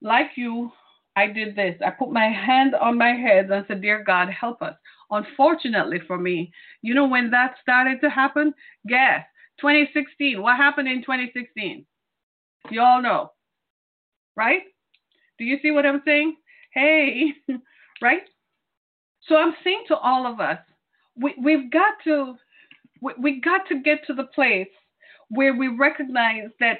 like 0.00 0.30
you, 0.36 0.70
I 1.16 1.26
did 1.26 1.56
this. 1.56 1.74
I 1.84 1.90
put 1.90 2.12
my 2.12 2.28
hand 2.28 2.76
on 2.76 2.96
my 2.96 3.14
head 3.14 3.50
and 3.50 3.64
said, 3.66 3.82
Dear 3.82 4.04
God, 4.04 4.28
help 4.30 4.62
us. 4.62 4.76
Unfortunately 5.10 5.98
for 6.06 6.18
me, 6.18 6.52
you 6.82 6.94
know 6.94 7.08
when 7.08 7.32
that 7.32 7.56
started 7.60 8.00
to 8.02 8.10
happen? 8.10 8.54
Guess 8.86 9.24
2016. 9.58 10.40
What 10.40 10.56
happened 10.56 10.86
in 10.86 11.02
2016? 11.02 11.84
You 12.70 12.80
all 12.80 13.02
know 13.02 13.32
right? 14.36 14.62
Do 15.38 15.44
you 15.44 15.58
see 15.62 15.70
what 15.70 15.86
I'm 15.86 16.02
saying? 16.04 16.36
Hey, 16.72 17.32
right? 18.02 18.22
So 19.28 19.36
I'm 19.36 19.54
saying 19.64 19.84
to 19.88 19.96
all 19.96 20.26
of 20.26 20.40
us, 20.40 20.58
we, 21.16 21.34
we've 21.42 21.70
got 21.70 21.94
to 22.04 22.34
we, 23.00 23.12
we 23.18 23.40
got 23.40 23.68
to 23.68 23.80
get 23.82 24.06
to 24.06 24.14
the 24.14 24.24
place 24.34 24.68
where 25.28 25.54
we 25.54 25.68
recognize 25.68 26.50
that 26.60 26.78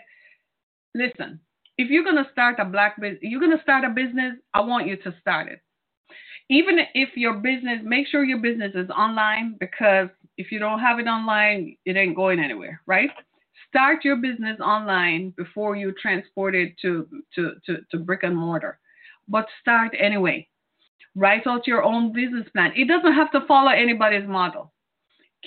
listen, 0.95 1.41
if 1.77 1.91
you're 1.91 2.05
to 2.05 2.31
start 2.33 2.57
a 2.59 2.65
black 2.65 3.01
business, 3.01 3.19
you're 3.23 3.41
to 3.57 3.63
start 3.63 3.85
a 3.85 3.91
business, 3.91 4.35
I 4.53 4.61
want 4.61 4.87
you 4.87 4.97
to 4.99 5.15
start 5.21 5.49
it. 5.49 5.61
Even 6.51 6.79
if 6.95 7.11
your 7.17 7.35
business, 7.35 7.81
make 7.83 8.07
sure 8.07 8.25
your 8.25 8.39
business 8.39 8.73
is 8.75 8.91
online 8.91 9.57
because 9.59 10.09
if 10.37 10.53
you 10.53 10.59
don't 10.59 10.81
have 10.81 10.99
it 10.99 11.07
online, 11.07 11.77
it 11.85 11.97
ain't 11.97 12.17
going 12.17 12.39
anywhere, 12.39 12.81
right? 12.87 13.11
Start 13.75 14.05
your 14.05 14.15
business 14.15 14.61
online 14.61 15.31
before 15.37 15.75
you 15.75 15.93
transport 16.01 16.55
it 16.55 16.75
to, 16.81 17.09
to, 17.35 17.55
to, 17.67 17.79
to 17.91 17.99
brick 17.99 18.23
and 18.23 18.37
mortar. 18.37 18.79
But 19.27 19.47
start 19.61 19.91
anyway. 19.99 20.47
Write 21.17 21.45
out 21.49 21.67
your 21.67 21.83
own 21.83 22.13
business 22.13 22.47
plan. 22.53 22.73
It 22.77 22.87
doesn't 22.87 23.15
have 23.15 23.33
to 23.33 23.45
follow 23.49 23.73
anybody's 23.73 24.29
model. 24.29 24.73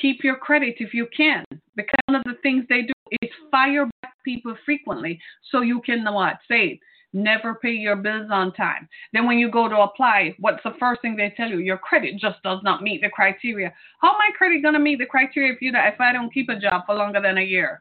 Keep 0.01 0.25
your 0.25 0.35
credit 0.35 0.75
if 0.79 0.93
you 0.93 1.07
can, 1.15 1.45
because 1.77 1.99
one 2.07 2.15
of 2.15 2.23
the 2.25 2.35
things 2.43 2.65
they 2.67 2.81
do 2.81 2.93
is 3.21 3.29
fire 3.49 3.85
back 4.01 4.13
people 4.25 4.55
frequently 4.65 5.19
so 5.49 5.61
you 5.61 5.79
can 5.81 6.03
what? 6.13 6.35
Say 6.49 6.81
never 7.13 7.55
pay 7.55 7.71
your 7.71 7.95
bills 7.95 8.27
on 8.29 8.53
time. 8.53 8.89
Then 9.13 9.25
when 9.25 9.39
you 9.39 9.49
go 9.49 9.69
to 9.69 9.77
apply, 9.77 10.35
what's 10.39 10.61
the 10.65 10.75
first 10.77 11.01
thing 11.01 11.15
they 11.15 11.33
tell 11.37 11.49
you? 11.49 11.59
Your 11.59 11.77
credit 11.77 12.19
just 12.19 12.43
does 12.43 12.59
not 12.61 12.83
meet 12.83 13.01
the 13.01 13.09
criteria. 13.09 13.73
How 14.01 14.09
am 14.09 14.17
my 14.19 14.31
credit 14.37 14.61
gonna 14.61 14.79
meet 14.79 14.99
the 14.99 15.05
criteria 15.05 15.53
if 15.53 15.61
you 15.61 15.71
if 15.73 16.01
I 16.01 16.11
don't 16.11 16.33
keep 16.33 16.49
a 16.49 16.59
job 16.59 16.83
for 16.85 16.93
longer 16.93 17.21
than 17.21 17.37
a 17.37 17.41
year? 17.41 17.79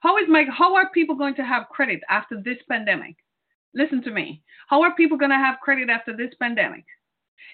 How 0.00 0.18
is 0.18 0.28
my 0.28 0.44
how 0.50 0.74
are 0.74 0.90
people 0.90 1.16
going 1.16 1.34
to 1.36 1.44
have 1.44 1.68
credit 1.68 2.00
after 2.08 2.40
this 2.40 2.58
pandemic? 2.68 3.16
Listen 3.74 4.02
to 4.02 4.10
me. 4.10 4.42
How 4.68 4.82
are 4.82 4.94
people 4.94 5.18
going 5.18 5.30
to 5.30 5.36
have 5.36 5.60
credit 5.62 5.88
after 5.88 6.16
this 6.16 6.34
pandemic? 6.40 6.84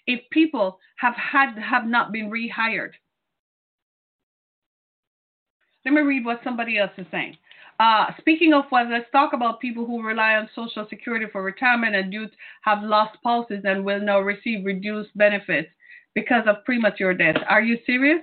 If 0.07 0.21
people 0.31 0.79
have 0.97 1.15
had 1.15 1.59
have 1.59 1.87
not 1.87 2.13
been 2.13 2.31
rehired. 2.31 2.93
Let 5.85 5.95
me 5.95 6.01
read 6.03 6.25
what 6.25 6.41
somebody 6.45 6.79
else 6.79 6.93
is 6.97 7.07
saying. 7.11 7.37
Uh, 7.81 8.07
speaking 8.19 8.53
of 8.53 8.65
what, 8.69 8.89
let's 8.89 9.11
talk 9.11 9.33
about 9.33 9.61
people 9.61 9.85
who 9.85 10.03
rely 10.03 10.35
on 10.35 10.49
Social 10.55 10.87
Security 10.89 11.27
for 11.33 11.43
retirement 11.43 11.97
and 11.97 12.13
youth 12.13 12.31
have 12.63 12.83
lost 12.83 13.15
spouses 13.15 13.63
and 13.65 13.85
will 13.85 14.01
now 14.01 14.21
receive 14.21 14.65
reduced 14.65 15.11
benefits 15.17 15.69
because 16.15 16.45
of 16.47 16.65
premature 16.65 17.15
death. 17.15 17.37
Are 17.49 17.63
you 17.63 17.79
serious? 17.85 18.23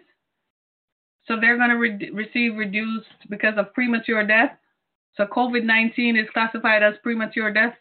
So 1.30 1.40
they're 1.40 1.58
going 1.58 1.70
to 1.70 1.76
re- 1.76 2.10
receive 2.12 2.58
reduced 2.58 3.08
because 3.30 3.54
of 3.58 3.72
premature 3.74 4.26
death. 4.26 4.52
So 5.16 5.26
COVID 5.26 5.64
19 5.64 6.18
is 6.18 6.28
classified 6.34 6.82
as 6.82 6.96
premature 7.04 7.54
death. 7.54 7.76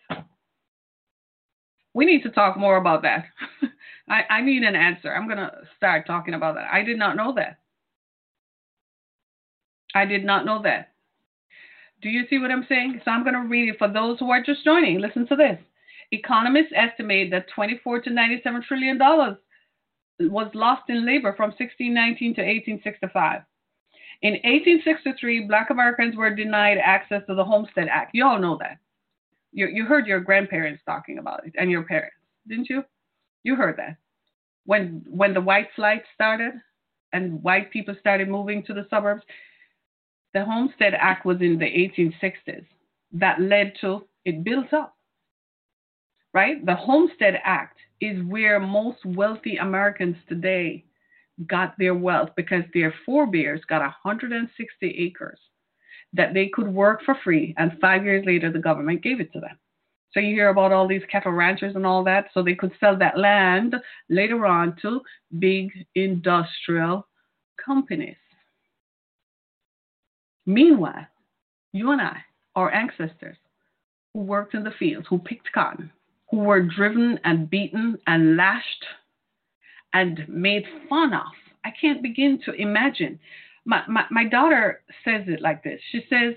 We 1.95 2.05
need 2.05 2.23
to 2.25 2.31
talk 2.31 2.59
more 2.59 2.77
about 2.77 3.03
that. 3.03 3.25
I, 4.09 4.23
I 4.29 4.41
need 4.43 4.63
an 4.65 4.77
answer. 4.77 5.15
I'm 5.15 5.27
going 5.27 5.39
to 5.39 5.51
start 5.79 6.07
talking 6.07 6.35
about 6.35 6.57
that. 6.57 6.69
I 6.71 6.83
did 6.83 6.99
not 6.99 7.17
know 7.17 7.35
that. 7.37 7.59
I 9.95 10.05
did 10.05 10.25
not 10.25 10.45
know 10.45 10.63
that. 10.63 10.93
Do 12.03 12.11
you 12.11 12.25
see 12.29 12.39
what 12.39 12.51
I'm 12.51 12.67
saying? 12.69 13.01
So 13.05 13.11
I'm 13.11 13.25
going 13.25 13.35
to 13.35 13.49
read 13.49 13.71
it 13.71 13.79
for 13.79 13.89
those 13.89 14.19
who 14.19 14.31
are 14.31 14.43
just 14.43 14.63
joining. 14.63 15.01
Listen 15.01 15.27
to 15.29 15.37
this. 15.37 15.59
Economists 16.13 16.73
estimate 16.77 17.31
that 17.31 17.47
24 17.55 18.03
to 18.03 18.11
97 18.11 18.63
trillion 18.69 18.99
dollars 18.99 19.37
was 20.21 20.51
lost 20.55 20.89
in 20.89 21.07
labor 21.07 21.33
from 21.37 21.51
1619 21.51 22.35
to 22.35 22.41
1865. 22.41 23.43
In 24.23 24.33
1863, 24.33 25.47
Black 25.47 25.71
Americans 25.71 26.17
were 26.17 26.35
denied 26.35 26.79
access 26.83 27.23
to 27.29 27.35
the 27.35 27.45
Homestead 27.45 27.89
Act. 27.89 28.11
You 28.15 28.27
all 28.27 28.39
know 28.39 28.57
that. 28.61 28.79
You, 29.53 29.69
you 29.69 29.87
heard 29.87 30.07
your 30.07 30.21
grandparents 30.21 30.83
talking 30.85 31.19
about 31.19 31.47
it 31.47 31.55
and 31.57 31.71
your 31.71 31.85
parents, 31.85 32.17
didn't 32.49 32.69
you? 32.69 32.83
You 33.45 33.55
heard 33.55 33.77
that. 33.79 33.97
When, 34.67 35.05
when 35.09 35.35
the 35.35 35.41
white 35.41 35.69
flight 35.77 36.03
started 36.15 36.53
and 37.13 37.43
white 37.43 37.71
people 37.71 37.95
started 38.01 38.29
moving 38.29 38.63
to 38.65 38.75
the 38.75 38.87
suburbs, 38.91 39.23
the 40.35 40.45
Homestead 40.45 40.95
Act 40.95 41.25
was 41.25 41.41
in 41.41 41.59
the 41.59 41.65
1860s. 41.65 42.67
That 43.13 43.41
led 43.41 43.73
to 43.81 44.05
it 44.25 44.45
built 44.45 44.73
up, 44.75 44.95
right? 46.35 46.65
The 46.67 46.75
Homestead 46.75 47.41
Act 47.45 47.79
is 48.01 48.23
where 48.25 48.61
most 48.61 49.05
wealthy 49.05 49.57
Americans 49.57 50.17
today 50.29 50.85
got 51.47 51.75
their 51.79 51.95
wealth 51.95 52.31
because 52.37 52.65
their 52.75 52.95
forebears 53.07 53.61
got 53.69 53.81
160 53.81 54.87
acres 54.87 55.39
that 56.13 56.35
they 56.35 56.49
could 56.49 56.69
work 56.69 57.03
for 57.05 57.17
free, 57.23 57.55
and 57.59 57.79
five 57.81 58.05
years 58.05 58.25
later, 58.25 58.51
the 58.51 58.59
government 58.59 59.03
gave 59.03 59.21
it 59.21 59.33
to 59.33 59.41
them. 59.41 59.59
So 60.13 60.21
you 60.21 60.35
hear 60.35 60.49
about 60.49 60.73
all 60.73 60.89
these 60.89 61.03
cattle 61.11 61.33
ranchers 61.33 61.77
and 61.77 61.85
all 61.85 62.03
that, 62.05 62.29
so 62.33 62.43
they 62.43 62.55
could 62.55 62.73
sell 62.81 62.97
that 62.99 63.19
land 63.19 63.75
later 64.09 64.47
on 64.47 64.75
to 64.83 65.03
big 65.39 65.71
industrial 65.95 67.07
companies. 67.63 68.17
Meanwhile, 70.47 71.07
you 71.73 71.91
and 71.91 72.01
I, 72.01 72.17
our 72.55 72.73
ancestors, 72.73 73.37
who 74.15 74.21
worked 74.21 74.55
in 74.55 74.65
the 74.65 74.73
fields, 74.79 75.07
who 75.11 75.19
picked 75.19 75.53
cotton, 75.53 75.93
who 76.31 76.39
were 76.39 76.63
driven 76.63 77.19
and 77.25 77.51
beaten 77.51 77.99
and 78.07 78.37
lashed 78.37 78.85
and 79.95 80.27
made 80.29 80.65
fun 80.89 81.15
of. 81.15 81.33
I 81.65 81.71
can't 81.81 82.03
begin 82.03 82.41
to 82.45 82.53
imagine. 82.53 83.19
My, 83.65 83.83
my, 83.89 84.05
my 84.11 84.25
daughter 84.25 84.83
says 85.05 85.25
it 85.27 85.41
like 85.41 85.63
this 85.63 85.81
She 85.91 86.05
says, 86.09 86.35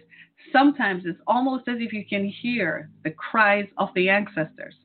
Sometimes 0.52 1.04
it's 1.06 1.22
almost 1.28 1.68
as 1.68 1.78
if 1.80 1.94
you 1.94 2.04
can 2.06 2.26
hear 2.26 2.90
the 3.04 3.12
cries 3.12 3.68
of 3.78 3.90
the 3.96 4.10
ancestors 4.10 4.76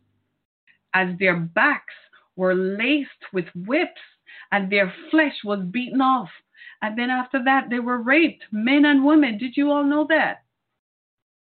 as 0.94 1.08
their 1.18 1.36
backs 1.36 1.94
were 2.36 2.54
laced 2.54 3.10
with 3.32 3.46
whips 3.54 4.00
and 4.52 4.70
their 4.70 4.92
flesh 5.10 5.34
was 5.44 5.60
beaten 5.70 6.00
off. 6.00 6.28
And 6.82 6.98
then 6.98 7.10
after 7.10 7.42
that, 7.44 7.68
they 7.70 7.80
were 7.80 8.02
raped, 8.02 8.44
men 8.52 8.84
and 8.84 9.04
women. 9.04 9.38
Did 9.38 9.56
you 9.56 9.70
all 9.70 9.84
know 9.84 10.06
that? 10.08 10.44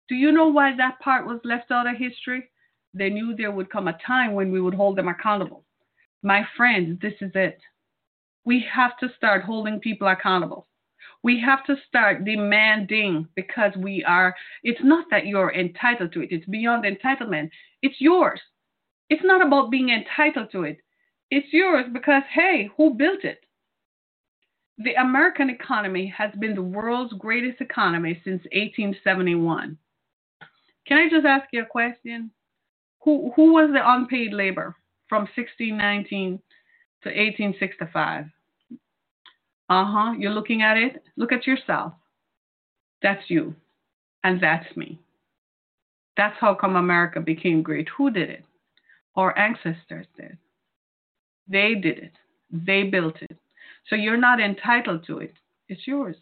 Do 0.09 0.15
you 0.15 0.33
know 0.33 0.49
why 0.49 0.77
that 0.77 1.01
part 1.01 1.27
was 1.27 1.41
left 1.45 1.71
out 1.71 1.89
of 1.89 1.97
history? 1.97 2.51
They 2.95 3.11
knew 3.11 3.35
there 3.35 3.51
would 3.51 3.71
come 3.71 3.89
a 3.89 3.99
time 4.07 4.33
when 4.35 4.53
we 4.53 4.61
would 4.61 4.75
hold 4.75 4.97
them 4.97 5.09
accountable. 5.09 5.65
My 6.23 6.47
friends, 6.57 7.01
this 7.03 7.15
is 7.21 7.33
it. 7.35 7.59
We 8.45 8.65
have 8.73 8.97
to 8.99 9.09
start 9.17 9.43
holding 9.43 9.81
people 9.81 10.09
accountable. 10.09 10.69
We 11.23 11.41
have 11.41 11.65
to 11.67 11.77
start 11.89 12.25
demanding 12.25 13.29
because 13.35 13.73
we 13.77 14.05
are, 14.05 14.35
it's 14.63 14.81
not 14.83 15.07
that 15.11 15.27
you're 15.27 15.53
entitled 15.53 16.13
to 16.13 16.23
it, 16.23 16.29
it's 16.31 16.47
beyond 16.47 16.85
entitlement. 16.85 17.51
It's 17.83 17.97
yours. 17.99 18.41
It's 19.11 19.25
not 19.25 19.45
about 19.45 19.71
being 19.71 19.89
entitled 19.91 20.53
to 20.53 20.65
it, 20.65 20.79
it's 21.31 21.53
yours 21.53 21.87
because, 21.93 22.23
hey, 22.33 22.71
who 22.77 22.95
built 22.95 23.25
it? 23.25 23.41
The 24.79 24.95
American 24.95 25.51
economy 25.51 26.13
has 26.17 26.31
been 26.39 26.55
the 26.55 26.63
world's 26.63 27.13
greatest 27.15 27.61
economy 27.61 28.21
since 28.25 28.43
1871. 28.53 29.79
Can 30.87 30.99
I 30.99 31.09
just 31.09 31.27
ask 31.27 31.49
you 31.53 31.63
a 31.63 31.67
question? 31.67 32.31
Who, 33.05 33.33
was 33.37 33.71
the 33.73 33.83
unpaid 33.85 34.33
labor 34.33 34.77
from 35.09 35.23
1619 35.37 36.41
to 37.03 37.09
1865? 37.09 38.25
Uh 39.69 39.85
huh. 39.85 40.13
You're 40.19 40.33
looking 40.33 40.63
at 40.63 40.77
it. 40.77 41.03
Look 41.17 41.33
at 41.33 41.47
yourself. 41.47 41.93
That's 43.03 43.23
you. 43.29 43.55
And 44.23 44.43
that's 44.43 44.75
me. 44.77 44.99
That's 46.17 46.37
how 46.41 46.55
come 46.55 46.77
America 46.77 47.21
became 47.21 47.63
great. 47.63 47.89
Who 47.97 48.11
did 48.11 48.31
it? 48.31 48.45
Our 49.17 49.37
ancestors 49.39 50.07
did. 50.17 50.39
They 51.47 51.75
did 51.75 51.99
it. 51.99 52.13
They 52.51 52.85
built 52.85 53.17
it. 53.21 53.37
So 53.89 53.97
you're 53.97 54.17
not 54.17 54.41
entitled 54.41 55.05
to 55.07 55.19
it. 55.19 55.35
It's 55.69 55.87
yours. 55.87 56.17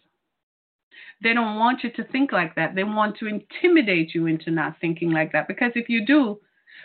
They 1.23 1.33
don't 1.33 1.59
want 1.59 1.85
you 1.85 1.91
to 1.93 2.05
think 2.05 2.33
like 2.33 2.57
that. 2.57 2.75
They 2.75 2.85
want 2.85 3.17
to 3.19 3.27
intimidate 3.27 4.15
you 4.15 4.27
into 4.27 4.51
not 4.51 4.77
thinking 4.81 5.11
like 5.11 5.31
that. 5.33 5.47
Because 5.47 5.73
if 5.77 5.89
you 5.89 6.05
do, 6.05 6.41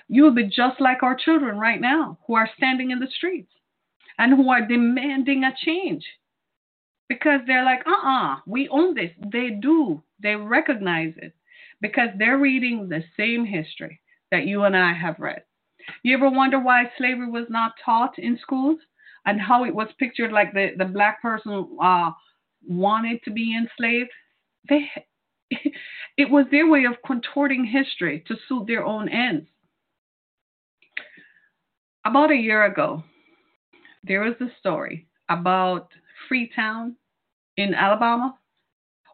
you 0.07 0.23
will 0.23 0.33
be 0.33 0.45
just 0.45 0.79
like 0.79 1.03
our 1.03 1.15
children 1.15 1.57
right 1.57 1.81
now 1.81 2.17
who 2.27 2.35
are 2.35 2.49
standing 2.57 2.91
in 2.91 2.99
the 2.99 3.09
streets 3.15 3.51
and 4.17 4.33
who 4.33 4.49
are 4.49 4.65
demanding 4.65 5.43
a 5.43 5.53
change. 5.65 6.05
Because 7.09 7.39
they're 7.47 7.63
like, 7.63 7.81
uh 7.87 7.91
uh-uh, 7.91 8.33
uh, 8.33 8.37
we 8.45 8.67
own 8.69 8.93
this. 8.93 9.11
They 9.31 9.51
do. 9.61 10.03
They 10.21 10.35
recognize 10.35 11.13
it 11.17 11.33
because 11.81 12.09
they're 12.17 12.37
reading 12.37 12.89
the 12.89 13.03
same 13.15 13.45
history 13.45 14.01
that 14.31 14.45
you 14.45 14.63
and 14.63 14.75
I 14.75 14.93
have 14.93 15.19
read. 15.19 15.43
You 16.03 16.17
ever 16.17 16.29
wonder 16.29 16.59
why 16.59 16.91
slavery 16.97 17.29
was 17.29 17.45
not 17.49 17.73
taught 17.83 18.17
in 18.19 18.37
schools 18.41 18.79
and 19.25 19.39
how 19.39 19.63
it 19.63 19.73
was 19.73 19.87
pictured 19.99 20.31
like 20.31 20.53
the, 20.53 20.71
the 20.77 20.85
black 20.85 21.21
person 21.21 21.77
uh, 21.81 22.11
wanted 22.67 23.23
to 23.23 23.31
be 23.31 23.55
enslaved? 23.55 24.09
They, 24.67 24.89
it 26.17 26.29
was 26.29 26.45
their 26.51 26.67
way 26.67 26.85
of 26.85 26.95
contorting 27.05 27.65
history 27.65 28.23
to 28.27 28.35
suit 28.49 28.67
their 28.67 28.85
own 28.85 29.07
ends. 29.07 29.47
About 32.07 32.31
a 32.31 32.35
year 32.35 32.63
ago, 32.63 33.03
there 34.01 34.21
was 34.21 34.35
a 34.39 34.47
story 34.61 35.07
about 35.27 35.89
Freetown 36.29 36.95
in 37.57 37.73
Alabama. 37.73 38.33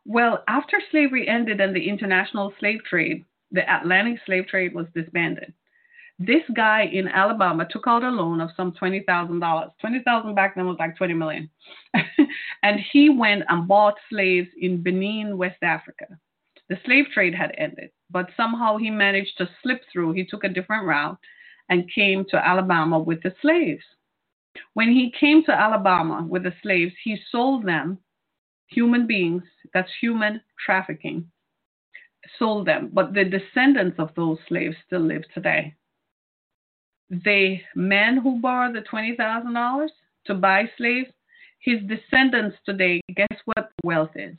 Well, 0.06 0.44
after 0.48 0.78
slavery 0.92 1.28
ended 1.28 1.60
and 1.60 1.76
the 1.76 1.90
international 1.90 2.54
slave 2.60 2.82
trade, 2.88 3.26
the 3.50 3.64
Atlantic 3.68 4.20
slave 4.28 4.46
trade 4.46 4.76
was 4.76 4.86
disbanded. 4.94 5.54
This 6.20 6.44
guy 6.56 6.84
in 6.84 7.08
Alabama 7.08 7.68
took 7.68 7.88
out 7.88 8.04
a 8.04 8.10
loan 8.10 8.40
of 8.40 8.52
some 8.56 8.74
twenty 8.74 9.00
thousand 9.08 9.40
dollars. 9.40 9.72
Twenty 9.82 10.04
thousand 10.04 10.36
back 10.36 10.54
then 10.54 10.68
was 10.68 10.78
like 10.78 10.96
twenty 10.96 11.16
million, 11.16 11.50
and 12.62 12.80
he 12.92 13.10
went 13.10 13.42
and 13.50 13.68
bought 13.68 13.96
slaves 14.08 14.50
in 14.62 14.84
Benin, 14.84 15.40
West 15.40 15.64
Africa. 15.64 16.06
The 16.70 16.78
slave 16.86 17.06
trade 17.12 17.34
had 17.34 17.56
ended, 17.58 17.90
but 18.12 18.30
somehow 18.38 18.78
he 18.78 18.92
managed 18.92 19.36
to 19.40 19.50
slip 19.64 19.82
through. 19.92 20.12
He 20.12 20.28
took 20.28 20.44
a 20.44 20.50
different 20.50 20.86
route 20.86 21.18
and 21.70 21.92
came 21.94 22.26
to 22.30 22.38
Alabama 22.38 23.00
with 23.00 23.22
the 23.24 23.34
slaves. 23.42 23.84
When 24.74 24.90
he 24.90 25.14
came 25.20 25.44
to 25.46 25.52
Alabama 25.52 26.26
with 26.28 26.44
the 26.44 26.54
slaves, 26.62 26.94
he 27.04 27.18
sold 27.32 27.66
them 27.66 27.98
human 28.68 29.08
beings. 29.08 29.44
That's 29.74 29.90
human 30.00 30.42
trafficking. 30.64 31.32
Sold 32.40 32.68
them, 32.68 32.90
but 32.94 33.14
the 33.14 33.26
descendants 33.26 34.00
of 34.00 34.10
those 34.16 34.38
slaves 34.48 34.76
still 34.86 35.02
live 35.02 35.24
today 35.34 35.76
the 37.24 37.60
man 37.76 38.18
who 38.18 38.40
borrowed 38.40 38.76
the 38.76 38.82
$20,000 38.82 39.88
to 40.26 40.34
buy 40.34 40.70
slaves, 40.78 41.10
his 41.60 41.80
descendants 41.88 42.58
today, 42.66 43.02
guess 43.16 43.38
what 43.46 43.72
wealth 43.84 44.16
is? 44.16 44.38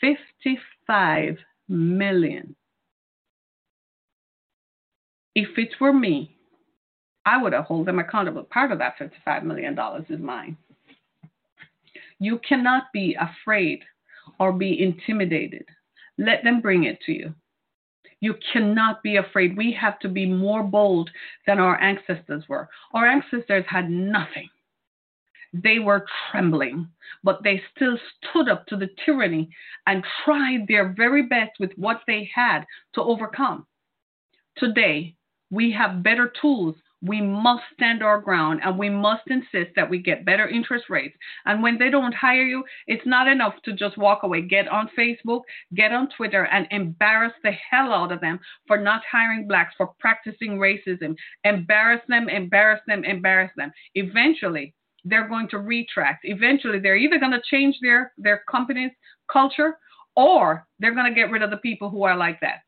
55 0.00 1.36
million. 1.68 2.54
If 5.34 5.56
it 5.58 5.80
were 5.80 5.92
me, 5.92 6.36
I 7.24 7.40
would 7.40 7.52
have 7.52 7.66
held 7.68 7.86
them 7.86 7.98
accountable. 7.98 8.44
Part 8.44 8.72
of 8.72 8.78
that 8.78 8.98
$55 8.98 9.44
million 9.44 9.78
is 10.08 10.20
mine. 10.20 10.56
You 12.18 12.38
cannot 12.46 12.84
be 12.92 13.16
afraid 13.18 13.82
or 14.38 14.52
be 14.52 14.82
intimidated. 14.82 15.64
Let 16.18 16.44
them 16.44 16.60
bring 16.60 16.84
it 16.84 17.00
to 17.06 17.12
you. 17.12 17.34
You 18.20 18.34
cannot 18.52 19.02
be 19.02 19.16
afraid. 19.16 19.56
We 19.56 19.72
have 19.72 19.98
to 20.00 20.08
be 20.08 20.26
more 20.26 20.62
bold 20.62 21.10
than 21.46 21.58
our 21.58 21.80
ancestors 21.80 22.44
were. 22.48 22.68
Our 22.94 23.06
ancestors 23.06 23.64
had 23.68 23.90
nothing. 23.90 24.48
They 25.52 25.80
were 25.80 26.06
trembling, 26.30 26.88
but 27.24 27.42
they 27.42 27.60
still 27.74 27.98
stood 28.30 28.48
up 28.48 28.66
to 28.68 28.76
the 28.76 28.88
tyranny 29.04 29.50
and 29.86 30.04
tried 30.24 30.66
their 30.68 30.94
very 30.96 31.24
best 31.24 31.52
with 31.58 31.72
what 31.76 32.02
they 32.06 32.30
had 32.32 32.64
to 32.94 33.02
overcome. 33.02 33.66
Today, 34.56 35.16
we 35.52 35.70
have 35.70 36.02
better 36.02 36.32
tools 36.40 36.74
we 37.02 37.20
must 37.20 37.64
stand 37.74 38.02
our 38.02 38.20
ground 38.20 38.60
and 38.62 38.78
we 38.78 38.88
must 38.88 39.24
insist 39.26 39.72
that 39.74 39.90
we 39.90 39.98
get 39.98 40.24
better 40.24 40.48
interest 40.48 40.84
rates. 40.88 41.16
And 41.46 41.62
when 41.62 41.76
they 41.76 41.90
don't 41.90 42.14
hire 42.14 42.44
you, 42.44 42.62
it's 42.86 43.06
not 43.06 43.26
enough 43.26 43.54
to 43.64 43.72
just 43.72 43.98
walk 43.98 44.22
away. 44.22 44.42
Get 44.42 44.68
on 44.68 44.88
Facebook, 44.96 45.42
get 45.74 45.92
on 45.92 46.08
Twitter, 46.16 46.44
and 46.46 46.66
embarrass 46.70 47.32
the 47.42 47.50
hell 47.50 47.92
out 47.92 48.12
of 48.12 48.20
them 48.20 48.38
for 48.68 48.78
not 48.78 49.02
hiring 49.10 49.48
blacks, 49.48 49.74
for 49.76 49.90
practicing 49.98 50.58
racism. 50.58 51.16
Embarrass 51.42 52.02
them, 52.08 52.28
embarrass 52.28 52.80
them, 52.86 53.04
embarrass 53.04 53.50
them. 53.56 53.72
Eventually, 53.96 54.72
they're 55.04 55.28
going 55.28 55.48
to 55.48 55.58
retract. 55.58 56.20
Eventually, 56.22 56.78
they're 56.78 56.96
either 56.96 57.18
going 57.18 57.32
to 57.32 57.42
change 57.50 57.76
their, 57.82 58.12
their 58.16 58.44
company's 58.48 58.92
culture 59.30 59.76
or 60.14 60.68
they're 60.78 60.94
going 60.94 61.12
to 61.12 61.20
get 61.20 61.32
rid 61.32 61.42
of 61.42 61.50
the 61.50 61.56
people 61.56 61.90
who 61.90 62.04
are 62.04 62.16
like 62.16 62.38
that. 62.42 62.60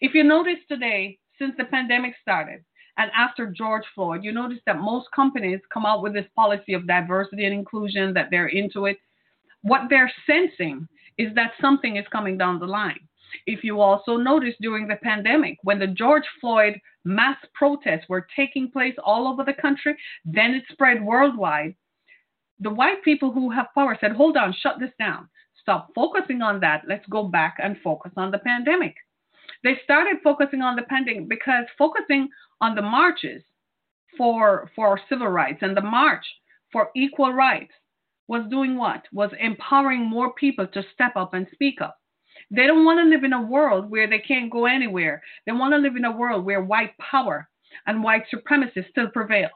If 0.00 0.14
you 0.14 0.24
notice 0.24 0.58
today, 0.68 1.18
since 1.38 1.54
the 1.56 1.64
pandemic 1.64 2.14
started, 2.20 2.64
and 2.98 3.10
after 3.16 3.46
George 3.46 3.84
Floyd, 3.94 4.24
you 4.24 4.32
notice 4.32 4.60
that 4.66 4.78
most 4.78 5.06
companies 5.14 5.60
come 5.72 5.84
out 5.84 6.02
with 6.02 6.14
this 6.14 6.26
policy 6.34 6.72
of 6.72 6.86
diversity 6.86 7.44
and 7.44 7.54
inclusion, 7.54 8.14
that 8.14 8.28
they're 8.30 8.48
into 8.48 8.86
it. 8.86 8.98
What 9.62 9.82
they're 9.90 10.12
sensing 10.26 10.88
is 11.18 11.34
that 11.34 11.52
something 11.60 11.96
is 11.96 12.06
coming 12.10 12.38
down 12.38 12.58
the 12.58 12.66
line. 12.66 13.00
If 13.46 13.64
you 13.64 13.80
also 13.80 14.16
notice 14.16 14.54
during 14.60 14.88
the 14.88 14.96
pandemic, 14.96 15.58
when 15.62 15.78
the 15.78 15.88
George 15.88 16.24
Floyd 16.40 16.80
mass 17.04 17.36
protests 17.54 18.08
were 18.08 18.26
taking 18.34 18.70
place 18.70 18.94
all 19.04 19.28
over 19.28 19.44
the 19.44 19.52
country, 19.52 19.96
then 20.24 20.54
it 20.54 20.64
spread 20.70 21.04
worldwide. 21.04 21.74
The 22.60 22.70
white 22.70 23.02
people 23.02 23.32
who 23.32 23.50
have 23.50 23.66
power 23.74 23.98
said, 24.00 24.12
hold 24.12 24.36
on, 24.36 24.54
shut 24.54 24.78
this 24.80 24.92
down. 24.98 25.28
Stop 25.60 25.90
focusing 25.94 26.40
on 26.40 26.60
that. 26.60 26.84
Let's 26.88 27.06
go 27.10 27.24
back 27.24 27.56
and 27.62 27.76
focus 27.82 28.12
on 28.16 28.30
the 28.30 28.38
pandemic. 28.38 28.94
They 29.66 29.80
started 29.82 30.18
focusing 30.22 30.62
on 30.62 30.76
the 30.76 30.82
pending 30.82 31.26
because 31.26 31.64
focusing 31.76 32.28
on 32.60 32.76
the 32.76 32.82
marches 32.82 33.42
for 34.16 34.70
for 34.76 35.00
civil 35.08 35.26
rights 35.26 35.58
and 35.60 35.76
the 35.76 35.80
march 35.80 36.24
for 36.70 36.90
equal 36.94 37.32
rights 37.32 37.72
was 38.28 38.48
doing 38.48 38.76
what? 38.76 39.02
Was 39.12 39.32
empowering 39.40 40.04
more 40.08 40.32
people 40.34 40.68
to 40.68 40.84
step 40.94 41.16
up 41.16 41.34
and 41.34 41.48
speak 41.52 41.80
up. 41.80 41.98
They 42.48 42.68
don't 42.68 42.84
want 42.84 43.00
to 43.00 43.10
live 43.10 43.24
in 43.24 43.32
a 43.32 43.42
world 43.42 43.90
where 43.90 44.06
they 44.06 44.20
can't 44.20 44.52
go 44.52 44.66
anywhere. 44.66 45.20
They 45.46 45.52
want 45.52 45.74
to 45.74 45.78
live 45.78 45.96
in 45.96 46.04
a 46.04 46.16
world 46.16 46.44
where 46.44 46.62
white 46.62 46.96
power 46.98 47.48
and 47.88 48.04
white 48.04 48.22
supremacy 48.30 48.86
still 48.88 49.08
prevails. 49.08 49.50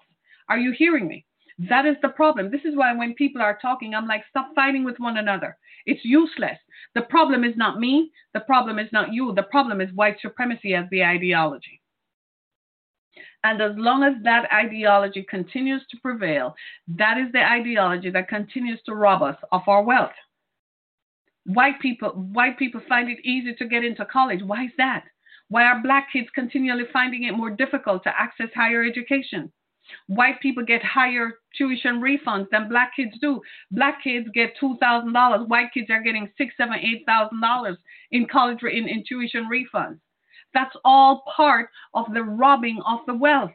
Are 0.49 0.59
you 0.59 0.73
hearing 0.73 1.07
me? 1.07 1.25
That 1.69 1.85
is 1.85 1.97
the 2.01 2.09
problem. 2.09 2.51
This 2.51 2.65
is 2.65 2.75
why 2.75 2.95
when 2.95 3.13
people 3.15 3.43
are 3.43 3.59
talking, 3.61 3.95
I'm 3.95 4.07
like, 4.07 4.23
stop 4.31 4.53
fighting 4.55 4.83
with 4.83 4.99
one 4.99 5.19
another. 5.19 5.59
It's 5.85 6.05
useless. 6.05 6.59
The 6.95 7.03
problem 7.03 7.45
is 7.45 7.55
not 7.55 7.79
me. 7.79 8.11
The 8.33 8.41
problem 8.41 8.79
is 8.79 8.89
not 8.93 9.13
you. 9.13 9.35
The 9.35 9.43
problem 9.43 9.83
is 9.83 9.93
white 9.95 10.17
supremacy 10.23 10.75
as 10.75 10.87
the 10.91 11.05
ideology. 11.05 11.83
And 13.45 13.61
as 13.61 13.73
long 13.77 14.03
as 14.05 14.15
that 14.23 14.51
ideology 14.51 15.27
continues 15.29 15.83
to 15.91 15.99
prevail, 16.01 16.55
that 16.89 17.19
is 17.19 17.31
the 17.33 17.45
ideology 17.45 18.11
that 18.11 18.29
continues 18.29 18.81
to 18.87 18.95
rob 18.95 19.23
us 19.23 19.37
of 19.53 19.63
our 19.67 19.83
wealth. 19.83 20.17
White 21.45 21.79
people, 21.81 22.11
white 22.11 22.59
people 22.59 22.81
find 22.89 23.11
it 23.11 23.19
easy 23.23 23.55
to 23.55 23.67
get 23.67 23.85
into 23.85 24.07
college. 24.07 24.43
Why 24.43 24.65
is 24.65 24.73
that? 24.79 25.05
Why 25.49 25.65
are 25.65 25.83
black 25.83 26.09
kids 26.11 26.29
continually 26.35 26.85
finding 26.91 27.25
it 27.25 27.37
more 27.37 27.51
difficult 27.51 28.03
to 28.05 28.19
access 28.19 28.49
higher 28.55 28.83
education? 28.83 29.53
White 30.07 30.41
people 30.41 30.65
get 30.65 30.83
higher 30.83 31.35
tuition 31.57 32.01
refunds 32.01 32.49
than 32.51 32.69
black 32.69 32.93
kids 32.97 33.17
do. 33.21 33.41
Black 33.71 34.03
kids 34.03 34.29
get 34.35 34.55
two 34.59 34.77
thousand 34.81 35.13
dollars. 35.13 35.47
White 35.49 35.73
kids 35.73 35.91
are 35.91 36.03
getting 36.03 36.31
six, 36.37 36.55
seven, 36.57 36.75
eight 36.75 37.05
thousand 37.07 37.41
dollars 37.41 37.77
in 38.11 38.27
college 38.27 38.59
in, 38.63 38.89
in 38.89 39.05
tuition 39.09 39.49
refunds. 39.51 39.99
That's 40.53 40.75
all 40.85 41.23
part 41.37 41.69
of 41.95 42.07
the 42.13 42.23
robbing 42.23 42.81
of 42.87 43.01
the 43.07 43.15
wealth. 43.15 43.53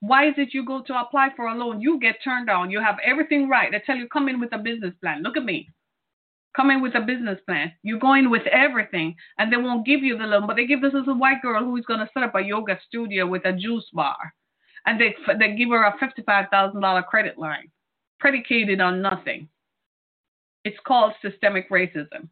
Why 0.00 0.28
is 0.28 0.34
it 0.36 0.54
you 0.54 0.64
go 0.64 0.82
to 0.82 1.00
apply 1.00 1.30
for 1.34 1.46
a 1.46 1.54
loan? 1.54 1.80
You 1.80 1.98
get 2.00 2.16
turned 2.22 2.46
down. 2.46 2.70
You 2.70 2.80
have 2.80 2.96
everything 3.04 3.48
right. 3.48 3.70
They 3.70 3.82
tell 3.84 3.96
you, 3.96 4.08
come 4.08 4.28
in 4.28 4.40
with 4.40 4.52
a 4.52 4.58
business 4.58 4.94
plan. 5.00 5.22
Look 5.22 5.36
at 5.36 5.44
me. 5.44 5.68
Come 6.56 6.70
in 6.70 6.80
with 6.80 6.94
a 6.94 7.00
business 7.00 7.38
plan. 7.46 7.72
You 7.82 7.98
go 7.98 8.14
in 8.14 8.30
with 8.30 8.46
everything, 8.46 9.14
and 9.38 9.52
they 9.52 9.56
won't 9.56 9.86
give 9.86 10.02
you 10.02 10.16
the 10.16 10.24
loan, 10.24 10.46
but 10.46 10.56
they 10.56 10.66
give 10.66 10.82
this 10.82 10.94
as 10.94 11.06
a 11.06 11.14
white 11.14 11.42
girl 11.42 11.64
who 11.64 11.76
is 11.76 11.84
going 11.86 12.00
to 12.00 12.10
set 12.14 12.22
up 12.22 12.34
a 12.34 12.40
yoga 12.40 12.78
studio 12.86 13.26
with 13.26 13.44
a 13.44 13.52
juice 13.52 13.88
bar. 13.92 14.16
And 14.86 15.00
they, 15.00 15.14
they 15.38 15.56
give 15.56 15.70
her 15.70 15.84
a 15.84 15.98
$55,000 15.98 17.06
credit 17.06 17.38
line 17.38 17.70
predicated 18.18 18.80
on 18.80 19.02
nothing. 19.02 19.48
It's 20.64 20.78
called 20.86 21.12
systemic 21.22 21.70
racism. 21.70 22.28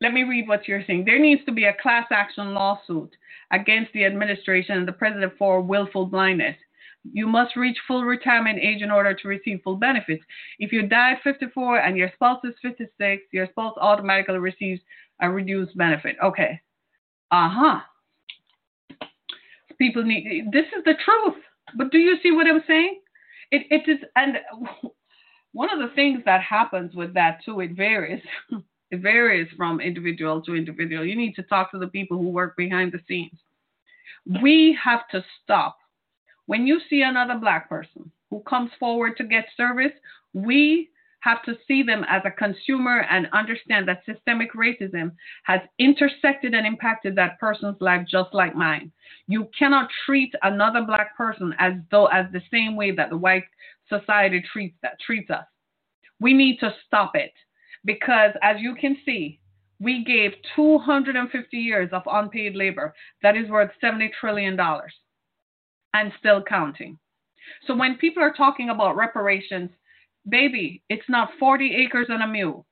Let 0.00 0.12
me 0.12 0.22
read 0.24 0.46
what 0.46 0.68
you're 0.68 0.84
saying. 0.86 1.04
There 1.04 1.18
needs 1.18 1.44
to 1.46 1.52
be 1.52 1.64
a 1.64 1.76
class 1.82 2.06
action 2.10 2.54
lawsuit 2.54 3.10
against 3.50 3.92
the 3.92 4.04
administration 4.04 4.76
and 4.76 4.86
the 4.86 4.92
president 4.92 5.32
for 5.38 5.60
willful 5.60 6.06
blindness. 6.06 6.56
You 7.12 7.26
must 7.26 7.56
reach 7.56 7.78
full 7.86 8.04
retirement 8.04 8.58
age 8.60 8.82
in 8.82 8.90
order 8.90 9.14
to 9.14 9.28
receive 9.28 9.60
full 9.62 9.76
benefits. 9.76 10.22
If 10.58 10.72
you 10.72 10.86
die 10.86 11.12
at 11.12 11.22
54 11.22 11.78
and 11.78 11.96
your 11.96 12.10
spouse 12.14 12.40
is 12.44 12.54
56, 12.62 13.22
your 13.32 13.46
spouse 13.46 13.74
automatically 13.80 14.38
receives 14.38 14.80
a 15.20 15.30
reduced 15.30 15.76
benefit. 15.76 16.16
Okay. 16.22 16.60
Uh 17.30 17.48
huh. 17.48 17.80
People 19.78 20.02
need 20.04 20.48
this 20.52 20.66
is 20.76 20.84
the 20.84 20.94
truth. 21.04 21.42
But 21.76 21.90
do 21.90 21.98
you 21.98 22.16
see 22.22 22.32
what 22.32 22.46
I'm 22.46 22.62
saying? 22.66 23.00
It 23.50 23.66
it 23.70 23.90
is 23.90 23.98
and 24.16 24.38
one 25.52 25.70
of 25.72 25.78
the 25.78 25.94
things 25.94 26.20
that 26.26 26.42
happens 26.42 26.94
with 26.94 27.14
that 27.14 27.40
too, 27.44 27.60
it 27.60 27.72
varies. 27.72 28.22
it 28.90 29.00
varies 29.00 29.48
from 29.56 29.80
individual 29.80 30.42
to 30.42 30.54
individual. 30.54 31.04
You 31.04 31.16
need 31.16 31.34
to 31.36 31.42
talk 31.42 31.70
to 31.70 31.78
the 31.78 31.88
people 31.88 32.18
who 32.18 32.28
work 32.28 32.56
behind 32.56 32.92
the 32.92 33.00
scenes. 33.08 33.38
We 34.42 34.78
have 34.82 35.08
to 35.12 35.24
stop. 35.42 35.78
When 36.46 36.66
you 36.66 36.80
see 36.88 37.02
another 37.02 37.38
black 37.38 37.68
person 37.68 38.10
who 38.30 38.40
comes 38.40 38.70
forward 38.78 39.16
to 39.16 39.24
get 39.24 39.46
service, 39.56 39.92
we 40.32 40.90
have 41.26 41.42
to 41.42 41.58
see 41.66 41.82
them 41.82 42.04
as 42.08 42.22
a 42.24 42.30
consumer 42.30 43.00
and 43.10 43.28
understand 43.32 43.88
that 43.88 44.04
systemic 44.06 44.52
racism 44.54 45.10
has 45.42 45.60
intersected 45.80 46.54
and 46.54 46.64
impacted 46.64 47.16
that 47.16 47.38
person's 47.40 47.76
life 47.80 48.06
just 48.08 48.32
like 48.32 48.54
mine. 48.54 48.92
You 49.26 49.48
cannot 49.58 49.90
treat 50.04 50.32
another 50.44 50.82
black 50.82 51.16
person 51.16 51.52
as 51.58 51.72
though 51.90 52.06
as 52.06 52.26
the 52.30 52.42
same 52.52 52.76
way 52.76 52.92
that 52.92 53.10
the 53.10 53.16
white 53.16 53.42
society 53.88 54.40
treats 54.52 54.76
that 54.82 55.00
treats 55.04 55.28
us. 55.30 55.44
We 56.20 56.32
need 56.32 56.60
to 56.60 56.72
stop 56.86 57.16
it 57.16 57.32
because 57.84 58.30
as 58.40 58.60
you 58.60 58.76
can 58.76 58.96
see, 59.04 59.40
we 59.80 60.04
gave 60.04 60.30
250 60.54 61.56
years 61.56 61.90
of 61.92 62.02
unpaid 62.06 62.54
labor 62.54 62.94
that 63.22 63.36
is 63.36 63.50
worth 63.50 63.72
70 63.80 64.12
trillion 64.20 64.54
dollars 64.54 64.94
and 65.92 66.12
still 66.20 66.42
counting. 66.42 66.98
So 67.66 67.74
when 67.74 67.96
people 67.96 68.22
are 68.22 68.32
talking 68.32 68.70
about 68.70 68.96
reparations, 68.96 69.70
baby, 70.28 70.82
it's 70.88 71.08
not 71.08 71.30
40 71.38 71.74
acres 71.74 72.06
and 72.08 72.22
a 72.22 72.26
mule. 72.26 72.66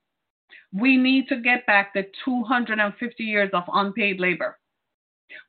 We 0.73 0.97
need 0.97 1.29
to 1.29 1.41
get 1.41 1.67
back 1.67 1.95
the 1.95 2.07
250 2.25 3.23
years 3.23 3.51
of 3.53 3.65
unpaid 3.73 4.21
labor. 4.21 4.59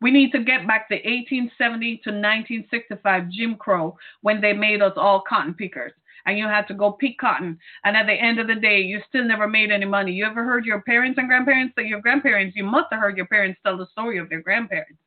We 0.01 0.11
need 0.11 0.31
to 0.31 0.43
get 0.43 0.67
back 0.67 0.87
the 0.89 0.95
1870 0.95 1.97
to 1.97 2.09
1965 2.09 3.29
Jim 3.29 3.55
Crow 3.55 3.97
when 4.21 4.41
they 4.41 4.53
made 4.53 4.81
us 4.81 4.93
all 4.95 5.23
cotton 5.27 5.53
pickers 5.53 5.91
and 6.25 6.37
you 6.37 6.45
had 6.45 6.67
to 6.67 6.73
go 6.73 6.91
pick 6.91 7.17
cotton. 7.17 7.57
And 7.83 7.95
at 7.95 8.07
the 8.07 8.13
end 8.13 8.39
of 8.39 8.47
the 8.47 8.55
day, 8.55 8.81
you 8.81 9.01
still 9.07 9.23
never 9.23 9.47
made 9.47 9.71
any 9.71 9.85
money. 9.85 10.11
You 10.11 10.25
ever 10.25 10.43
heard 10.43 10.65
your 10.65 10.81
parents 10.81 11.17
and 11.17 11.27
grandparents, 11.27 11.73
that 11.77 11.85
your 11.85 12.01
grandparents, 12.01 12.55
you 12.55 12.63
must 12.63 12.87
have 12.91 12.99
heard 12.99 13.17
your 13.17 13.27
parents 13.27 13.59
tell 13.63 13.77
the 13.77 13.87
story 13.91 14.17
of 14.17 14.29
their 14.29 14.41
grandparents 14.41 14.99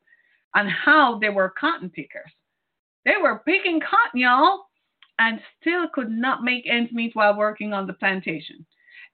and 0.54 0.70
how 0.70 1.18
they 1.18 1.28
were 1.28 1.54
cotton 1.58 1.90
pickers. 1.90 2.30
They 3.04 3.16
were 3.20 3.42
picking 3.44 3.80
cotton, 3.80 4.20
y'all, 4.20 4.66
and 5.18 5.40
still 5.60 5.88
could 5.88 6.10
not 6.10 6.44
make 6.44 6.68
ends 6.68 6.92
meet 6.92 7.14
while 7.14 7.36
working 7.36 7.72
on 7.72 7.86
the 7.86 7.92
plantation. 7.92 8.64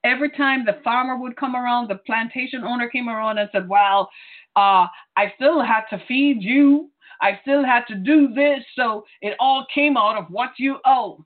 Every 0.04 0.30
time 0.30 0.64
the 0.64 0.80
farmer 0.84 1.16
would 1.16 1.36
come 1.36 1.56
around, 1.56 1.88
the 1.88 1.96
plantation 1.96 2.62
owner 2.62 2.88
came 2.90 3.08
around 3.08 3.38
and 3.38 3.48
said, 3.52 3.68
Well, 3.68 4.10
uh, 4.54 4.86
I 5.16 5.32
still 5.36 5.62
had 5.62 5.84
to 5.90 6.02
feed 6.06 6.42
you. 6.42 6.90
I 7.22 7.38
still 7.42 7.64
had 7.64 7.84
to 7.88 7.94
do 7.94 8.34
this. 8.34 8.62
So 8.76 9.04
it 9.22 9.34
all 9.40 9.66
came 9.74 9.96
out 9.96 10.18
of 10.18 10.26
what 10.28 10.50
you 10.58 10.76
owe. 10.84 11.24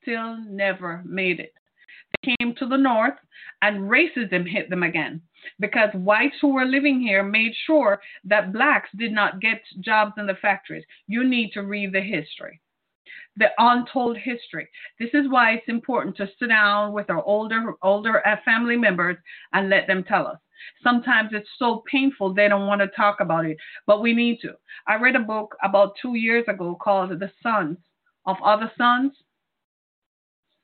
Still 0.00 0.38
never 0.48 1.02
made 1.04 1.40
it. 1.40 1.52
They 2.22 2.34
came 2.40 2.54
to 2.54 2.66
the 2.66 2.78
north 2.78 3.18
and 3.60 3.90
racism 3.90 4.48
hit 4.48 4.70
them 4.70 4.82
again 4.82 5.20
because 5.60 5.90
whites 5.92 6.36
who 6.40 6.54
were 6.54 6.64
living 6.64 7.00
here 7.00 7.22
made 7.22 7.52
sure 7.66 8.00
that 8.24 8.52
blacks 8.52 8.88
did 8.96 9.12
not 9.12 9.40
get 9.40 9.60
jobs 9.80 10.12
in 10.16 10.26
the 10.26 10.34
factories. 10.40 10.84
You 11.06 11.22
need 11.22 11.50
to 11.52 11.62
read 11.62 11.92
the 11.92 12.00
history 12.00 12.60
the 13.38 13.48
untold 13.58 14.16
history. 14.16 14.68
This 14.98 15.10
is 15.14 15.30
why 15.30 15.52
it's 15.52 15.68
important 15.68 16.16
to 16.16 16.28
sit 16.38 16.48
down 16.48 16.92
with 16.92 17.08
our 17.08 17.22
older 17.22 17.74
older 17.82 18.26
uh, 18.26 18.36
family 18.44 18.76
members 18.76 19.16
and 19.52 19.70
let 19.70 19.86
them 19.86 20.04
tell 20.04 20.26
us. 20.26 20.38
Sometimes 20.82 21.30
it's 21.32 21.48
so 21.58 21.84
painful 21.90 22.34
they 22.34 22.48
don't 22.48 22.66
want 22.66 22.80
to 22.80 22.88
talk 22.88 23.20
about 23.20 23.46
it, 23.46 23.56
but 23.86 24.02
we 24.02 24.12
need 24.12 24.40
to. 24.40 24.54
I 24.86 24.96
read 24.96 25.16
a 25.16 25.20
book 25.20 25.56
about 25.62 25.94
two 26.02 26.16
years 26.16 26.44
ago 26.48 26.76
called 26.80 27.10
The 27.10 27.30
Sons 27.42 27.78
of 28.26 28.36
Other 28.44 28.70
Sons. 28.76 29.12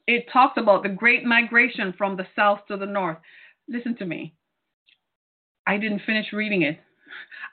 It 0.07 0.27
talks 0.33 0.59
about 0.59 0.83
the 0.83 0.89
great 0.89 1.25
migration 1.25 1.95
from 1.97 2.16
the 2.16 2.27
south 2.37 2.61
to 2.68 2.77
the 2.77 2.87
north. 2.87 3.18
Listen 3.68 3.97
to 3.97 4.05
me. 4.05 4.35
I 5.66 5.79
didn't 5.79 6.03
finish 6.05 6.33
reading 6.33 6.62
it. 6.62 6.79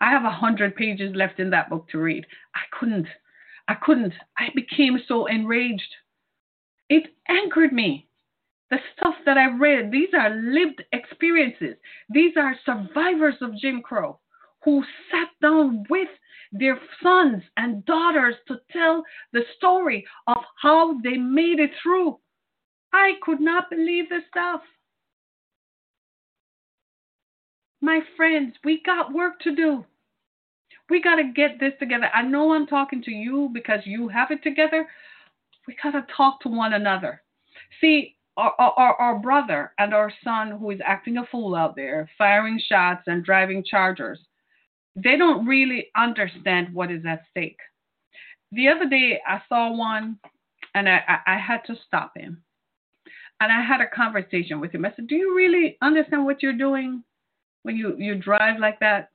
I 0.01 0.09
have 0.09 0.25
a 0.25 0.31
hundred 0.31 0.75
pages 0.75 1.15
left 1.15 1.39
in 1.39 1.51
that 1.51 1.69
book 1.69 1.87
to 1.89 1.99
read. 1.99 2.25
I 2.55 2.61
couldn't. 2.77 3.07
I 3.71 3.75
couldn't. 3.75 4.13
I 4.37 4.49
became 4.53 4.99
so 5.07 5.27
enraged. 5.27 5.95
It 6.89 7.03
angered 7.29 7.71
me. 7.71 8.05
The 8.69 8.79
stuff 8.93 9.15
that 9.25 9.37
I 9.37 9.45
read, 9.45 9.91
these 9.91 10.09
are 10.13 10.29
lived 10.29 10.83
experiences. 10.91 11.77
These 12.09 12.33
are 12.35 12.53
survivors 12.65 13.35
of 13.39 13.57
Jim 13.57 13.81
Crow 13.81 14.19
who 14.65 14.83
sat 15.09 15.29
down 15.41 15.85
with 15.89 16.09
their 16.51 16.77
sons 17.01 17.43
and 17.55 17.85
daughters 17.85 18.35
to 18.49 18.59
tell 18.71 19.05
the 19.31 19.43
story 19.55 20.05
of 20.27 20.43
how 20.61 20.99
they 21.01 21.15
made 21.15 21.61
it 21.61 21.71
through. 21.81 22.19
I 22.91 23.13
could 23.23 23.39
not 23.39 23.69
believe 23.69 24.09
this 24.09 24.23
stuff. 24.29 24.61
My 27.79 28.01
friends, 28.17 28.53
we 28.65 28.83
got 28.83 29.13
work 29.13 29.39
to 29.39 29.55
do 29.55 29.85
we 30.91 31.01
got 31.01 31.15
to 31.15 31.31
get 31.33 31.57
this 31.57 31.71
together. 31.79 32.09
I 32.13 32.21
know 32.21 32.53
I'm 32.53 32.67
talking 32.67 33.01
to 33.03 33.11
you 33.11 33.49
because 33.53 33.79
you 33.85 34.09
have 34.09 34.29
it 34.29 34.43
together. 34.43 34.85
We 35.65 35.75
got 35.81 35.91
to 35.91 36.05
talk 36.15 36.41
to 36.41 36.49
one 36.49 36.73
another. 36.73 37.21
See, 37.79 38.17
our, 38.35 38.53
our, 38.59 38.93
our 38.95 39.19
brother 39.19 39.71
and 39.79 39.93
our 39.93 40.11
son 40.21 40.51
who 40.51 40.71
is 40.71 40.79
acting 40.85 41.17
a 41.17 41.25
fool 41.31 41.55
out 41.55 41.77
there, 41.77 42.09
firing 42.17 42.61
shots 42.67 43.03
and 43.07 43.23
driving 43.23 43.63
chargers, 43.63 44.19
they 44.95 45.15
don't 45.15 45.45
really 45.45 45.87
understand 45.95 46.73
what 46.73 46.91
is 46.91 47.05
at 47.07 47.23
stake. 47.31 47.59
The 48.51 48.67
other 48.67 48.89
day, 48.89 49.21
I 49.25 49.41
saw 49.47 49.71
one 49.73 50.19
and 50.75 50.89
I, 50.89 50.99
I, 51.07 51.35
I 51.35 51.37
had 51.37 51.61
to 51.67 51.75
stop 51.87 52.11
him. 52.17 52.43
And 53.39 53.49
I 53.49 53.63
had 53.65 53.79
a 53.79 53.87
conversation 53.87 54.59
with 54.59 54.73
him. 54.73 54.83
I 54.83 54.91
said, 54.95 55.07
Do 55.07 55.15
you 55.15 55.33
really 55.35 55.77
understand 55.81 56.25
what 56.25 56.43
you're 56.43 56.51
doing 56.51 57.01
when 57.63 57.77
you, 57.77 57.95
you 57.97 58.15
drive 58.15 58.59
like 58.59 58.79
that? 58.81 59.10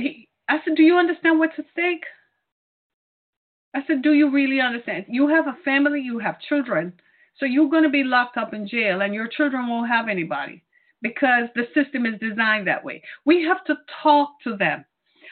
He, 0.00 0.28
I 0.48 0.58
said, 0.64 0.76
Do 0.76 0.82
you 0.82 0.96
understand 0.96 1.38
what's 1.38 1.58
at 1.58 1.66
stake? 1.72 2.04
I 3.74 3.80
said, 3.86 4.02
Do 4.02 4.12
you 4.14 4.30
really 4.30 4.60
understand? 4.60 5.06
You 5.08 5.28
have 5.28 5.46
a 5.46 5.58
family, 5.64 6.00
you 6.00 6.18
have 6.18 6.40
children, 6.40 6.92
so 7.38 7.46
you're 7.46 7.70
going 7.70 7.84
to 7.84 7.90
be 7.90 8.04
locked 8.04 8.36
up 8.36 8.52
in 8.52 8.68
jail, 8.68 9.02
and 9.02 9.14
your 9.14 9.28
children 9.28 9.68
won't 9.68 9.88
have 9.88 10.08
anybody 10.08 10.62
because 11.02 11.44
the 11.54 11.66
system 11.74 12.04
is 12.04 12.20
designed 12.20 12.66
that 12.66 12.84
way. 12.84 13.02
We 13.24 13.42
have 13.44 13.64
to 13.64 13.76
talk 14.02 14.30
to 14.44 14.56
them. 14.56 14.84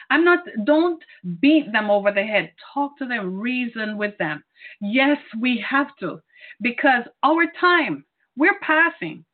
I'm 0.09 0.25
not, 0.25 0.39
don't 0.63 1.03
beat 1.39 1.71
them 1.71 1.91
over 1.91 2.11
the 2.11 2.23
head. 2.23 2.51
Talk 2.73 2.97
to 2.97 3.05
them, 3.05 3.39
reason 3.39 3.95
with 3.95 4.17
them. 4.17 4.43
Yes, 4.81 5.19
we 5.39 5.63
have 5.69 5.95
to 5.99 6.21
because 6.61 7.03
our 7.23 7.45
time, 7.59 8.05
we're 8.35 8.59
passing. 8.61 9.25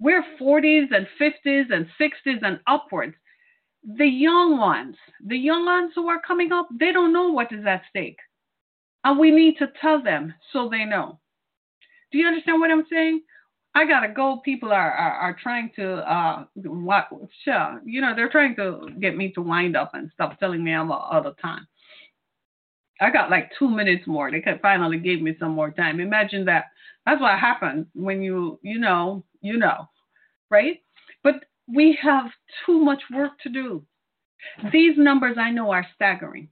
We're 0.00 0.24
40s 0.40 0.88
and 0.90 1.06
50s 1.20 1.72
and 1.72 1.86
60s 2.00 2.38
and 2.42 2.60
upwards 2.66 3.14
the 3.84 4.06
young 4.06 4.58
ones, 4.58 4.96
the 5.26 5.36
young 5.36 5.64
ones 5.64 5.92
who 5.94 6.08
are 6.08 6.20
coming 6.20 6.52
up, 6.52 6.68
they 6.78 6.92
don't 6.92 7.12
know 7.12 7.30
what 7.30 7.52
is 7.52 7.66
at 7.66 7.82
stake. 7.90 8.18
And 9.04 9.18
we 9.18 9.30
need 9.30 9.58
to 9.58 9.68
tell 9.80 10.02
them 10.02 10.34
so 10.52 10.68
they 10.68 10.84
know. 10.84 11.18
Do 12.12 12.18
you 12.18 12.26
understand 12.26 12.60
what 12.60 12.70
I'm 12.70 12.86
saying? 12.90 13.22
I 13.74 13.86
gotta 13.86 14.08
go. 14.08 14.40
People 14.44 14.70
are 14.70 14.92
are, 14.92 15.12
are 15.12 15.36
trying 15.42 15.70
to 15.76 15.94
uh 16.08 16.44
what 16.54 17.08
sure, 17.44 17.80
you 17.84 18.00
know, 18.00 18.14
they're 18.14 18.28
trying 18.28 18.54
to 18.56 18.88
get 19.00 19.16
me 19.16 19.32
to 19.32 19.42
wind 19.42 19.76
up 19.76 19.92
and 19.94 20.10
stop 20.12 20.38
telling 20.38 20.62
me 20.62 20.72
I'm 20.72 20.92
out 20.92 21.26
of 21.26 21.40
time. 21.40 21.66
I 23.00 23.10
got 23.10 23.30
like 23.30 23.50
two 23.58 23.68
minutes 23.68 24.06
more. 24.06 24.30
They 24.30 24.40
could 24.40 24.60
finally 24.60 24.98
gave 24.98 25.22
me 25.22 25.34
some 25.40 25.52
more 25.52 25.70
time. 25.70 26.00
Imagine 26.00 26.44
that. 26.44 26.66
That's 27.06 27.20
what 27.20 27.38
happens 27.38 27.86
when 27.94 28.22
you 28.22 28.60
you 28.62 28.78
know 28.78 29.24
you 29.40 29.56
know, 29.56 29.88
right? 30.50 30.80
But 31.24 31.44
we 31.74 31.98
have 32.02 32.26
too 32.66 32.78
much 32.78 33.02
work 33.12 33.32
to 33.42 33.48
do. 33.48 33.82
These 34.72 34.98
numbers 34.98 35.36
I 35.38 35.50
know 35.50 35.70
are 35.70 35.86
staggering. 35.94 36.48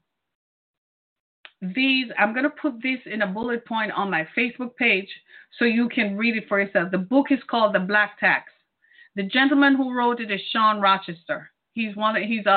These, 1.61 2.07
I'm 2.19 2.33
going 2.33 2.45
to 2.45 2.51
put 2.51 2.83
this 2.83 3.01
in 3.05 3.23
a 3.23 3.27
bullet 3.27 3.67
point 3.67 3.93
on 3.93 4.11
my 4.11 4.27
Facebook 4.37 4.77
page 4.77 5.09
so 5.59 5.65
you 5.65 5.89
can 5.89 6.17
read 6.17 6.37
it 6.37 6.49
for 6.49 6.61
yourself. 6.61 6.91
The 6.91 6.99
book 6.99 7.27
is 7.31 7.41
called 7.51 7.75
The 7.75 7.81
Black 7.81 8.19
Tax. 8.19 8.51
The 9.17 9.25
gentleman 9.25 9.75
who 9.75 9.93
wrote 9.93 10.21
it 10.21 10.31
is 10.31 10.41
Shawn 10.53 10.81
Rochester. 10.81 11.51
He's 11.75 11.95
one, 11.97 12.17
he's 12.23 12.47
a, 12.47 12.57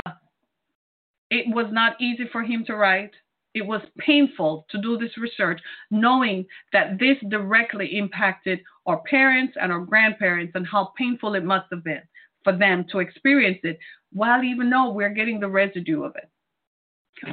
it 1.30 1.54
was 1.54 1.66
not 1.70 2.00
easy 2.00 2.24
for 2.32 2.42
him 2.42 2.64
to 2.66 2.76
write. 2.76 3.10
It 3.52 3.66
was 3.66 3.82
painful 3.98 4.66
to 4.70 4.80
do 4.80 4.96
this 4.96 5.16
research, 5.18 5.60
knowing 5.90 6.46
that 6.72 6.98
this 6.98 7.16
directly 7.28 7.98
impacted 7.98 8.60
our 8.86 9.00
parents 9.02 9.54
and 9.60 9.70
our 9.70 9.80
grandparents 9.80 10.52
and 10.54 10.66
how 10.66 10.92
painful 10.96 11.34
it 11.34 11.44
must 11.44 11.66
have 11.70 11.84
been 11.84 12.02
for 12.44 12.56
them 12.56 12.84
to 12.92 13.00
experience 13.00 13.58
it 13.62 13.78
while 14.12 14.44
even 14.44 14.70
though 14.70 14.92
we're 14.92 15.10
getting 15.10 15.40
the 15.40 15.48
residue 15.48 16.04
of 16.04 16.14
it. 16.16 16.28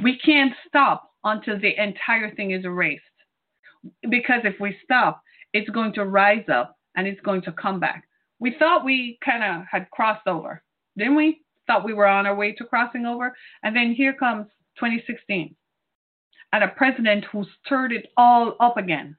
We 0.02 0.18
can't 0.18 0.52
stop 0.66 1.10
until 1.22 1.60
the 1.60 1.80
entire 1.80 2.34
thing 2.34 2.50
is 2.50 2.64
erased. 2.64 3.02
Because 4.08 4.40
if 4.44 4.54
we 4.60 4.76
stop, 4.82 5.22
it's 5.52 5.68
going 5.70 5.92
to 5.94 6.04
rise 6.04 6.48
up 6.52 6.76
and 6.96 7.06
it's 7.06 7.20
going 7.20 7.42
to 7.42 7.52
come 7.52 7.78
back. 7.78 8.04
We 8.38 8.56
thought 8.58 8.84
we 8.84 9.18
kind 9.24 9.44
of 9.44 9.66
had 9.70 9.90
crossed 9.90 10.26
over, 10.26 10.62
didn't 10.96 11.16
we? 11.16 11.42
thought 11.66 11.84
we 11.84 11.94
were 11.94 12.06
on 12.06 12.26
our 12.26 12.34
way 12.34 12.52
to 12.52 12.64
crossing 12.64 13.06
over. 13.06 13.34
And 13.62 13.74
then 13.74 13.92
here 13.92 14.12
comes 14.12 14.46
2016 14.78 15.54
and 16.52 16.64
a 16.64 16.68
president 16.68 17.24
who 17.26 17.44
stirred 17.64 17.92
it 17.92 18.08
all 18.16 18.56
up 18.60 18.76
again. 18.76 19.16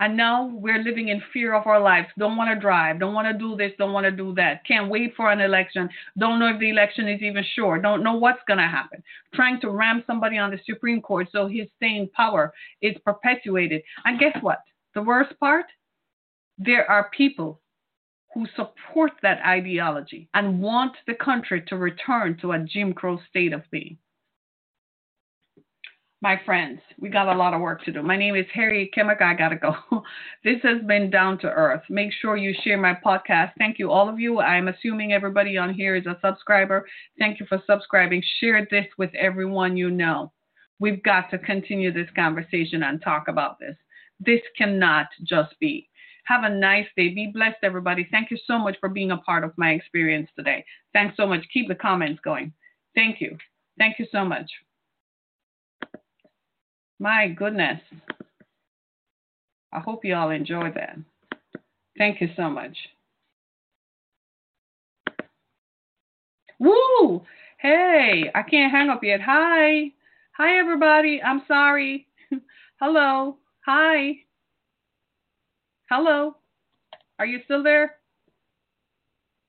And 0.00 0.16
now 0.16 0.46
we're 0.52 0.82
living 0.82 1.08
in 1.08 1.22
fear 1.32 1.54
of 1.54 1.66
our 1.66 1.80
lives. 1.80 2.08
Don't 2.18 2.36
want 2.36 2.50
to 2.50 2.60
drive. 2.60 2.98
Don't 2.98 3.14
want 3.14 3.28
to 3.28 3.38
do 3.38 3.56
this. 3.56 3.72
Don't 3.78 3.92
want 3.92 4.04
to 4.04 4.10
do 4.10 4.34
that. 4.34 4.66
Can't 4.66 4.90
wait 4.90 5.14
for 5.16 5.30
an 5.30 5.40
election. 5.40 5.88
Don't 6.18 6.40
know 6.40 6.48
if 6.48 6.58
the 6.58 6.70
election 6.70 7.06
is 7.08 7.22
even 7.22 7.44
sure. 7.54 7.78
Don't 7.80 8.02
know 8.02 8.14
what's 8.14 8.42
going 8.48 8.58
to 8.58 8.66
happen. 8.66 9.02
Trying 9.34 9.60
to 9.60 9.70
ram 9.70 10.02
somebody 10.06 10.36
on 10.36 10.50
the 10.50 10.58
Supreme 10.66 11.00
Court 11.00 11.28
so 11.30 11.46
his 11.46 11.68
staying 11.76 12.08
power 12.14 12.52
is 12.82 12.96
perpetuated. 13.04 13.82
And 14.04 14.18
guess 14.18 14.36
what? 14.40 14.62
The 14.94 15.02
worst 15.02 15.38
part? 15.38 15.66
There 16.58 16.90
are 16.90 17.10
people 17.16 17.60
who 18.34 18.46
support 18.56 19.12
that 19.22 19.38
ideology 19.46 20.28
and 20.34 20.60
want 20.60 20.96
the 21.06 21.14
country 21.14 21.62
to 21.68 21.76
return 21.76 22.36
to 22.40 22.52
a 22.52 22.58
Jim 22.58 22.92
Crow 22.92 23.20
state 23.30 23.52
of 23.52 23.62
being 23.70 23.96
my 26.24 26.40
friends, 26.46 26.80
we 26.98 27.10
got 27.10 27.28
a 27.28 27.36
lot 27.36 27.52
of 27.52 27.60
work 27.60 27.84
to 27.84 27.92
do. 27.92 28.02
My 28.02 28.16
name 28.16 28.34
is 28.34 28.46
Harry 28.54 28.90
Kimmick. 28.96 29.20
I 29.20 29.34
got 29.34 29.50
to 29.50 29.56
go. 29.56 29.74
this 30.42 30.56
has 30.62 30.80
been 30.86 31.10
Down 31.10 31.38
to 31.40 31.48
Earth. 31.48 31.82
Make 31.90 32.12
sure 32.14 32.38
you 32.38 32.54
share 32.64 32.78
my 32.78 32.96
podcast. 33.04 33.52
Thank 33.58 33.78
you, 33.78 33.90
all 33.90 34.08
of 34.08 34.18
you. 34.18 34.40
I'm 34.40 34.68
assuming 34.68 35.12
everybody 35.12 35.58
on 35.58 35.74
here 35.74 35.94
is 35.96 36.06
a 36.06 36.16
subscriber. 36.24 36.86
Thank 37.18 37.40
you 37.40 37.46
for 37.46 37.62
subscribing. 37.66 38.22
Share 38.40 38.66
this 38.70 38.86
with 38.96 39.10
everyone 39.14 39.76
you 39.76 39.90
know. 39.90 40.32
We've 40.80 41.02
got 41.02 41.30
to 41.30 41.38
continue 41.38 41.92
this 41.92 42.08
conversation 42.16 42.84
and 42.84 43.02
talk 43.02 43.28
about 43.28 43.58
this. 43.58 43.76
This 44.18 44.40
cannot 44.56 45.08
just 45.24 45.52
be. 45.60 45.90
Have 46.24 46.44
a 46.44 46.48
nice 46.48 46.86
day. 46.96 47.10
Be 47.10 47.32
blessed, 47.34 47.58
everybody. 47.62 48.08
Thank 48.10 48.30
you 48.30 48.38
so 48.46 48.58
much 48.58 48.76
for 48.80 48.88
being 48.88 49.10
a 49.10 49.18
part 49.18 49.44
of 49.44 49.52
my 49.58 49.72
experience 49.72 50.30
today. 50.34 50.64
Thanks 50.94 51.18
so 51.18 51.26
much. 51.26 51.44
Keep 51.52 51.68
the 51.68 51.74
comments 51.74 52.22
going. 52.24 52.50
Thank 52.94 53.20
you. 53.20 53.36
Thank 53.76 53.98
you 53.98 54.06
so 54.10 54.24
much. 54.24 54.50
My 56.98 57.28
goodness. 57.28 57.80
I 59.72 59.80
hope 59.80 60.04
you 60.04 60.14
all 60.14 60.30
enjoyed 60.30 60.74
that. 60.74 60.96
Thank 61.98 62.20
you 62.20 62.28
so 62.36 62.48
much. 62.48 62.76
Woo! 66.58 67.22
Hey, 67.58 68.30
I 68.34 68.42
can't 68.42 68.72
hang 68.72 68.88
up 68.88 69.02
yet. 69.02 69.20
Hi. 69.20 69.90
Hi, 70.36 70.58
everybody. 70.58 71.20
I'm 71.22 71.42
sorry. 71.48 72.06
Hello. 72.80 73.38
Hi. 73.66 74.12
Hello. 75.90 76.36
Are 77.18 77.26
you 77.26 77.40
still 77.44 77.62
there? 77.62 77.96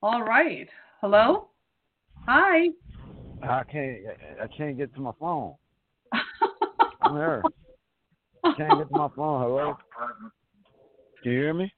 All 0.01 0.23
right. 0.23 0.67
Hello. 1.01 1.49
Hi. 2.27 2.69
I 3.43 3.63
can't. 3.63 3.97
I 4.41 4.47
can't 4.55 4.77
get 4.77 4.93
to 4.95 5.01
my 5.01 5.11
phone. 5.19 5.55
I'm 7.05 7.15
here. 7.15 7.43
Can't 8.57 8.77
get 8.77 8.89
to 8.89 8.97
my 8.97 9.09
phone. 9.15 9.41
Hello. 9.41 9.77
Can 11.23 11.31
you 11.31 11.39
hear 11.39 11.53
me? 11.53 11.71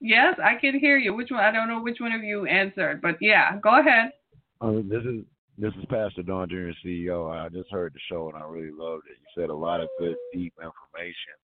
Yes, 0.00 0.34
I 0.42 0.58
can 0.60 0.78
hear 0.78 0.98
you. 0.98 1.14
Which 1.14 1.30
one? 1.30 1.40
I 1.40 1.50
don't 1.50 1.68
know 1.68 1.82
which 1.82 2.00
one 2.00 2.12
of 2.12 2.22
you 2.22 2.46
answered, 2.46 3.00
but 3.00 3.16
yeah, 3.20 3.58
go 3.62 3.80
ahead. 3.80 4.12
Uh, 4.60 4.82
this 4.88 5.02
is 5.04 5.24
this 5.56 5.72
is 5.78 5.84
Pastor 5.88 6.22
Don 6.22 6.48
Jr. 6.48 6.70
CEO. 6.84 7.30
I 7.30 7.48
just 7.48 7.70
heard 7.70 7.94
the 7.94 8.00
show 8.10 8.28
and 8.28 8.42
I 8.42 8.46
really 8.46 8.72
loved 8.76 9.04
it. 9.10 9.18
You 9.20 9.42
said 9.42 9.50
a 9.50 9.54
lot 9.54 9.80
of 9.80 9.88
good, 9.98 10.16
deep 10.32 10.52
information, 10.58 11.36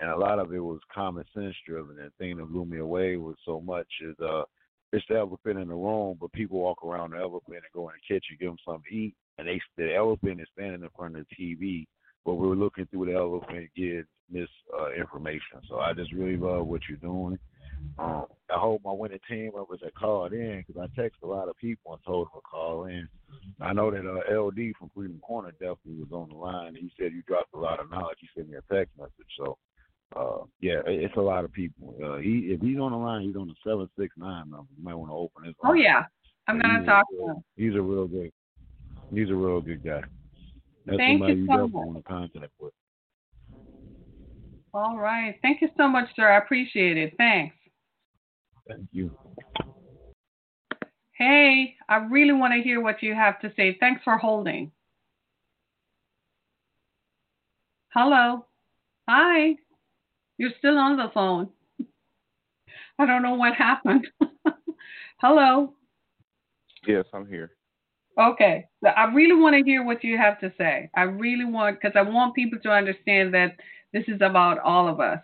and 0.00 0.10
a 0.10 0.16
lot 0.16 0.38
of 0.38 0.52
it 0.52 0.58
was 0.58 0.80
common 0.92 1.24
sense 1.34 1.54
driven. 1.66 1.98
And 1.98 2.10
the 2.10 2.12
thing 2.18 2.38
that 2.38 2.46
blew 2.46 2.64
me 2.64 2.78
away 2.78 3.16
was 3.16 3.36
so 3.44 3.60
much 3.60 3.88
is 4.00 4.16
uh, 4.20 4.44
it's 4.92 5.04
the 5.08 5.16
elephant 5.16 5.58
in 5.58 5.68
the 5.68 5.74
room, 5.74 6.16
but 6.20 6.32
people 6.32 6.60
walk 6.60 6.84
around 6.84 7.10
the 7.10 7.18
elephant 7.18 7.56
and 7.56 7.62
go 7.74 7.88
in 7.88 7.94
the 7.94 8.14
kitchen, 8.14 8.36
give 8.40 8.48
them 8.48 8.58
something 8.64 8.90
to 8.90 8.96
eat, 8.96 9.14
and 9.38 9.46
they 9.46 9.60
the 9.76 9.94
elephant 9.94 10.40
is 10.40 10.48
standing 10.54 10.82
in 10.82 10.88
front 10.96 11.16
of 11.16 11.26
the 11.28 11.36
TV 11.36 11.86
but 12.24 12.34
we 12.34 12.48
are 12.48 12.56
looking 12.56 12.86
through 12.86 13.06
the 13.06 13.14
elephant 13.14 13.68
get 13.76 14.06
misinformation. 14.30 14.48
Uh, 14.78 14.90
information. 14.92 15.60
so 15.68 15.78
I 15.78 15.92
just 15.92 16.12
really 16.12 16.36
love 16.36 16.66
what 16.66 16.82
you're 16.88 16.98
doing. 16.98 17.38
Um, 17.98 18.26
I 18.50 18.58
hope 18.58 18.82
my 18.84 18.92
winning 18.92 19.18
team 19.28 19.52
members 19.54 19.80
that 19.82 19.94
called 19.94 20.32
in 20.32 20.64
because 20.66 20.80
I 20.80 21.00
text 21.00 21.18
a 21.22 21.26
lot 21.26 21.48
of 21.48 21.56
people 21.56 21.92
and 21.92 22.02
told 22.04 22.26
them 22.26 22.32
to 22.36 22.40
call 22.40 22.84
in. 22.84 23.08
I 23.60 23.72
know 23.72 23.90
that 23.90 24.06
uh, 24.06 24.40
LD 24.40 24.76
from 24.78 24.90
Freedom 24.94 25.18
Corner 25.20 25.52
definitely 25.52 26.04
was 26.04 26.12
on 26.12 26.28
the 26.28 26.36
line. 26.36 26.74
He 26.74 26.90
said 26.98 27.12
you 27.12 27.22
dropped 27.22 27.54
a 27.54 27.58
lot 27.58 27.80
of 27.80 27.90
knowledge. 27.90 28.18
He 28.20 28.28
sent 28.34 28.50
me 28.50 28.56
a 28.56 28.74
text 28.74 28.96
message. 28.98 29.12
So 29.36 29.58
uh, 30.16 30.44
yeah, 30.60 30.80
it's 30.86 31.16
a 31.16 31.20
lot 31.20 31.44
of 31.44 31.52
people. 31.52 31.94
Uh, 32.02 32.18
he 32.18 32.50
if 32.50 32.60
he's 32.60 32.78
on 32.78 32.92
the 32.92 32.98
line, 32.98 33.22
he's 33.22 33.36
on 33.36 33.48
the 33.48 33.54
seven 33.66 33.88
six 33.98 34.14
nine 34.16 34.50
number. 34.50 34.68
You 34.76 34.84
might 34.84 34.94
want 34.94 35.10
to 35.10 35.14
open 35.14 35.44
his. 35.44 35.54
Oh 35.64 35.74
yeah, 35.74 36.04
I'm 36.46 36.58
gonna 36.58 36.84
talk 36.84 37.08
to 37.10 37.30
him. 37.30 37.44
He's 37.56 37.74
a 37.74 37.82
real 37.82 38.06
good. 38.06 38.32
He's 39.12 39.30
a 39.30 39.34
real 39.34 39.60
good 39.60 39.84
guy. 39.84 40.02
That's 40.88 41.00
Thank 41.00 41.28
you 41.28 41.46
so 41.46 41.68
much. 41.68 41.72
want 41.72 41.96
to 41.98 42.02
contact 42.02 42.52
with. 42.58 42.72
All 44.72 44.96
right. 44.96 45.34
Thank 45.42 45.60
you 45.60 45.68
so 45.76 45.86
much, 45.86 46.08
sir. 46.16 46.26
I 46.26 46.38
appreciate 46.38 46.96
it. 46.96 47.12
Thanks. 47.18 47.54
Thank 48.66 48.88
you. 48.92 49.14
Hey, 51.12 51.74
I 51.90 51.96
really 51.96 52.32
want 52.32 52.54
to 52.54 52.62
hear 52.62 52.80
what 52.80 53.02
you 53.02 53.14
have 53.14 53.38
to 53.40 53.52
say. 53.54 53.76
Thanks 53.78 54.00
for 54.02 54.16
holding. 54.16 54.72
Hello. 57.92 58.46
Hi. 59.08 59.56
You're 60.38 60.52
still 60.58 60.78
on 60.78 60.96
the 60.96 61.10
phone. 61.12 61.50
I 62.98 63.04
don't 63.04 63.22
know 63.22 63.34
what 63.34 63.54
happened. 63.54 64.06
Hello. 65.18 65.74
Yes, 66.86 67.04
I'm 67.12 67.26
here. 67.26 67.57
Okay. 68.18 68.66
I 68.84 69.04
really 69.14 69.40
want 69.40 69.54
to 69.54 69.62
hear 69.62 69.84
what 69.84 70.02
you 70.02 70.18
have 70.18 70.40
to 70.40 70.52
say. 70.58 70.90
I 70.96 71.02
really 71.02 71.44
want, 71.44 71.80
because 71.80 71.96
I 71.96 72.02
want 72.02 72.34
people 72.34 72.58
to 72.60 72.70
understand 72.70 73.32
that 73.34 73.56
this 73.92 74.04
is 74.08 74.20
about 74.20 74.58
all 74.58 74.88
of 74.88 74.98
us. 74.98 75.20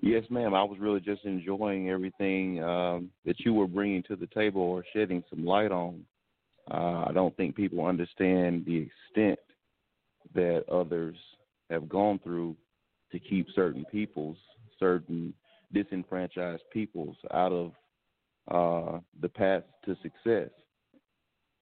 Yes, 0.00 0.24
ma'am. 0.30 0.54
I 0.54 0.62
was 0.62 0.78
really 0.78 1.00
just 1.00 1.24
enjoying 1.24 1.90
everything 1.90 2.62
um, 2.62 3.10
that 3.24 3.40
you 3.40 3.54
were 3.54 3.66
bringing 3.66 4.02
to 4.04 4.16
the 4.16 4.26
table 4.28 4.62
or 4.62 4.84
shedding 4.92 5.22
some 5.30 5.44
light 5.44 5.70
on. 5.70 6.04
Uh, 6.70 7.04
I 7.08 7.12
don't 7.12 7.36
think 7.36 7.54
people 7.54 7.84
understand 7.84 8.64
the 8.64 8.88
extent 8.88 9.38
that 10.34 10.64
others 10.70 11.16
have 11.70 11.88
gone 11.88 12.18
through 12.24 12.56
to 13.12 13.18
keep 13.18 13.46
certain 13.54 13.84
peoples, 13.92 14.36
certain 14.78 15.32
disenfranchised 15.72 16.62
peoples, 16.72 17.16
out 17.32 17.52
of 17.52 17.72
uh, 18.50 18.98
the 19.20 19.28
path 19.28 19.62
to 19.84 19.96
success. 20.02 20.50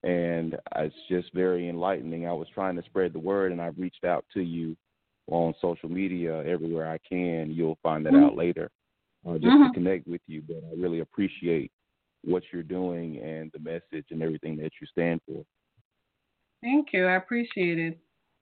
And 0.03 0.57
it's 0.75 0.95
just 1.09 1.33
very 1.33 1.69
enlightening. 1.69 2.27
I 2.27 2.33
was 2.33 2.47
trying 2.53 2.75
to 2.75 2.83
spread 2.83 3.13
the 3.13 3.19
word, 3.19 3.51
and 3.53 3.61
I've 3.61 3.77
reached 3.77 4.03
out 4.03 4.25
to 4.33 4.41
you 4.41 4.75
on 5.27 5.53
social 5.61 5.87
media 5.89 6.43
everywhere 6.45 6.91
I 6.91 6.97
can. 7.07 7.51
You'll 7.51 7.77
find 7.81 8.05
that 8.05 8.13
mm-hmm. 8.13 8.25
out 8.25 8.35
later, 8.35 8.69
uh, 9.25 9.35
just 9.35 9.45
mm-hmm. 9.45 9.67
to 9.67 9.73
connect 9.73 10.07
with 10.07 10.21
you. 10.27 10.41
But 10.45 10.57
I 10.57 10.81
really 10.81 10.99
appreciate 10.99 11.71
what 12.25 12.43
you're 12.51 12.63
doing 12.63 13.19
and 13.19 13.51
the 13.53 13.59
message 13.59 14.07
and 14.11 14.21
everything 14.21 14.57
that 14.57 14.71
you 14.81 14.87
stand 14.87 15.21
for. 15.25 15.43
Thank 16.61 16.89
you. 16.93 17.05
I 17.05 17.15
appreciate 17.15 17.79
it. 17.79 17.97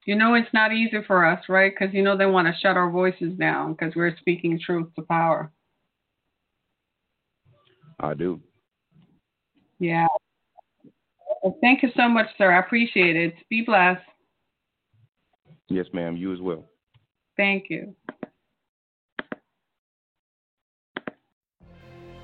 You 0.05 0.15
know, 0.15 0.33
it's 0.33 0.51
not 0.53 0.73
easy 0.73 0.97
for 1.05 1.25
us, 1.25 1.43
right? 1.47 1.71
Because, 1.71 1.93
you 1.93 2.01
know, 2.01 2.17
they 2.17 2.25
want 2.25 2.47
to 2.47 2.59
shut 2.59 2.75
our 2.75 2.89
voices 2.89 3.33
down 3.37 3.73
because 3.73 3.95
we're 3.95 4.15
speaking 4.17 4.59
truth 4.59 4.87
to 4.95 5.03
power. 5.03 5.51
I 8.01 8.15
do. 8.15 8.41
Yeah. 9.79 10.07
Well, 11.43 11.57
thank 11.61 11.83
you 11.83 11.89
so 11.95 12.09
much, 12.09 12.27
sir. 12.37 12.51
I 12.51 12.59
appreciate 12.59 13.15
it. 13.15 13.33
Be 13.49 13.61
blessed. 13.61 14.01
Yes, 15.69 15.85
ma'am. 15.93 16.17
You 16.17 16.33
as 16.33 16.41
well. 16.41 16.65
Thank 17.37 17.65
you. 17.69 17.95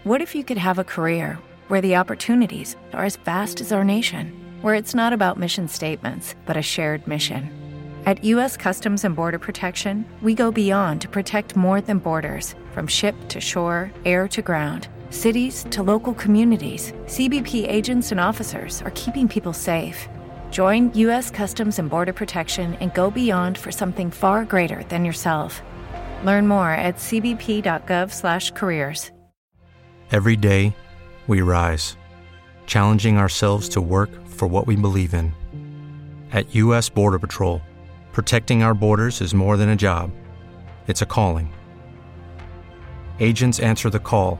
What 0.03 0.21
if 0.21 0.36
you 0.36 0.43
could 0.43 0.57
have 0.57 0.80
a 0.80 0.84
career 0.84 1.38
where 1.67 1.82
the 1.82 1.95
opportunities 1.95 2.75
are 2.93 3.05
as 3.05 3.17
vast 3.17 3.61
as 3.61 3.71
our 3.71 3.84
nation, 3.84 4.34
where 4.61 4.75
it's 4.75 4.95
not 4.95 5.13
about 5.13 5.39
mission 5.39 5.67
statements, 5.67 6.36
but 6.45 6.57
a 6.57 6.61
shared 6.61 7.07
mission? 7.07 7.51
At 8.05 8.23
U.S. 8.23 8.55
Customs 8.55 9.03
and 9.03 9.15
Border 9.15 9.39
Protection, 9.39 10.05
we 10.21 10.34
go 10.34 10.49
beyond 10.49 11.01
to 11.01 11.09
protect 11.09 11.57
more 11.57 11.82
than 11.82 11.97
borders 11.97 12.55
from 12.71 12.88
ship 12.88 13.15
to 13.30 13.41
shore, 13.41 13.91
air 14.05 14.28
to 14.30 14.41
ground 14.41 14.88
cities 15.10 15.66
to 15.72 15.84
local 15.84 16.14
communities, 16.14 16.93
CBP 17.08 17.68
agents 17.68 18.14
and 18.14 18.22
officers 18.22 18.82
are 18.84 18.91
keeping 18.91 19.28
people 19.28 19.51
safe. 19.51 20.08
Join 20.51 20.93
U.S. 20.93 21.30
Customs 21.30 21.80
and 21.80 21.89
Border 21.89 22.14
Protection 22.14 22.76
and 22.76 22.93
go 22.93 23.12
beyond 23.12 23.58
for 23.58 23.74
something 23.74 24.12
far 24.12 24.45
greater 24.45 24.82
than 24.84 25.03
yourself. 25.03 25.62
Learn 26.24 26.47
more 26.47 26.72
at 26.72 26.95
cbp.gov/careers. 26.95 29.12
Every 30.10 30.38
day, 30.38 30.74
we 31.28 31.41
rise, 31.41 31.97
challenging 32.66 33.18
ourselves 33.18 33.68
to 33.70 33.82
work 33.82 34.10
for 34.26 34.47
what 34.47 34.66
we 34.66 34.78
believe 34.78 35.14
in. 35.14 35.34
At 36.32 36.55
U.S. 36.55 36.88
Border 36.88 37.20
Patrol, 37.20 37.62
protecting 38.14 38.64
our 38.64 38.74
borders 38.74 39.20
is 39.20 39.34
more 39.34 39.58
than 39.58 39.68
a 39.68 39.76
job; 39.76 40.12
it's 40.88 41.01
a 41.01 41.05
calling. 41.05 41.53
Agents 43.20 43.60
answer 43.60 43.89
the 43.89 43.99
call 43.99 44.39